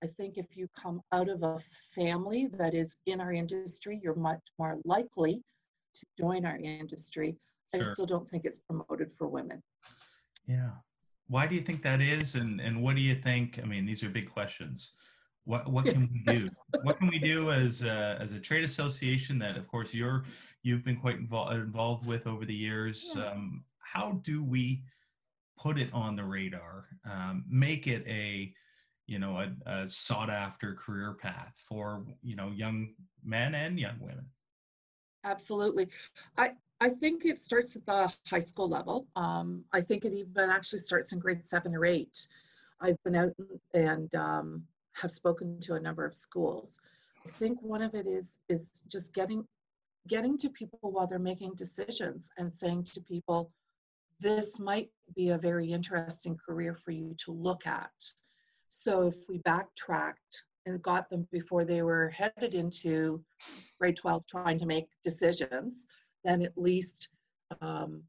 I 0.03 0.07
think 0.07 0.39
if 0.39 0.57
you 0.57 0.69
come 0.77 1.01
out 1.13 1.29
of 1.29 1.43
a 1.43 1.59
family 1.95 2.49
that 2.59 2.75
is 2.75 2.99
in 3.07 3.21
our 3.21 3.33
industry, 3.33 4.01
you're 4.03 4.15
much 4.15 4.41
more 4.59 4.79
likely 4.85 5.43
to 5.95 6.07
join 6.19 6.45
our 6.45 6.57
industry. 6.57 7.37
Sure. 7.75 7.85
I 7.85 7.93
still 7.93 8.07
don't 8.07 8.29
think 8.29 8.45
it's 8.45 8.59
promoted 8.59 9.11
for 9.17 9.29
women. 9.29 9.63
Yeah. 10.47 10.71
Why 11.27 11.47
do 11.47 11.55
you 11.55 11.61
think 11.61 11.83
that 11.83 12.01
is? 12.01 12.37
And, 12.37 12.61
and 12.61 12.83
what 12.83 12.97
do 12.97 13.03
you 13.03 13.17
think? 13.17 13.59
I 13.63 13.67
mean, 13.67 13.85
these 13.85 14.03
are 14.05 14.09
big 14.09 14.31
questions. 14.31 14.93
What, 15.45 15.69
what 15.71 15.85
can 15.85 16.09
we 16.13 16.33
do? 16.33 16.49
what 16.83 16.99
can 16.99 17.09
we 17.09 17.19
do 17.19 17.51
as 17.51 17.83
a, 17.83 18.17
as 18.21 18.33
a 18.33 18.41
trade 18.41 18.65
association 18.65 19.39
that, 19.41 19.57
of 19.57 19.67
course, 19.67 19.93
you're 19.93 20.25
you've 20.63 20.85
been 20.85 20.97
quite 20.97 21.17
involved 21.17 21.55
involved 21.55 22.07
with 22.07 22.27
over 22.27 22.45
the 22.45 22.55
years? 22.55 23.13
Yeah. 23.17 23.27
Um, 23.27 23.65
how 23.81 24.21
do 24.23 24.45
we 24.45 24.83
put 25.59 25.79
it 25.79 25.91
on 25.93 26.17
the 26.17 26.25
radar? 26.25 26.87
Um, 27.11 27.45
make 27.49 27.87
it 27.87 28.05
a 28.07 28.53
you 29.09 29.19
know 29.19 29.39
a, 29.39 29.71
a 29.71 29.89
sought 29.89 30.31
after 30.31 30.75
career 30.75 31.17
path 31.21 31.57
for 31.69 32.05
you 32.23 32.37
know 32.37 32.53
young 32.55 32.95
men 33.25 33.55
and 33.55 33.81
young 33.81 33.99
women. 33.99 34.27
Absolutely. 35.25 35.89
I 36.37 36.53
i 36.81 36.89
think 36.89 37.25
it 37.25 37.39
starts 37.39 37.75
at 37.75 37.87
the 37.87 38.15
high 38.29 38.39
school 38.39 38.69
level. 38.69 39.09
Um, 39.17 39.65
i 39.73 39.81
think 39.81 40.05
it 40.05 40.13
even 40.13 40.51
actually 40.51 40.79
starts 40.81 41.13
in 41.13 41.19
grade 41.19 41.45
seven 41.47 41.75
or 41.75 41.85
eight. 41.85 42.29
I've 42.81 43.03
been 43.03 43.17
out 43.17 43.33
and 43.75 44.15
um, 44.15 44.63
have 44.93 45.11
spoken 45.11 45.59
to 45.61 45.75
a 45.75 45.81
number 45.81 46.05
of 46.05 46.15
schools. 46.15 46.79
I 47.27 47.31
think 47.31 47.61
one 47.63 47.83
of 47.83 47.95
it 47.95 48.07
is 48.07 48.39
is 48.49 48.71
just 48.89 49.15
getting 49.15 49.45
getting 50.07 50.37
to 50.39 50.51
people 50.51 50.79
while 50.93 51.07
they're 51.07 51.19
making 51.19 51.55
decisions 51.55 52.31
and 52.39 52.53
saying 52.53 52.85
to 52.85 53.01
people 53.01 53.51
this 54.21 54.59
might 54.59 54.91
be 55.15 55.31
a 55.31 55.39
very 55.39 55.73
interesting 55.73 56.37
career 56.37 56.75
for 56.75 56.91
you 56.91 57.15
to 57.25 57.33
look 57.33 57.67
at 57.67 57.93
so 58.69 59.09
if 59.09 59.15
we 59.29 59.39
backtracked 59.39 60.45
and 60.67 60.83
got 60.83 61.09
them 61.09 61.27
before 61.33 61.65
they 61.65 61.83
were 61.83 62.11
headed 62.11 62.55
into 62.55 63.23
grade 63.79 63.97
12 63.97 64.27
trying 64.27 64.59
to 64.59 64.67
make 64.67 64.89
decisions, 65.03 65.87
then 66.25 66.43
at 66.43 66.57
least 66.57 67.09
um, 67.61 68.03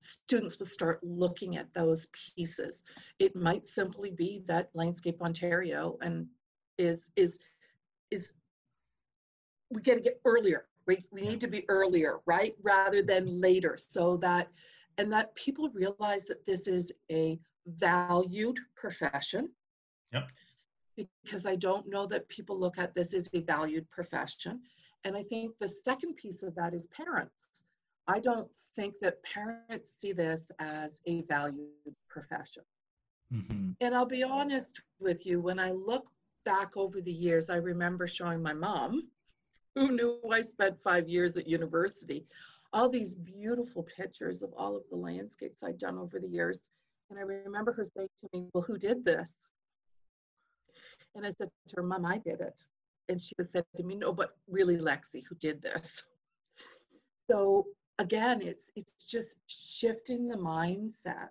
students 0.00 0.58
would 0.58 0.68
start 0.68 1.00
looking 1.02 1.56
at 1.56 1.72
those 1.74 2.06
pieces. 2.36 2.84
It 3.18 3.34
might 3.34 3.66
simply 3.66 4.10
be 4.10 4.42
that 4.46 4.70
Landscape 4.74 5.22
Ontario 5.22 5.96
and 6.02 6.26
is 6.76 7.10
is 7.16 7.38
is 8.10 8.32
we 9.70 9.80
got 9.80 9.94
to 9.94 10.00
get 10.00 10.20
earlier. 10.24 10.66
We, 10.86 10.98
we 11.10 11.22
need 11.22 11.40
to 11.40 11.48
be 11.48 11.64
earlier, 11.68 12.18
right? 12.26 12.54
Rather 12.62 13.02
than 13.02 13.40
later, 13.40 13.76
so 13.78 14.18
that 14.18 14.48
and 14.98 15.10
that 15.12 15.34
people 15.34 15.70
realize 15.70 16.26
that 16.26 16.44
this 16.44 16.68
is 16.68 16.92
a 17.10 17.38
valued 17.66 18.58
profession. 18.76 19.50
Yep. 20.12 20.28
Because 21.24 21.44
I 21.46 21.56
don't 21.56 21.88
know 21.88 22.06
that 22.06 22.28
people 22.28 22.58
look 22.58 22.78
at 22.78 22.94
this 22.94 23.14
as 23.14 23.28
a 23.34 23.40
valued 23.40 23.90
profession. 23.90 24.60
And 25.04 25.16
I 25.16 25.22
think 25.22 25.52
the 25.58 25.68
second 25.68 26.16
piece 26.16 26.42
of 26.42 26.54
that 26.54 26.72
is 26.72 26.86
parents. 26.86 27.64
I 28.06 28.20
don't 28.20 28.48
think 28.76 28.94
that 29.00 29.22
parents 29.22 29.94
see 29.96 30.12
this 30.12 30.50
as 30.58 31.00
a 31.06 31.22
valued 31.22 31.68
profession. 32.08 32.62
Mm-hmm. 33.32 33.70
And 33.80 33.94
I'll 33.94 34.06
be 34.06 34.22
honest 34.22 34.80
with 35.00 35.26
you, 35.26 35.40
when 35.40 35.58
I 35.58 35.72
look 35.72 36.06
back 36.44 36.76
over 36.76 37.00
the 37.00 37.12
years, 37.12 37.50
I 37.50 37.56
remember 37.56 38.06
showing 38.06 38.42
my 38.42 38.52
mom, 38.52 39.08
who 39.74 39.92
knew 39.92 40.20
I 40.30 40.42
spent 40.42 40.82
five 40.82 41.08
years 41.08 41.36
at 41.36 41.48
university, 41.48 42.26
all 42.72 42.88
these 42.88 43.14
beautiful 43.14 43.86
pictures 43.96 44.42
of 44.42 44.52
all 44.56 44.76
of 44.76 44.82
the 44.90 44.96
landscapes 44.96 45.64
I'd 45.64 45.78
done 45.78 45.98
over 45.98 46.18
the 46.20 46.28
years. 46.28 46.58
And 47.10 47.18
I 47.18 47.22
remember 47.22 47.72
her 47.72 47.84
saying 47.84 48.08
to 48.20 48.28
me, 48.32 48.48
Well, 48.52 48.62
who 48.62 48.78
did 48.78 49.04
this? 49.04 49.36
And 51.14 51.24
I 51.24 51.30
said 51.30 51.48
to 51.68 51.76
her, 51.76 51.82
Mom, 51.82 52.06
I 52.06 52.18
did 52.18 52.40
it. 52.40 52.62
And 53.08 53.20
she 53.20 53.34
say 53.48 53.62
to 53.76 53.82
me, 53.82 53.94
No, 53.96 54.12
but 54.12 54.36
really, 54.48 54.78
Lexi, 54.78 55.22
who 55.28 55.34
did 55.36 55.62
this? 55.62 56.02
So 57.30 57.66
again, 57.98 58.42
it's 58.42 58.70
it's 58.76 59.04
just 59.04 59.36
shifting 59.46 60.28
the 60.28 60.36
mindset 60.36 61.30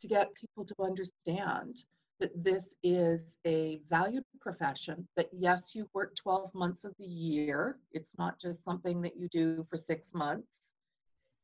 to 0.00 0.08
get 0.08 0.34
people 0.34 0.64
to 0.64 0.74
understand 0.82 1.84
that 2.20 2.44
this 2.44 2.74
is 2.82 3.38
a 3.44 3.80
valued 3.88 4.24
profession, 4.40 5.06
that 5.16 5.28
yes, 5.32 5.74
you 5.74 5.88
work 5.94 6.14
12 6.14 6.54
months 6.54 6.84
of 6.84 6.94
the 6.98 7.06
year. 7.06 7.78
It's 7.92 8.16
not 8.18 8.38
just 8.38 8.64
something 8.64 9.00
that 9.02 9.16
you 9.16 9.28
do 9.28 9.62
for 9.64 9.76
six 9.76 10.12
months. 10.14 10.74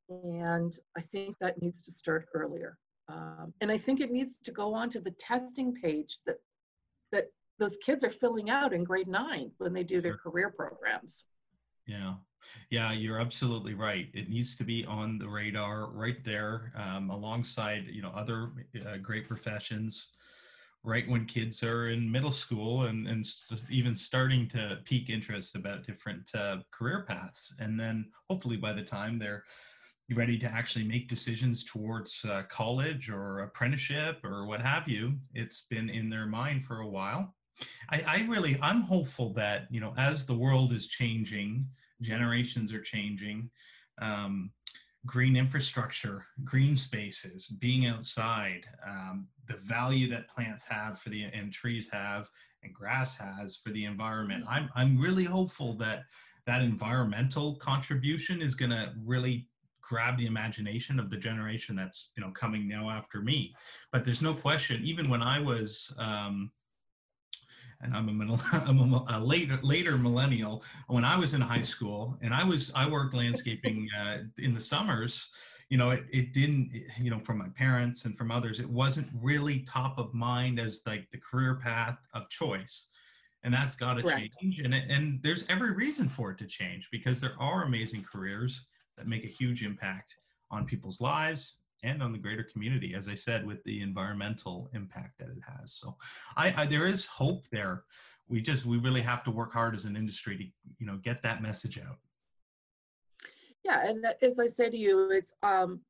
And 0.08 0.76
I 0.96 1.00
think 1.00 1.36
that 1.38 1.60
needs 1.60 1.82
to 1.82 1.90
start 1.90 2.28
earlier. 2.34 2.76
Um, 3.10 3.52
and 3.60 3.70
I 3.70 3.76
think 3.76 4.00
it 4.00 4.10
needs 4.10 4.38
to 4.38 4.52
go 4.52 4.74
onto 4.74 5.00
the 5.00 5.10
testing 5.12 5.74
page 5.74 6.18
that 6.26 6.36
that 7.12 7.26
those 7.58 7.76
kids 7.78 8.04
are 8.04 8.10
filling 8.10 8.50
out 8.50 8.72
in 8.72 8.84
grade 8.84 9.08
nine 9.08 9.50
when 9.58 9.72
they 9.72 9.82
do 9.82 10.00
their 10.00 10.16
career 10.16 10.50
programs. 10.50 11.24
Yeah. 11.86 12.14
Yeah, 12.70 12.92
you're 12.92 13.20
absolutely 13.20 13.74
right. 13.74 14.08
It 14.14 14.30
needs 14.30 14.56
to 14.56 14.64
be 14.64 14.84
on 14.86 15.18
the 15.18 15.28
radar 15.28 15.90
right 15.90 16.24
there 16.24 16.72
um, 16.74 17.10
alongside, 17.10 17.86
you 17.90 18.00
know, 18.00 18.10
other 18.10 18.52
uh, 18.86 18.96
great 18.96 19.28
professions 19.28 20.08
right 20.82 21.06
when 21.08 21.26
kids 21.26 21.62
are 21.62 21.90
in 21.90 22.10
middle 22.10 22.30
school 22.30 22.84
and, 22.84 23.06
and 23.06 23.26
even 23.68 23.94
starting 23.94 24.48
to 24.48 24.78
peak 24.84 25.10
interest 25.10 25.54
about 25.54 25.84
different 25.84 26.30
uh, 26.34 26.58
career 26.70 27.04
paths. 27.06 27.54
And 27.58 27.78
then 27.78 28.06
hopefully 28.30 28.56
by 28.56 28.72
the 28.72 28.82
time 28.82 29.18
they're 29.18 29.44
ready 30.14 30.38
to 30.38 30.46
actually 30.46 30.84
make 30.84 31.08
decisions 31.08 31.64
towards 31.64 32.24
uh, 32.24 32.42
college 32.50 33.10
or 33.10 33.40
apprenticeship 33.40 34.18
or 34.24 34.46
what 34.46 34.60
have 34.60 34.88
you, 34.88 35.14
it's 35.34 35.66
been 35.70 35.88
in 35.88 36.10
their 36.10 36.26
mind 36.26 36.64
for 36.64 36.80
a 36.80 36.88
while. 36.88 37.34
I, 37.90 38.02
I 38.06 38.18
really, 38.28 38.58
I'm 38.62 38.80
hopeful 38.80 39.32
that, 39.34 39.66
you 39.70 39.80
know, 39.80 39.94
as 39.96 40.26
the 40.26 40.34
world 40.34 40.72
is 40.72 40.88
changing, 40.88 41.66
generations 42.00 42.72
are 42.72 42.80
changing, 42.80 43.50
um, 44.00 44.50
green 45.06 45.36
infrastructure, 45.36 46.26
green 46.44 46.76
spaces, 46.76 47.48
being 47.48 47.86
outside, 47.86 48.66
um, 48.86 49.28
the 49.48 49.56
value 49.56 50.08
that 50.10 50.28
plants 50.28 50.62
have 50.64 50.98
for 50.98 51.10
the 51.10 51.24
and 51.24 51.52
trees 51.52 51.88
have 51.90 52.28
and 52.62 52.74
grass 52.74 53.16
has 53.16 53.56
for 53.56 53.70
the 53.70 53.84
environment. 53.84 54.44
I'm 54.48 54.68
I'm 54.74 55.00
really 55.00 55.24
hopeful 55.24 55.74
that 55.74 56.02
that 56.46 56.62
environmental 56.62 57.56
contribution 57.56 58.42
is 58.42 58.54
going 58.54 58.70
to 58.70 58.92
really 59.04 59.48
grab 59.80 60.18
the 60.18 60.26
imagination 60.26 60.98
of 60.98 61.10
the 61.10 61.16
generation 61.16 61.76
that's 61.76 62.10
you 62.16 62.22
know 62.22 62.30
coming 62.30 62.68
now 62.68 62.90
after 62.90 63.20
me. 63.20 63.54
But 63.92 64.04
there's 64.04 64.22
no 64.22 64.34
question. 64.34 64.82
Even 64.84 65.08
when 65.08 65.22
I 65.22 65.40
was 65.40 65.94
um, 65.98 66.50
and 67.82 67.94
I'm 67.94 68.08
a, 68.08 68.38
I'm 68.52 68.92
a, 68.92 69.04
a, 69.08 69.20
later 69.20 69.58
later 69.62 69.96
millennial. 69.96 70.62
When 70.88 71.04
I 71.04 71.16
was 71.16 71.34
in 71.34 71.40
high 71.40 71.62
school, 71.62 72.18
and 72.22 72.34
I 72.34 72.44
was 72.44 72.70
I 72.74 72.88
worked 72.88 73.14
landscaping 73.14 73.88
uh, 74.00 74.18
in 74.38 74.54
the 74.54 74.60
summers. 74.60 75.30
You 75.68 75.78
know, 75.78 75.90
it, 75.90 76.04
it 76.12 76.32
didn't. 76.32 76.72
You 76.98 77.10
know, 77.10 77.20
from 77.20 77.38
my 77.38 77.48
parents 77.56 78.04
and 78.04 78.16
from 78.16 78.30
others, 78.30 78.60
it 78.60 78.68
wasn't 78.68 79.08
really 79.22 79.60
top 79.60 79.98
of 79.98 80.12
mind 80.12 80.58
as 80.58 80.82
like 80.86 81.08
the 81.10 81.18
career 81.18 81.60
path 81.62 81.98
of 82.12 82.28
choice, 82.28 82.88
and 83.44 83.54
that's 83.54 83.76
got 83.76 83.94
to 83.94 84.02
change. 84.02 84.58
And 84.62 84.74
it, 84.74 84.90
and 84.90 85.20
there's 85.22 85.46
every 85.48 85.72
reason 85.72 86.08
for 86.08 86.32
it 86.32 86.38
to 86.38 86.46
change 86.46 86.88
because 86.90 87.20
there 87.20 87.34
are 87.38 87.64
amazing 87.64 88.02
careers 88.02 88.66
that 89.00 89.08
make 89.08 89.24
a 89.24 89.28
huge 89.28 89.64
impact 89.64 90.16
on 90.50 90.66
people's 90.66 91.00
lives 91.00 91.56
and 91.82 92.02
on 92.02 92.12
the 92.12 92.18
greater 92.18 92.44
community, 92.44 92.94
as 92.94 93.08
I 93.08 93.14
said, 93.14 93.46
with 93.46 93.64
the 93.64 93.80
environmental 93.80 94.68
impact 94.74 95.18
that 95.18 95.28
it 95.28 95.38
has. 95.48 95.72
So 95.72 95.96
I, 96.36 96.52
I, 96.62 96.66
there 96.66 96.86
is 96.86 97.06
hope 97.06 97.46
there. 97.50 97.84
We 98.28 98.42
just 98.42 98.66
we 98.66 98.76
really 98.76 99.00
have 99.00 99.24
to 99.24 99.30
work 99.30 99.52
hard 99.52 99.74
as 99.74 99.86
an 99.86 99.96
industry 99.96 100.36
to 100.36 100.44
you 100.78 100.86
know 100.86 100.98
get 101.02 101.22
that 101.22 101.42
message 101.42 101.78
out. 101.78 101.96
Yeah, 103.64 103.88
and 103.88 104.04
as 104.20 104.38
I 104.38 104.46
say 104.46 104.68
to 104.68 104.76
you, 104.76 105.10
it's 105.10 105.32
um, 105.42 105.80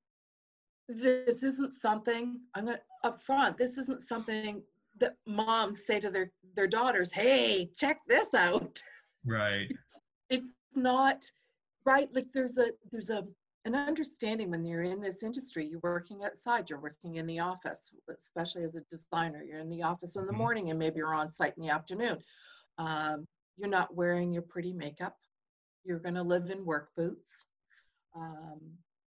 this 0.89 1.43
isn't 1.43 1.73
something 1.73 2.39
I'm 2.55 2.67
gonna 2.67 2.79
up 3.03 3.21
front. 3.21 3.57
This 3.57 3.77
isn't 3.77 4.03
something 4.03 4.63
that 5.01 5.17
moms 5.27 5.85
say 5.85 5.99
to 5.99 6.11
their 6.11 6.31
their 6.55 6.69
daughters. 6.69 7.13
Hey, 7.13 7.71
check 7.77 8.01
this 8.07 8.35
out. 8.35 8.81
Right. 9.27 9.69
It's 10.33 10.55
not 10.77 11.29
right. 11.85 12.09
Like 12.13 12.27
there's 12.33 12.59
a 12.59 12.71
there's 12.91 13.11
a 13.11 13.25
an 13.67 13.75
understanding 13.75 14.51
when 14.51 14.65
you're 14.65 14.83
in 14.83 15.01
this 15.01 15.23
industry 15.23 15.67
you're 15.67 15.81
working 15.83 16.25
outside 16.25 16.71
you're 16.71 16.81
working 16.81 17.17
in 17.17 17.27
the 17.27 17.39
office 17.39 17.91
especially 18.17 18.65
as 18.65 18.75
a 18.75 18.81
designer 18.91 19.43
you're 19.43 19.59
in 19.59 19.69
the 19.69 19.83
office 19.83 20.17
in 20.17 20.25
the 20.25 20.33
mm-hmm. 20.33 20.39
morning 20.39 20.71
and 20.71 20.79
maybe 20.79 20.97
you're 20.97 21.15
on 21.15 21.29
site 21.29 21.53
in 21.57 21.63
the 21.63 21.69
afternoon 21.69 22.19
um, 22.79 23.27
you're 23.57 23.69
not 23.69 23.95
wearing 23.95 24.33
your 24.33 24.43
pretty 24.43 24.73
makeup 24.73 25.17
you're 25.85 25.99
going 25.99 26.15
to 26.15 26.23
live 26.23 26.51
in 26.51 26.65
work 26.65 26.89
boots 26.97 27.47
um, 28.17 28.61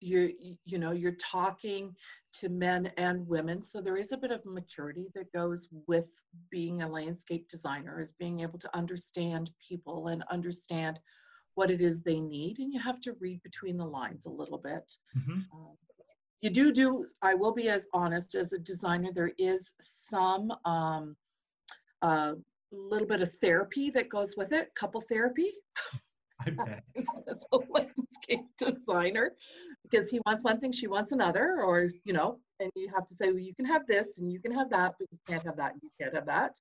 you 0.01 0.33
you 0.65 0.79
know 0.79 0.93
you're 0.93 1.13
talking 1.13 1.95
to 2.33 2.49
men 2.49 2.91
and 2.97 3.27
women 3.27 3.61
so 3.61 3.81
there 3.81 3.97
is 3.97 4.13
a 4.13 4.17
bit 4.17 4.31
of 4.31 4.45
maturity 4.47 5.09
that 5.15 5.33
goes 5.33 5.69
with 5.87 6.09
being 6.51 6.83
a 6.83 6.89
landscape 6.89 7.49
designer 7.49 8.01
is 8.01 8.13
being 8.13 8.41
able 8.41 8.59
to 8.59 8.77
understand 8.77 9.51
people 9.67 10.09
and 10.09 10.23
understand 10.31 10.99
what 11.59 11.73
it 11.73 11.81
is 11.81 12.01
they 12.01 12.21
need, 12.21 12.61
and 12.61 12.73
you 12.73 12.79
have 12.79 13.01
to 13.01 13.17
read 13.19 13.43
between 13.43 13.77
the 13.77 13.85
lines 13.85 14.27
a 14.27 14.31
little 14.31 14.59
bit. 14.59 14.97
Mm-hmm. 15.19 15.41
Um, 15.53 15.77
you 16.41 16.51
do 16.51 16.71
do, 16.73 17.05
I 17.21 17.35
will 17.35 17.53
be 17.53 17.69
as 17.69 17.89
honest, 17.93 18.37
as 18.37 18.53
a 18.53 18.61
designer, 18.61 19.11
there 19.13 19.33
is 19.39 19.75
some 19.81 20.53
um, 20.65 21.17
uh, 22.01 22.35
little 22.71 23.09
bit 23.09 23.23
of 23.23 23.33
therapy 23.43 23.91
that 23.91 24.09
goes 24.09 24.37
with 24.37 24.53
it, 24.53 24.73
couple 24.77 25.01
therapy. 25.01 25.51
I 26.47 26.51
bet. 26.65 26.85
as 27.29 27.45
a 27.53 27.59
landscape 27.69 28.47
designer, 28.57 29.33
because 29.83 30.09
he 30.09 30.21
wants 30.27 30.45
one 30.45 30.61
thing, 30.61 30.71
she 30.71 30.87
wants 30.87 31.11
another, 31.11 31.61
or, 31.61 31.89
you 32.05 32.13
know, 32.13 32.39
and 32.61 32.71
you 32.77 32.89
have 32.95 33.09
to 33.09 33.17
say, 33.17 33.31
well, 33.31 33.41
you 33.41 33.55
can 33.57 33.65
have 33.65 33.85
this 33.89 34.19
and 34.21 34.31
you 34.33 34.39
can 34.39 34.53
have 34.55 34.71
that, 34.71 34.95
but 34.97 35.09
you 35.11 35.19
can't 35.27 35.45
have 35.45 35.57
that 35.57 35.73
and 35.73 35.83
you 35.83 35.91
can't 36.01 36.15
have 36.15 36.27
that. 36.27 36.55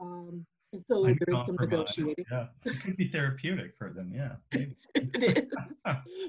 Um, 0.00 0.44
so 0.86 1.02
there's 1.04 1.46
some 1.46 1.56
negotiating. 1.58 2.24
Yeah, 2.30 2.46
it 2.64 2.80
could 2.82 2.96
be 2.96 3.08
therapeutic 3.08 3.74
for 3.76 3.90
them. 3.90 4.12
Yeah, 4.14 4.36
it 4.52 5.22
is. 5.22 5.46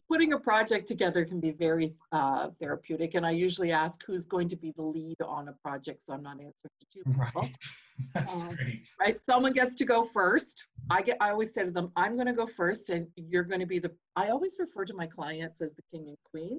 Putting 0.07 0.33
a 0.33 0.39
project 0.39 0.87
together 0.87 1.25
can 1.25 1.39
be 1.39 1.51
very 1.51 1.93
uh, 2.11 2.49
therapeutic, 2.59 3.15
and 3.15 3.25
I 3.25 3.31
usually 3.31 3.71
ask 3.71 4.01
who's 4.05 4.25
going 4.25 4.47
to 4.49 4.55
be 4.55 4.73
the 4.77 4.83
lead 4.83 5.17
on 5.25 5.49
a 5.49 5.53
project, 5.53 6.03
so 6.03 6.13
I'm 6.13 6.23
not 6.23 6.37
answering 6.37 6.53
to 6.79 6.85
two 6.93 7.03
people. 7.05 7.41
Right, 7.41 7.55
that's 8.13 8.33
um, 8.33 8.49
great. 8.55 8.87
Right, 8.99 9.19
someone 9.19 9.53
gets 9.53 9.75
to 9.75 9.85
go 9.85 10.05
first. 10.05 10.65
I 10.89 11.01
get. 11.01 11.17
I 11.19 11.31
always 11.31 11.53
say 11.53 11.65
to 11.65 11.71
them, 11.71 11.91
"I'm 11.95 12.15
going 12.15 12.27
to 12.27 12.33
go 12.33 12.47
first, 12.47 12.89
and 12.89 13.07
you're 13.15 13.43
going 13.43 13.61
to 13.61 13.67
be 13.67 13.79
the." 13.79 13.91
I 14.15 14.29
always 14.29 14.55
refer 14.59 14.85
to 14.85 14.93
my 14.93 15.07
clients 15.07 15.61
as 15.61 15.73
the 15.73 15.83
king 15.91 16.07
and 16.07 16.17
queen. 16.23 16.57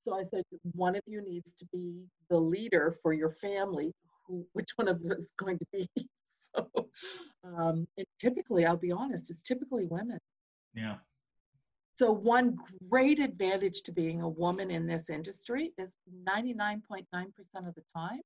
So 0.00 0.16
I 0.16 0.22
said, 0.22 0.44
one 0.72 0.94
of 0.94 1.02
you 1.06 1.20
needs 1.20 1.52
to 1.54 1.66
be 1.72 2.06
the 2.30 2.38
leader 2.38 2.96
for 3.02 3.12
your 3.12 3.32
family. 3.32 3.92
Who, 4.28 4.46
which 4.52 4.68
one 4.76 4.86
of 4.86 5.00
us 5.10 5.16
is 5.18 5.32
going 5.36 5.58
to 5.58 5.66
be? 5.72 5.88
So 6.56 6.88
um, 7.44 7.86
and 7.96 8.06
typically 8.20 8.64
i'll 8.66 8.76
be 8.76 8.92
honest 8.92 9.30
it's 9.30 9.42
typically 9.42 9.86
women. 9.86 10.18
Yeah. 10.74 10.96
So 11.98 12.12
one 12.12 12.58
great 12.90 13.18
advantage 13.18 13.80
to 13.84 13.92
being 13.92 14.20
a 14.20 14.28
woman 14.28 14.70
in 14.70 14.86
this 14.86 15.08
industry 15.08 15.72
is 15.78 15.96
99.9% 16.28 17.06
of 17.66 17.74
the 17.74 17.82
time 17.96 18.20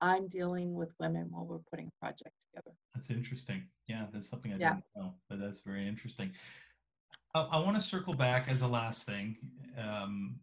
i'm 0.00 0.28
dealing 0.28 0.74
with 0.74 0.90
women 1.00 1.28
while 1.30 1.46
we're 1.46 1.58
putting 1.70 1.86
a 1.86 1.98
project 2.00 2.34
together. 2.40 2.76
That's 2.94 3.10
interesting. 3.10 3.62
Yeah 3.86 4.06
that's 4.12 4.28
something 4.28 4.52
i 4.52 4.56
yeah. 4.56 4.74
didn't 4.74 4.84
know 4.96 5.14
but 5.28 5.40
that's 5.40 5.60
very 5.60 5.86
interesting. 5.88 6.32
I, 7.34 7.40
I 7.40 7.58
want 7.58 7.76
to 7.76 7.82
circle 7.82 8.14
back 8.14 8.48
as 8.48 8.62
a 8.62 8.66
last 8.66 9.04
thing 9.04 9.36
um, 9.78 10.36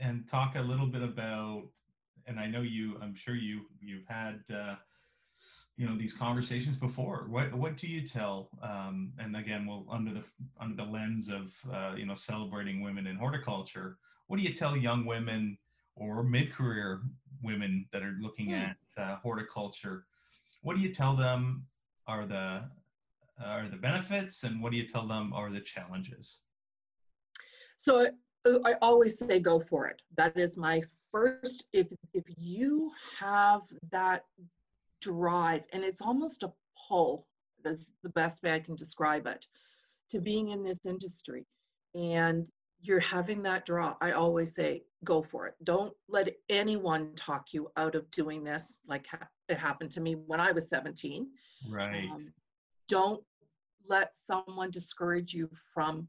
and 0.00 0.28
talk 0.28 0.54
a 0.56 0.60
little 0.60 0.86
bit 0.86 1.02
about 1.02 1.64
and 2.26 2.38
i 2.38 2.46
know 2.46 2.60
you 2.60 2.96
i'm 3.02 3.14
sure 3.14 3.34
you 3.34 3.62
you've 3.80 4.06
had 4.06 4.40
uh, 4.52 4.74
you 5.82 5.88
know 5.88 5.98
these 5.98 6.14
conversations 6.14 6.76
before 6.76 7.26
what 7.28 7.52
what 7.52 7.76
do 7.76 7.88
you 7.88 8.06
tell 8.06 8.48
um, 8.62 9.12
and 9.18 9.36
again 9.36 9.66
well 9.66 9.84
under 9.90 10.14
the 10.14 10.22
under 10.60 10.76
the 10.76 10.88
lens 10.88 11.28
of 11.28 11.52
uh, 11.74 11.92
you 11.96 12.06
know 12.06 12.14
celebrating 12.14 12.80
women 12.82 13.08
in 13.08 13.16
horticulture 13.16 13.98
what 14.28 14.36
do 14.36 14.44
you 14.44 14.54
tell 14.54 14.76
young 14.76 15.04
women 15.04 15.58
or 15.96 16.22
mid-career 16.22 17.02
women 17.42 17.84
that 17.92 18.00
are 18.04 18.16
looking 18.20 18.50
hmm. 18.50 18.62
at 18.68 18.76
uh, 18.96 19.16
horticulture 19.16 20.04
what 20.62 20.76
do 20.76 20.80
you 20.80 20.94
tell 20.94 21.16
them 21.16 21.64
are 22.06 22.26
the 22.26 22.62
are 23.44 23.68
the 23.68 23.76
benefits 23.76 24.44
and 24.44 24.62
what 24.62 24.70
do 24.70 24.78
you 24.78 24.86
tell 24.86 25.08
them 25.08 25.32
are 25.32 25.50
the 25.50 25.60
challenges 25.60 26.38
so 27.76 28.06
uh, 28.44 28.58
I 28.64 28.74
always 28.82 29.18
say 29.18 29.38
go 29.38 29.60
for 29.60 29.86
it. 29.86 30.02
That 30.16 30.36
is 30.36 30.56
my 30.56 30.82
first. 31.12 31.64
If 31.72 31.88
if 32.12 32.24
you 32.36 32.90
have 33.18 33.62
that 33.90 34.24
drive 35.02 35.62
and 35.72 35.84
it's 35.84 36.00
almost 36.00 36.42
a 36.44 36.52
pull 36.88 37.26
that's 37.62 37.90
the 38.02 38.08
best 38.10 38.42
way 38.42 38.52
i 38.52 38.60
can 38.60 38.76
describe 38.76 39.26
it 39.26 39.46
to 40.12 40.20
being 40.20 40.50
in 40.50 40.62
this 40.62 40.86
industry. 40.86 41.44
And 41.94 42.48
you're 42.82 43.00
having 43.00 43.40
that 43.42 43.64
draw. 43.64 43.96
I 44.00 44.12
always 44.12 44.54
say 44.54 44.82
go 45.04 45.22
for 45.22 45.46
it. 45.46 45.54
Don't 45.64 45.94
let 46.08 46.34
anyone 46.48 47.14
talk 47.16 47.46
you 47.52 47.70
out 47.76 47.94
of 47.94 48.10
doing 48.10 48.44
this 48.44 48.78
like 48.86 49.06
it 49.48 49.58
happened 49.58 49.90
to 49.92 50.00
me 50.00 50.14
when 50.14 50.40
i 50.40 50.52
was 50.52 50.68
17 50.68 51.26
right. 51.68 52.08
Um, 52.10 52.32
don't 52.88 53.22
let 53.88 54.14
someone 54.14 54.70
discourage 54.70 55.34
you 55.34 55.50
from 55.74 56.08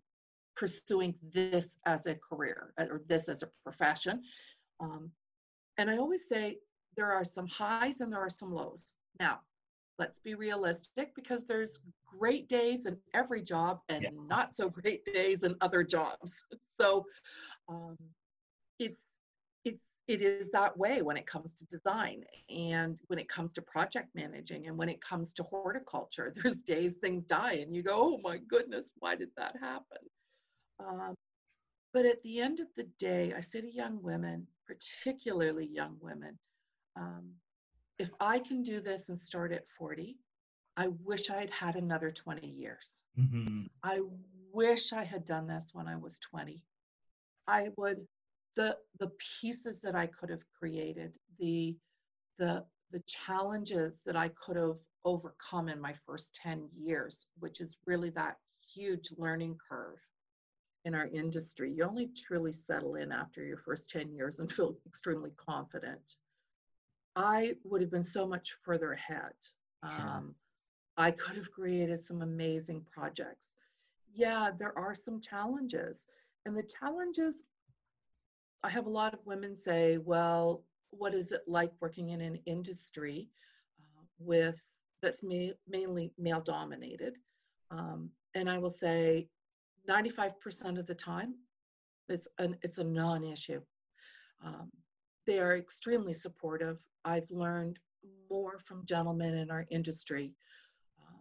pursuing 0.55 1.15
this 1.33 1.77
as 1.85 2.05
a 2.05 2.15
career 2.15 2.73
or 2.77 3.01
this 3.07 3.29
as 3.29 3.43
a 3.43 3.49
profession. 3.63 4.21
Um, 4.79 5.11
and 5.77 5.89
i 5.89 5.97
always 5.97 6.27
say 6.27 6.57
there 6.95 7.11
are 7.11 7.23
some 7.23 7.47
highs 7.47 8.01
and 8.01 8.11
there 8.11 8.19
are 8.19 8.29
some 8.29 8.53
lows. 8.53 8.93
Now, 9.19 9.39
let's 9.99 10.19
be 10.19 10.35
realistic 10.35 11.13
because 11.15 11.45
there's 11.45 11.79
great 12.05 12.47
days 12.47 12.85
in 12.85 12.97
every 13.13 13.41
job 13.41 13.79
and 13.89 14.03
yeah. 14.03 14.09
not 14.27 14.55
so 14.55 14.69
great 14.69 15.05
days 15.05 15.43
in 15.43 15.55
other 15.61 15.83
jobs. 15.83 16.43
So 16.75 17.05
um, 17.69 17.97
it's 18.79 18.99
it's 19.63 19.83
it 20.07 20.21
is 20.21 20.49
that 20.51 20.75
way 20.75 21.03
when 21.03 21.17
it 21.17 21.27
comes 21.27 21.53
to 21.53 21.65
design 21.65 22.23
and 22.49 22.99
when 23.07 23.19
it 23.19 23.29
comes 23.29 23.53
to 23.53 23.61
project 23.61 24.09
managing 24.15 24.65
and 24.65 24.75
when 24.75 24.89
it 24.89 24.99
comes 24.99 25.33
to 25.33 25.43
horticulture. 25.43 26.33
There's 26.41 26.55
days 26.55 26.95
things 26.95 27.25
die 27.25 27.59
and 27.61 27.75
you 27.75 27.83
go, 27.83 27.95
oh 27.95 28.19
my 28.23 28.37
goodness, 28.37 28.87
why 28.97 29.15
did 29.15 29.29
that 29.37 29.55
happen? 29.61 29.99
Um, 30.79 31.13
but 31.93 32.07
at 32.07 32.23
the 32.23 32.39
end 32.39 32.59
of 32.59 32.67
the 32.75 32.87
day, 32.97 33.33
I 33.37 33.41
say 33.41 33.61
to 33.61 33.71
young 33.71 34.01
women, 34.01 34.47
particularly 34.67 35.69
young 35.71 35.95
women, 36.01 36.39
um, 36.95 37.31
if 37.99 38.11
I 38.19 38.39
can 38.39 38.63
do 38.63 38.79
this 38.79 39.09
and 39.09 39.19
start 39.19 39.51
at 39.51 39.69
40, 39.69 40.17
I 40.75 40.87
wish 41.03 41.29
I 41.29 41.39
had 41.39 41.51
had 41.51 41.75
another 41.75 42.09
20 42.09 42.47
years. 42.47 43.03
Mm-hmm. 43.19 43.67
I 43.83 44.01
wish 44.51 44.93
I 44.93 45.03
had 45.03 45.25
done 45.25 45.47
this 45.47 45.69
when 45.73 45.87
I 45.87 45.95
was 45.95 46.19
20. 46.19 46.61
I 47.47 47.69
would 47.77 48.07
the 48.55 48.77
the 48.99 49.11
pieces 49.41 49.79
that 49.81 49.95
I 49.95 50.07
could 50.07 50.29
have 50.29 50.43
created, 50.57 51.13
the 51.39 51.75
the 52.37 52.63
the 52.91 53.01
challenges 53.07 54.01
that 54.05 54.15
I 54.15 54.29
could 54.29 54.55
have 54.55 54.77
overcome 55.05 55.67
in 55.67 55.81
my 55.81 55.93
first 56.05 56.35
10 56.35 56.69
years, 56.77 57.25
which 57.39 57.59
is 57.59 57.77
really 57.85 58.11
that 58.11 58.37
huge 58.73 59.11
learning 59.17 59.57
curve 59.69 59.99
in 60.85 60.95
our 60.95 61.07
industry. 61.07 61.71
You 61.71 61.83
only 61.83 62.09
truly 62.15 62.51
settle 62.51 62.95
in 62.95 63.11
after 63.11 63.43
your 63.43 63.57
first 63.57 63.89
10 63.89 64.13
years 64.13 64.39
and 64.39 64.51
feel 64.51 64.77
extremely 64.85 65.31
confident. 65.37 66.17
I 67.16 67.55
would 67.64 67.82
have 67.82 67.91
been 67.91 68.03
so 68.03 68.28
much 68.28 68.53
further 68.64 68.93
ahead. 68.93 69.34
Um, 69.84 70.36
I 70.97 71.11
could 71.11 71.36
have 71.36 71.51
created 71.51 71.99
some 71.99 72.22
amazing 72.22 72.86
projects. 72.91 73.53
Yeah, 74.14 74.51
there 74.57 74.78
are 74.78 74.95
some 74.95 75.20
challenges. 75.20 76.07
And 76.45 76.57
the 76.57 76.64
challenges 76.64 77.45
I 78.64 78.70
have 78.70 78.86
a 78.86 78.89
lot 78.89 79.14
of 79.14 79.20
women 79.26 79.55
say, 79.55 79.97
well, 79.97 80.64
what 80.91 81.14
is 81.14 81.32
it 81.34 81.41
like 81.47 81.72
working 81.82 82.09
in 82.09 82.22
an 82.22 82.39
industry 82.45 83.30
uh, 83.80 84.03
with 84.20 84.72
that's 85.01 85.22
ma- 85.22 85.53
mainly 85.68 86.14
male 86.18 86.39
dominated? 86.39 87.16
Um, 87.72 88.09
and 88.36 88.49
I 88.49 88.57
will 88.59 88.70
say 88.70 89.28
95% 89.89 90.80
of 90.80 90.88
the 90.88 90.95
time, 90.95 91.36
it's 92.07 92.28
an 92.38 92.55
it's 92.61 92.78
a 92.78 92.84
non-issue. 92.84 93.61
Um, 94.43 94.72
they 95.26 95.39
are 95.39 95.55
extremely 95.55 96.13
supportive. 96.13 96.80
I've 97.05 97.30
learned 97.30 97.80
more 98.30 98.59
from 98.59 98.86
gentlemen 98.86 99.36
in 99.36 99.51
our 99.51 99.65
industry 99.69 100.34
um, 100.99 101.19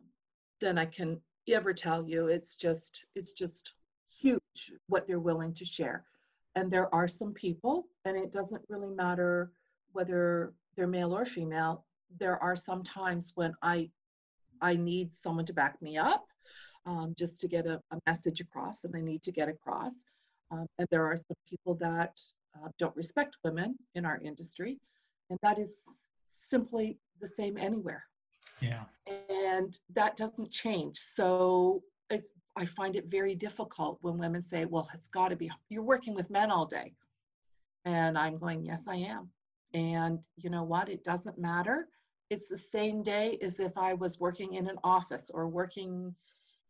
than 0.60 0.78
I 0.78 0.86
can 0.86 1.20
ever 1.48 1.72
tell 1.72 2.08
you. 2.08 2.28
It's 2.28 2.56
just 2.56 3.04
it's 3.14 3.32
just 3.32 3.74
huge 4.20 4.72
what 4.88 5.06
they're 5.06 5.18
willing 5.20 5.54
to 5.54 5.64
share 5.64 6.04
and 6.54 6.70
there 6.70 6.92
are 6.94 7.08
some 7.08 7.32
people 7.32 7.86
and 8.04 8.16
it 8.16 8.32
doesn't 8.32 8.62
really 8.68 8.90
matter 8.90 9.50
whether 9.92 10.52
they're 10.76 10.86
male 10.86 11.16
or 11.16 11.24
female 11.24 11.84
there 12.18 12.42
are 12.42 12.56
some 12.56 12.82
times 12.82 13.32
when 13.34 13.54
i 13.62 13.88
i 14.60 14.74
need 14.74 15.14
someone 15.16 15.44
to 15.44 15.52
back 15.52 15.80
me 15.80 15.96
up 15.96 16.26
um, 16.84 17.14
just 17.16 17.40
to 17.40 17.46
get 17.46 17.66
a, 17.66 17.80
a, 17.92 17.98
message 18.06 18.40
across 18.40 18.84
and 18.84 18.94
i 18.96 19.00
need 19.00 19.22
to 19.22 19.32
get 19.32 19.48
across 19.48 19.94
um, 20.50 20.66
and 20.78 20.86
there 20.90 21.06
are 21.06 21.16
some 21.16 21.36
people 21.48 21.74
that 21.74 22.18
uh, 22.56 22.68
don't 22.78 22.96
respect 22.96 23.36
women 23.44 23.76
in 23.94 24.04
our 24.04 24.20
industry 24.24 24.78
and 25.30 25.38
that 25.42 25.58
is 25.58 25.74
simply 26.38 26.98
the 27.20 27.26
same 27.26 27.56
anywhere 27.56 28.04
yeah 28.60 28.84
and 29.28 29.78
that 29.94 30.16
doesn't 30.16 30.50
change 30.50 30.96
so 30.96 31.82
it's 32.10 32.30
I 32.56 32.66
find 32.66 32.96
it 32.96 33.06
very 33.06 33.34
difficult 33.34 33.98
when 34.02 34.18
women 34.18 34.42
say, 34.42 34.64
well, 34.66 34.88
it's 34.94 35.08
got 35.08 35.28
to 35.28 35.36
be, 35.36 35.50
you're 35.70 35.82
working 35.82 36.14
with 36.14 36.30
men 36.30 36.50
all 36.50 36.66
day. 36.66 36.92
And 37.84 38.18
I'm 38.18 38.38
going, 38.38 38.64
yes, 38.64 38.82
I 38.86 38.96
am. 38.96 39.30
And 39.74 40.18
you 40.36 40.50
know 40.50 40.62
what? 40.62 40.88
It 40.88 41.02
doesn't 41.02 41.38
matter. 41.38 41.88
It's 42.30 42.48
the 42.48 42.56
same 42.56 43.02
day 43.02 43.38
as 43.42 43.58
if 43.58 43.76
I 43.76 43.94
was 43.94 44.20
working 44.20 44.54
in 44.54 44.68
an 44.68 44.78
office 44.84 45.30
or 45.32 45.48
working 45.48 46.14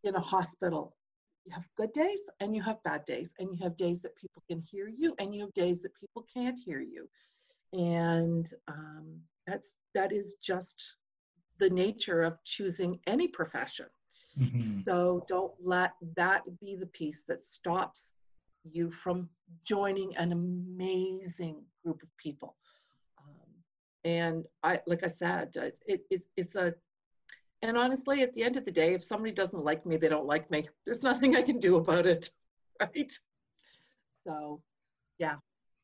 in 0.05 0.15
a 0.15 0.21
hospital. 0.21 0.97
You 1.45 1.53
have 1.53 1.67
good 1.77 1.93
days 1.93 2.21
and 2.41 2.55
you 2.55 2.63
have 2.63 2.83
bad 2.85 3.05
days, 3.05 3.35
and 3.39 3.51
you 3.53 3.59
have 3.63 3.77
days 3.77 4.01
that 4.03 4.17
people 4.17 4.43
can 4.49 4.61
hear 4.61 4.89
you, 4.89 5.15
and 5.19 5.35
you 5.35 5.41
have 5.43 5.55
days 5.55 5.83
that 5.83 5.95
people 5.99 6.25
can't 6.33 6.59
hear 6.59 6.81
you. 6.81 7.09
And 7.73 8.49
um, 8.69 9.21
that's 9.47 9.77
that 9.95 10.13
is 10.13 10.37
just 10.43 10.97
the 11.59 11.71
nature 11.71 12.23
of 12.23 12.39
choosing 12.45 12.99
any 13.07 13.29
profession 13.29 13.87
Mm-hmm. 14.39 14.67
So 14.67 15.25
don't 15.29 15.53
let 15.63 15.93
that 16.17 16.43
be 16.61 16.77
the 16.77 16.87
piece 16.87 17.25
that 17.25 17.45
stops 17.45 18.15
you 18.65 18.91
from 18.91 19.29
joining 19.65 20.17
an 20.17 20.33
amazing 20.33 21.63
group 21.85 22.03
of 22.03 22.17
people. 22.17 22.57
Um, 23.19 23.51
and 24.05 24.45
I, 24.63 24.81
like 24.87 25.03
I 25.03 25.09
said, 25.09 25.55
it, 25.87 26.01
it, 26.11 26.25
it's 26.37 26.57
a, 26.57 26.75
and 27.63 27.77
honestly, 27.77 28.23
at 28.23 28.33
the 28.35 28.43
end 28.43 28.57
of 28.57 28.65
the 28.65 28.73
day, 28.73 28.95
if 28.95 29.03
somebody 29.03 29.33
doesn't 29.33 29.65
like 29.65 29.87
me, 29.87 29.97
they 29.97 30.09
don't 30.09 30.27
like 30.27 30.51
me. 30.51 30.69
There's 30.85 31.03
nothing 31.03 31.37
I 31.37 31.43
can 31.43 31.59
do 31.59 31.77
about 31.77 32.07
it, 32.07 32.29
right? 32.81 33.13
So, 34.27 34.61
yeah, 35.19 35.37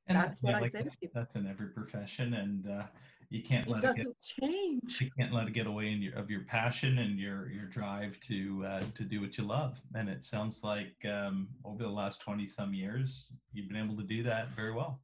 and 0.08 0.18
that's 0.18 0.42
what 0.42 0.50
yeah, 0.50 0.56
I 0.56 0.60
like 0.60 0.72
say 0.72 0.82
to 0.82 0.90
people. 0.90 1.10
That's 1.14 1.36
in 1.36 1.46
every 1.46 1.68
profession, 1.68 2.34
and 2.34 2.68
uh, 2.68 2.82
you 3.30 3.42
can't 3.42 3.66
it 3.66 3.70
let 3.70 3.82
doesn't 3.82 4.00
it 4.00 4.06
get, 4.06 4.50
change. 4.50 5.00
You 5.00 5.10
can't 5.18 5.32
let 5.32 5.46
it 5.46 5.52
get 5.52 5.66
away 5.66 5.92
in 5.92 6.00
your, 6.00 6.14
of 6.14 6.30
your 6.30 6.40
passion 6.42 6.98
and 6.98 7.18
your 7.18 7.50
your 7.50 7.66
drive 7.66 8.18
to 8.20 8.64
uh, 8.66 8.82
to 8.94 9.04
do 9.04 9.20
what 9.20 9.36
you 9.36 9.44
love. 9.44 9.78
And 9.94 10.08
it 10.08 10.24
sounds 10.24 10.64
like 10.64 10.94
um, 11.04 11.48
over 11.64 11.82
the 11.82 11.90
last 11.90 12.20
twenty 12.22 12.48
some 12.48 12.74
years, 12.74 13.32
you've 13.52 13.68
been 13.68 13.76
able 13.76 13.96
to 13.96 14.02
do 14.02 14.22
that 14.24 14.48
very 14.50 14.72
well. 14.72 15.00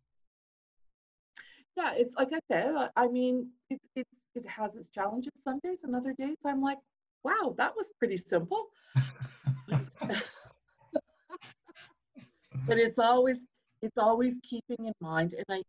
Yeah, 1.77 1.93
it's 1.97 2.15
like 2.15 2.31
I 2.33 2.41
said. 2.51 2.75
I 2.97 3.09
mean, 3.09 3.51
it's 3.69 3.85
it's 3.95 4.24
it 4.35 4.47
has 4.47 4.77
its 4.77 4.89
challenges. 4.89 5.33
Some 5.43 5.61
days 5.63 5.79
and 5.83 5.95
other 5.95 6.13
days, 6.13 6.37
I'm 6.45 6.61
like, 6.61 6.79
wow, 7.23 7.55
that 7.59 7.75
was 7.77 7.93
pretty 7.99 8.17
simple. 8.17 8.67
but 12.67 12.79
it's 12.79 12.99
always 12.99 13.47
it's 13.83 13.99
always 13.99 14.37
keeping 14.43 14.87
in 14.87 14.93
mind 15.01 15.35
and 15.35 15.45
i 15.51 15.63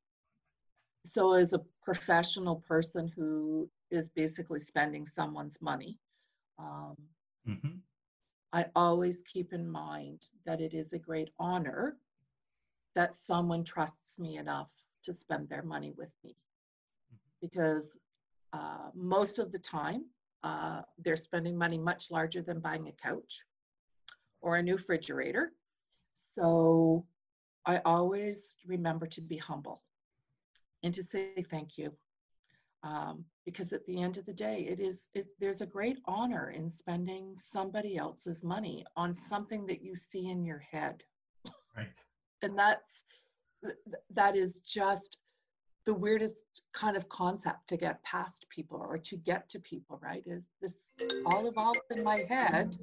so 1.05 1.33
as 1.33 1.53
a 1.53 1.61
professional 1.83 2.63
person 2.67 3.11
who 3.15 3.69
is 3.91 4.09
basically 4.09 4.59
spending 4.59 5.05
someone's 5.05 5.57
money 5.61 5.97
um, 6.59 6.95
mm-hmm. 7.47 7.77
i 8.53 8.65
always 8.75 9.21
keep 9.31 9.53
in 9.53 9.69
mind 9.69 10.21
that 10.45 10.61
it 10.61 10.73
is 10.73 10.93
a 10.93 10.99
great 10.99 11.29
honor 11.39 11.97
that 12.95 13.13
someone 13.13 13.63
trusts 13.63 14.17
me 14.17 14.37
enough 14.37 14.69
to 15.03 15.11
spend 15.11 15.49
their 15.49 15.63
money 15.63 15.91
with 15.97 16.11
me 16.23 16.31
mm-hmm. 16.31 17.47
because 17.47 17.97
uh, 18.53 18.89
most 18.93 19.39
of 19.39 19.51
the 19.51 19.59
time 19.59 20.05
uh, 20.43 20.81
they're 20.99 21.15
spending 21.15 21.57
money 21.57 21.77
much 21.77 22.11
larger 22.11 22.41
than 22.41 22.59
buying 22.59 22.87
a 22.87 22.91
couch 22.91 23.43
or 24.41 24.57
a 24.57 24.63
new 24.63 24.75
refrigerator 24.75 25.51
so 26.13 27.05
I 27.65 27.81
always 27.85 28.57
remember 28.65 29.07
to 29.07 29.21
be 29.21 29.37
humble 29.37 29.81
and 30.83 30.93
to 30.93 31.03
say 31.03 31.43
thank 31.49 31.77
you. 31.77 31.91
Um, 32.83 33.25
because 33.45 33.73
at 33.73 33.85
the 33.85 34.01
end 34.01 34.17
of 34.17 34.25
the 34.25 34.33
day, 34.33 34.67
it 34.69 34.79
is 34.79 35.07
it, 35.15 35.25
there's 35.39 35.61
a 35.61 35.65
great 35.65 35.97
honor 36.05 36.51
in 36.51 36.69
spending 36.69 37.33
somebody 37.35 37.97
else's 37.97 38.43
money 38.43 38.85
on 38.95 39.13
something 39.13 39.65
that 39.65 39.81
you 39.81 39.95
see 39.95 40.29
in 40.29 40.45
your 40.45 40.59
head. 40.59 41.03
Right. 41.75 41.87
And 42.43 42.57
that's 42.57 43.05
that 44.13 44.35
is 44.35 44.59
just 44.59 45.17
the 45.85 45.93
weirdest 45.93 46.63
kind 46.73 46.97
of 46.97 47.07
concept 47.09 47.67
to 47.67 47.77
get 47.77 48.03
past 48.03 48.45
people 48.49 48.79
or 48.79 48.97
to 48.97 49.17
get 49.17 49.47
to 49.49 49.59
people, 49.59 49.99
right? 50.01 50.23
Is 50.25 50.45
this 50.61 50.93
all 51.25 51.47
evolves 51.47 51.79
in 51.91 52.03
my 52.03 52.25
head 52.27 52.77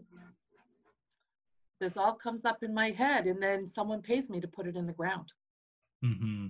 this 1.83 1.97
all 1.97 2.15
comes 2.15 2.45
up 2.45 2.63
in 2.63 2.73
my 2.73 2.91
head 2.91 3.27
and 3.27 3.43
then 3.43 3.67
someone 3.67 4.01
pays 4.01 4.31
me 4.31 4.41
to 4.41 4.47
put 4.47 4.69
it 4.69 4.77
in 4.77 4.87
the 4.87 4.93
ground 4.93 5.33
mm-hmm. 6.05 6.47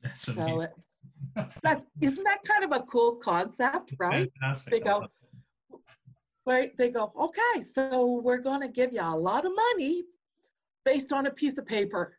that's 0.00 0.32
so 0.32 0.60
it, 0.60 0.72
that's 1.62 1.84
isn't 2.00 2.22
that 2.22 2.38
kind 2.44 2.62
of 2.62 2.70
a 2.70 2.84
cool 2.84 3.16
concept 3.16 3.92
right 3.98 4.30
Fantastic. 4.40 4.72
they 4.72 4.80
go 4.80 5.06
wait 6.46 6.78
they 6.78 6.90
go 6.90 7.12
okay 7.18 7.60
so 7.60 8.20
we're 8.22 8.38
going 8.38 8.60
to 8.60 8.68
give 8.68 8.92
you 8.92 9.02
a 9.02 9.16
lot 9.16 9.44
of 9.44 9.50
money 9.72 10.04
based 10.84 11.12
on 11.12 11.26
a 11.26 11.30
piece 11.30 11.58
of 11.58 11.66
paper 11.66 12.16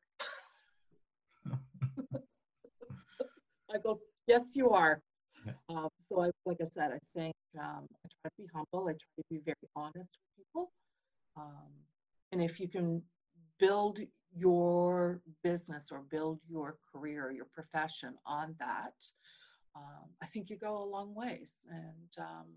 i 3.74 3.78
go 3.78 4.00
yes 4.28 4.56
you 4.56 4.70
are 4.70 5.02
um, 5.70 5.90
so 6.00 6.22
I, 6.22 6.30
like 6.46 6.58
I 6.62 6.66
said, 6.66 6.92
I 6.92 7.00
think 7.18 7.36
um, 7.60 7.88
I 8.06 8.08
try 8.22 8.30
to 8.30 8.42
be 8.42 8.48
humble. 8.54 8.88
I 8.88 8.94
try 8.94 9.16
to 9.18 9.24
be 9.30 9.40
very 9.46 9.70
honest 9.76 10.10
with 10.18 10.46
people. 10.46 10.72
Um, 11.38 11.72
and 12.32 12.42
if 12.42 12.60
you 12.60 12.68
can 12.68 13.02
build 13.60 14.00
your 14.36 15.22
business 15.44 15.92
or 15.92 16.02
build 16.10 16.40
your 16.50 16.78
career, 16.92 17.32
your 17.32 17.48
profession 17.54 18.16
on 18.26 18.56
that, 18.60 18.94
um, 19.76 20.10
I 20.22 20.26
think 20.26 20.50
you 20.50 20.58
go 20.58 20.78
a 20.82 20.86
long 20.86 21.14
ways. 21.16 21.56
And 21.70 22.26
um, 22.26 22.48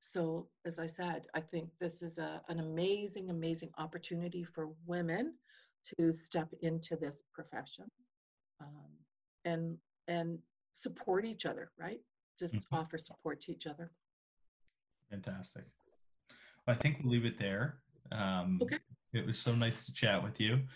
so, 0.00 0.46
as 0.64 0.78
I 0.78 0.86
said, 0.86 1.26
I 1.34 1.40
think 1.40 1.70
this 1.80 2.02
is 2.02 2.18
a, 2.18 2.40
an 2.48 2.60
amazing, 2.60 3.30
amazing 3.30 3.70
opportunity 3.78 4.44
for 4.44 4.68
women 4.86 5.34
to 5.98 6.12
step 6.12 6.48
into 6.60 6.96
this 6.96 7.22
profession. 7.34 7.86
Um, 8.60 8.90
and 9.44 9.78
and 10.08 10.38
support 10.72 11.24
each 11.24 11.46
other 11.46 11.70
right 11.78 12.00
just 12.38 12.54
Mhm. 12.54 12.64
offer 12.72 12.98
support 12.98 13.40
to 13.40 13.52
each 13.52 13.66
other 13.66 13.90
Fantastic. 15.10 15.64
I 16.66 16.74
think 16.74 16.98
we'll 16.98 17.12
leave 17.12 17.24
it 17.24 17.38
there. 17.38 17.80
Um, 18.10 18.58
Okay. 18.60 18.78
It 19.12 19.24
was 19.24 19.38
so 19.38 19.54
nice 19.54 19.86
to 19.86 19.92
chat 19.92 20.20
with 20.20 20.40
you, 20.40 20.66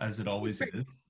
as 0.00 0.18
it 0.20 0.26
always 0.26 0.58
great. 0.58 0.74
is. 0.74 1.04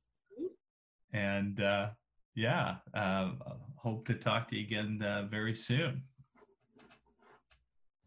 And 1.12 1.60
uh, 1.60 1.90
yeah, 2.34 2.78
uh, 2.94 3.34
hope 3.76 4.06
to 4.08 4.14
talk 4.14 4.48
to 4.48 4.56
you 4.56 4.64
again 4.66 5.00
uh, 5.02 5.28
very 5.30 5.54
soon. 5.54 6.02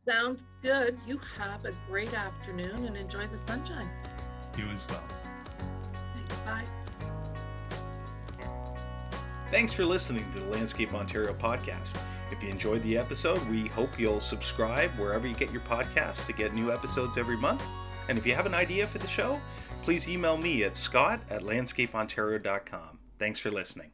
sounds 0.06 0.46
good 0.62 0.98
you 1.08 1.18
have 1.38 1.66
a 1.66 1.72
great 1.90 2.14
afternoon 2.14 2.86
and 2.86 2.96
enjoy 2.98 3.26
the 3.28 3.38
sunshine 3.38 3.90
You 4.58 4.70
as 4.70 4.86
well. 4.90 5.04
Thanks 9.50 9.72
for 9.72 9.86
listening 9.86 10.30
to 10.34 10.40
the 10.40 10.46
Landscape 10.48 10.94
Ontario 10.94 11.34
podcast. 11.34 11.96
If 12.32 12.44
you 12.44 12.50
enjoyed 12.50 12.84
the 12.84 12.98
episode, 12.98 13.42
we 13.48 13.68
hope 13.68 13.98
you'll 13.98 14.20
subscribe 14.20 14.90
wherever 14.92 15.26
you 15.26 15.36
get 15.36 15.52
your 15.52 15.62
podcasts 15.62 16.26
to 16.26 16.34
get 16.34 16.54
new 16.54 16.70
episodes 16.70 17.18
every 17.18 17.38
month. 17.38 17.64
And 18.10 18.18
if 18.18 18.26
you 18.26 18.36
have 18.36 18.46
an 18.46 18.54
idea 18.54 18.88
for 18.88 18.98
the 18.98 19.08
show, 19.08 19.40
please 19.84 20.10
email 20.10 20.36
me 20.36 20.64
at 20.64 20.76
scott 20.76 21.22
at 21.30 21.44
landscapeontario.com. 21.44 23.00
Thanks 23.20 23.40
for 23.40 23.50
listening. 23.50 23.86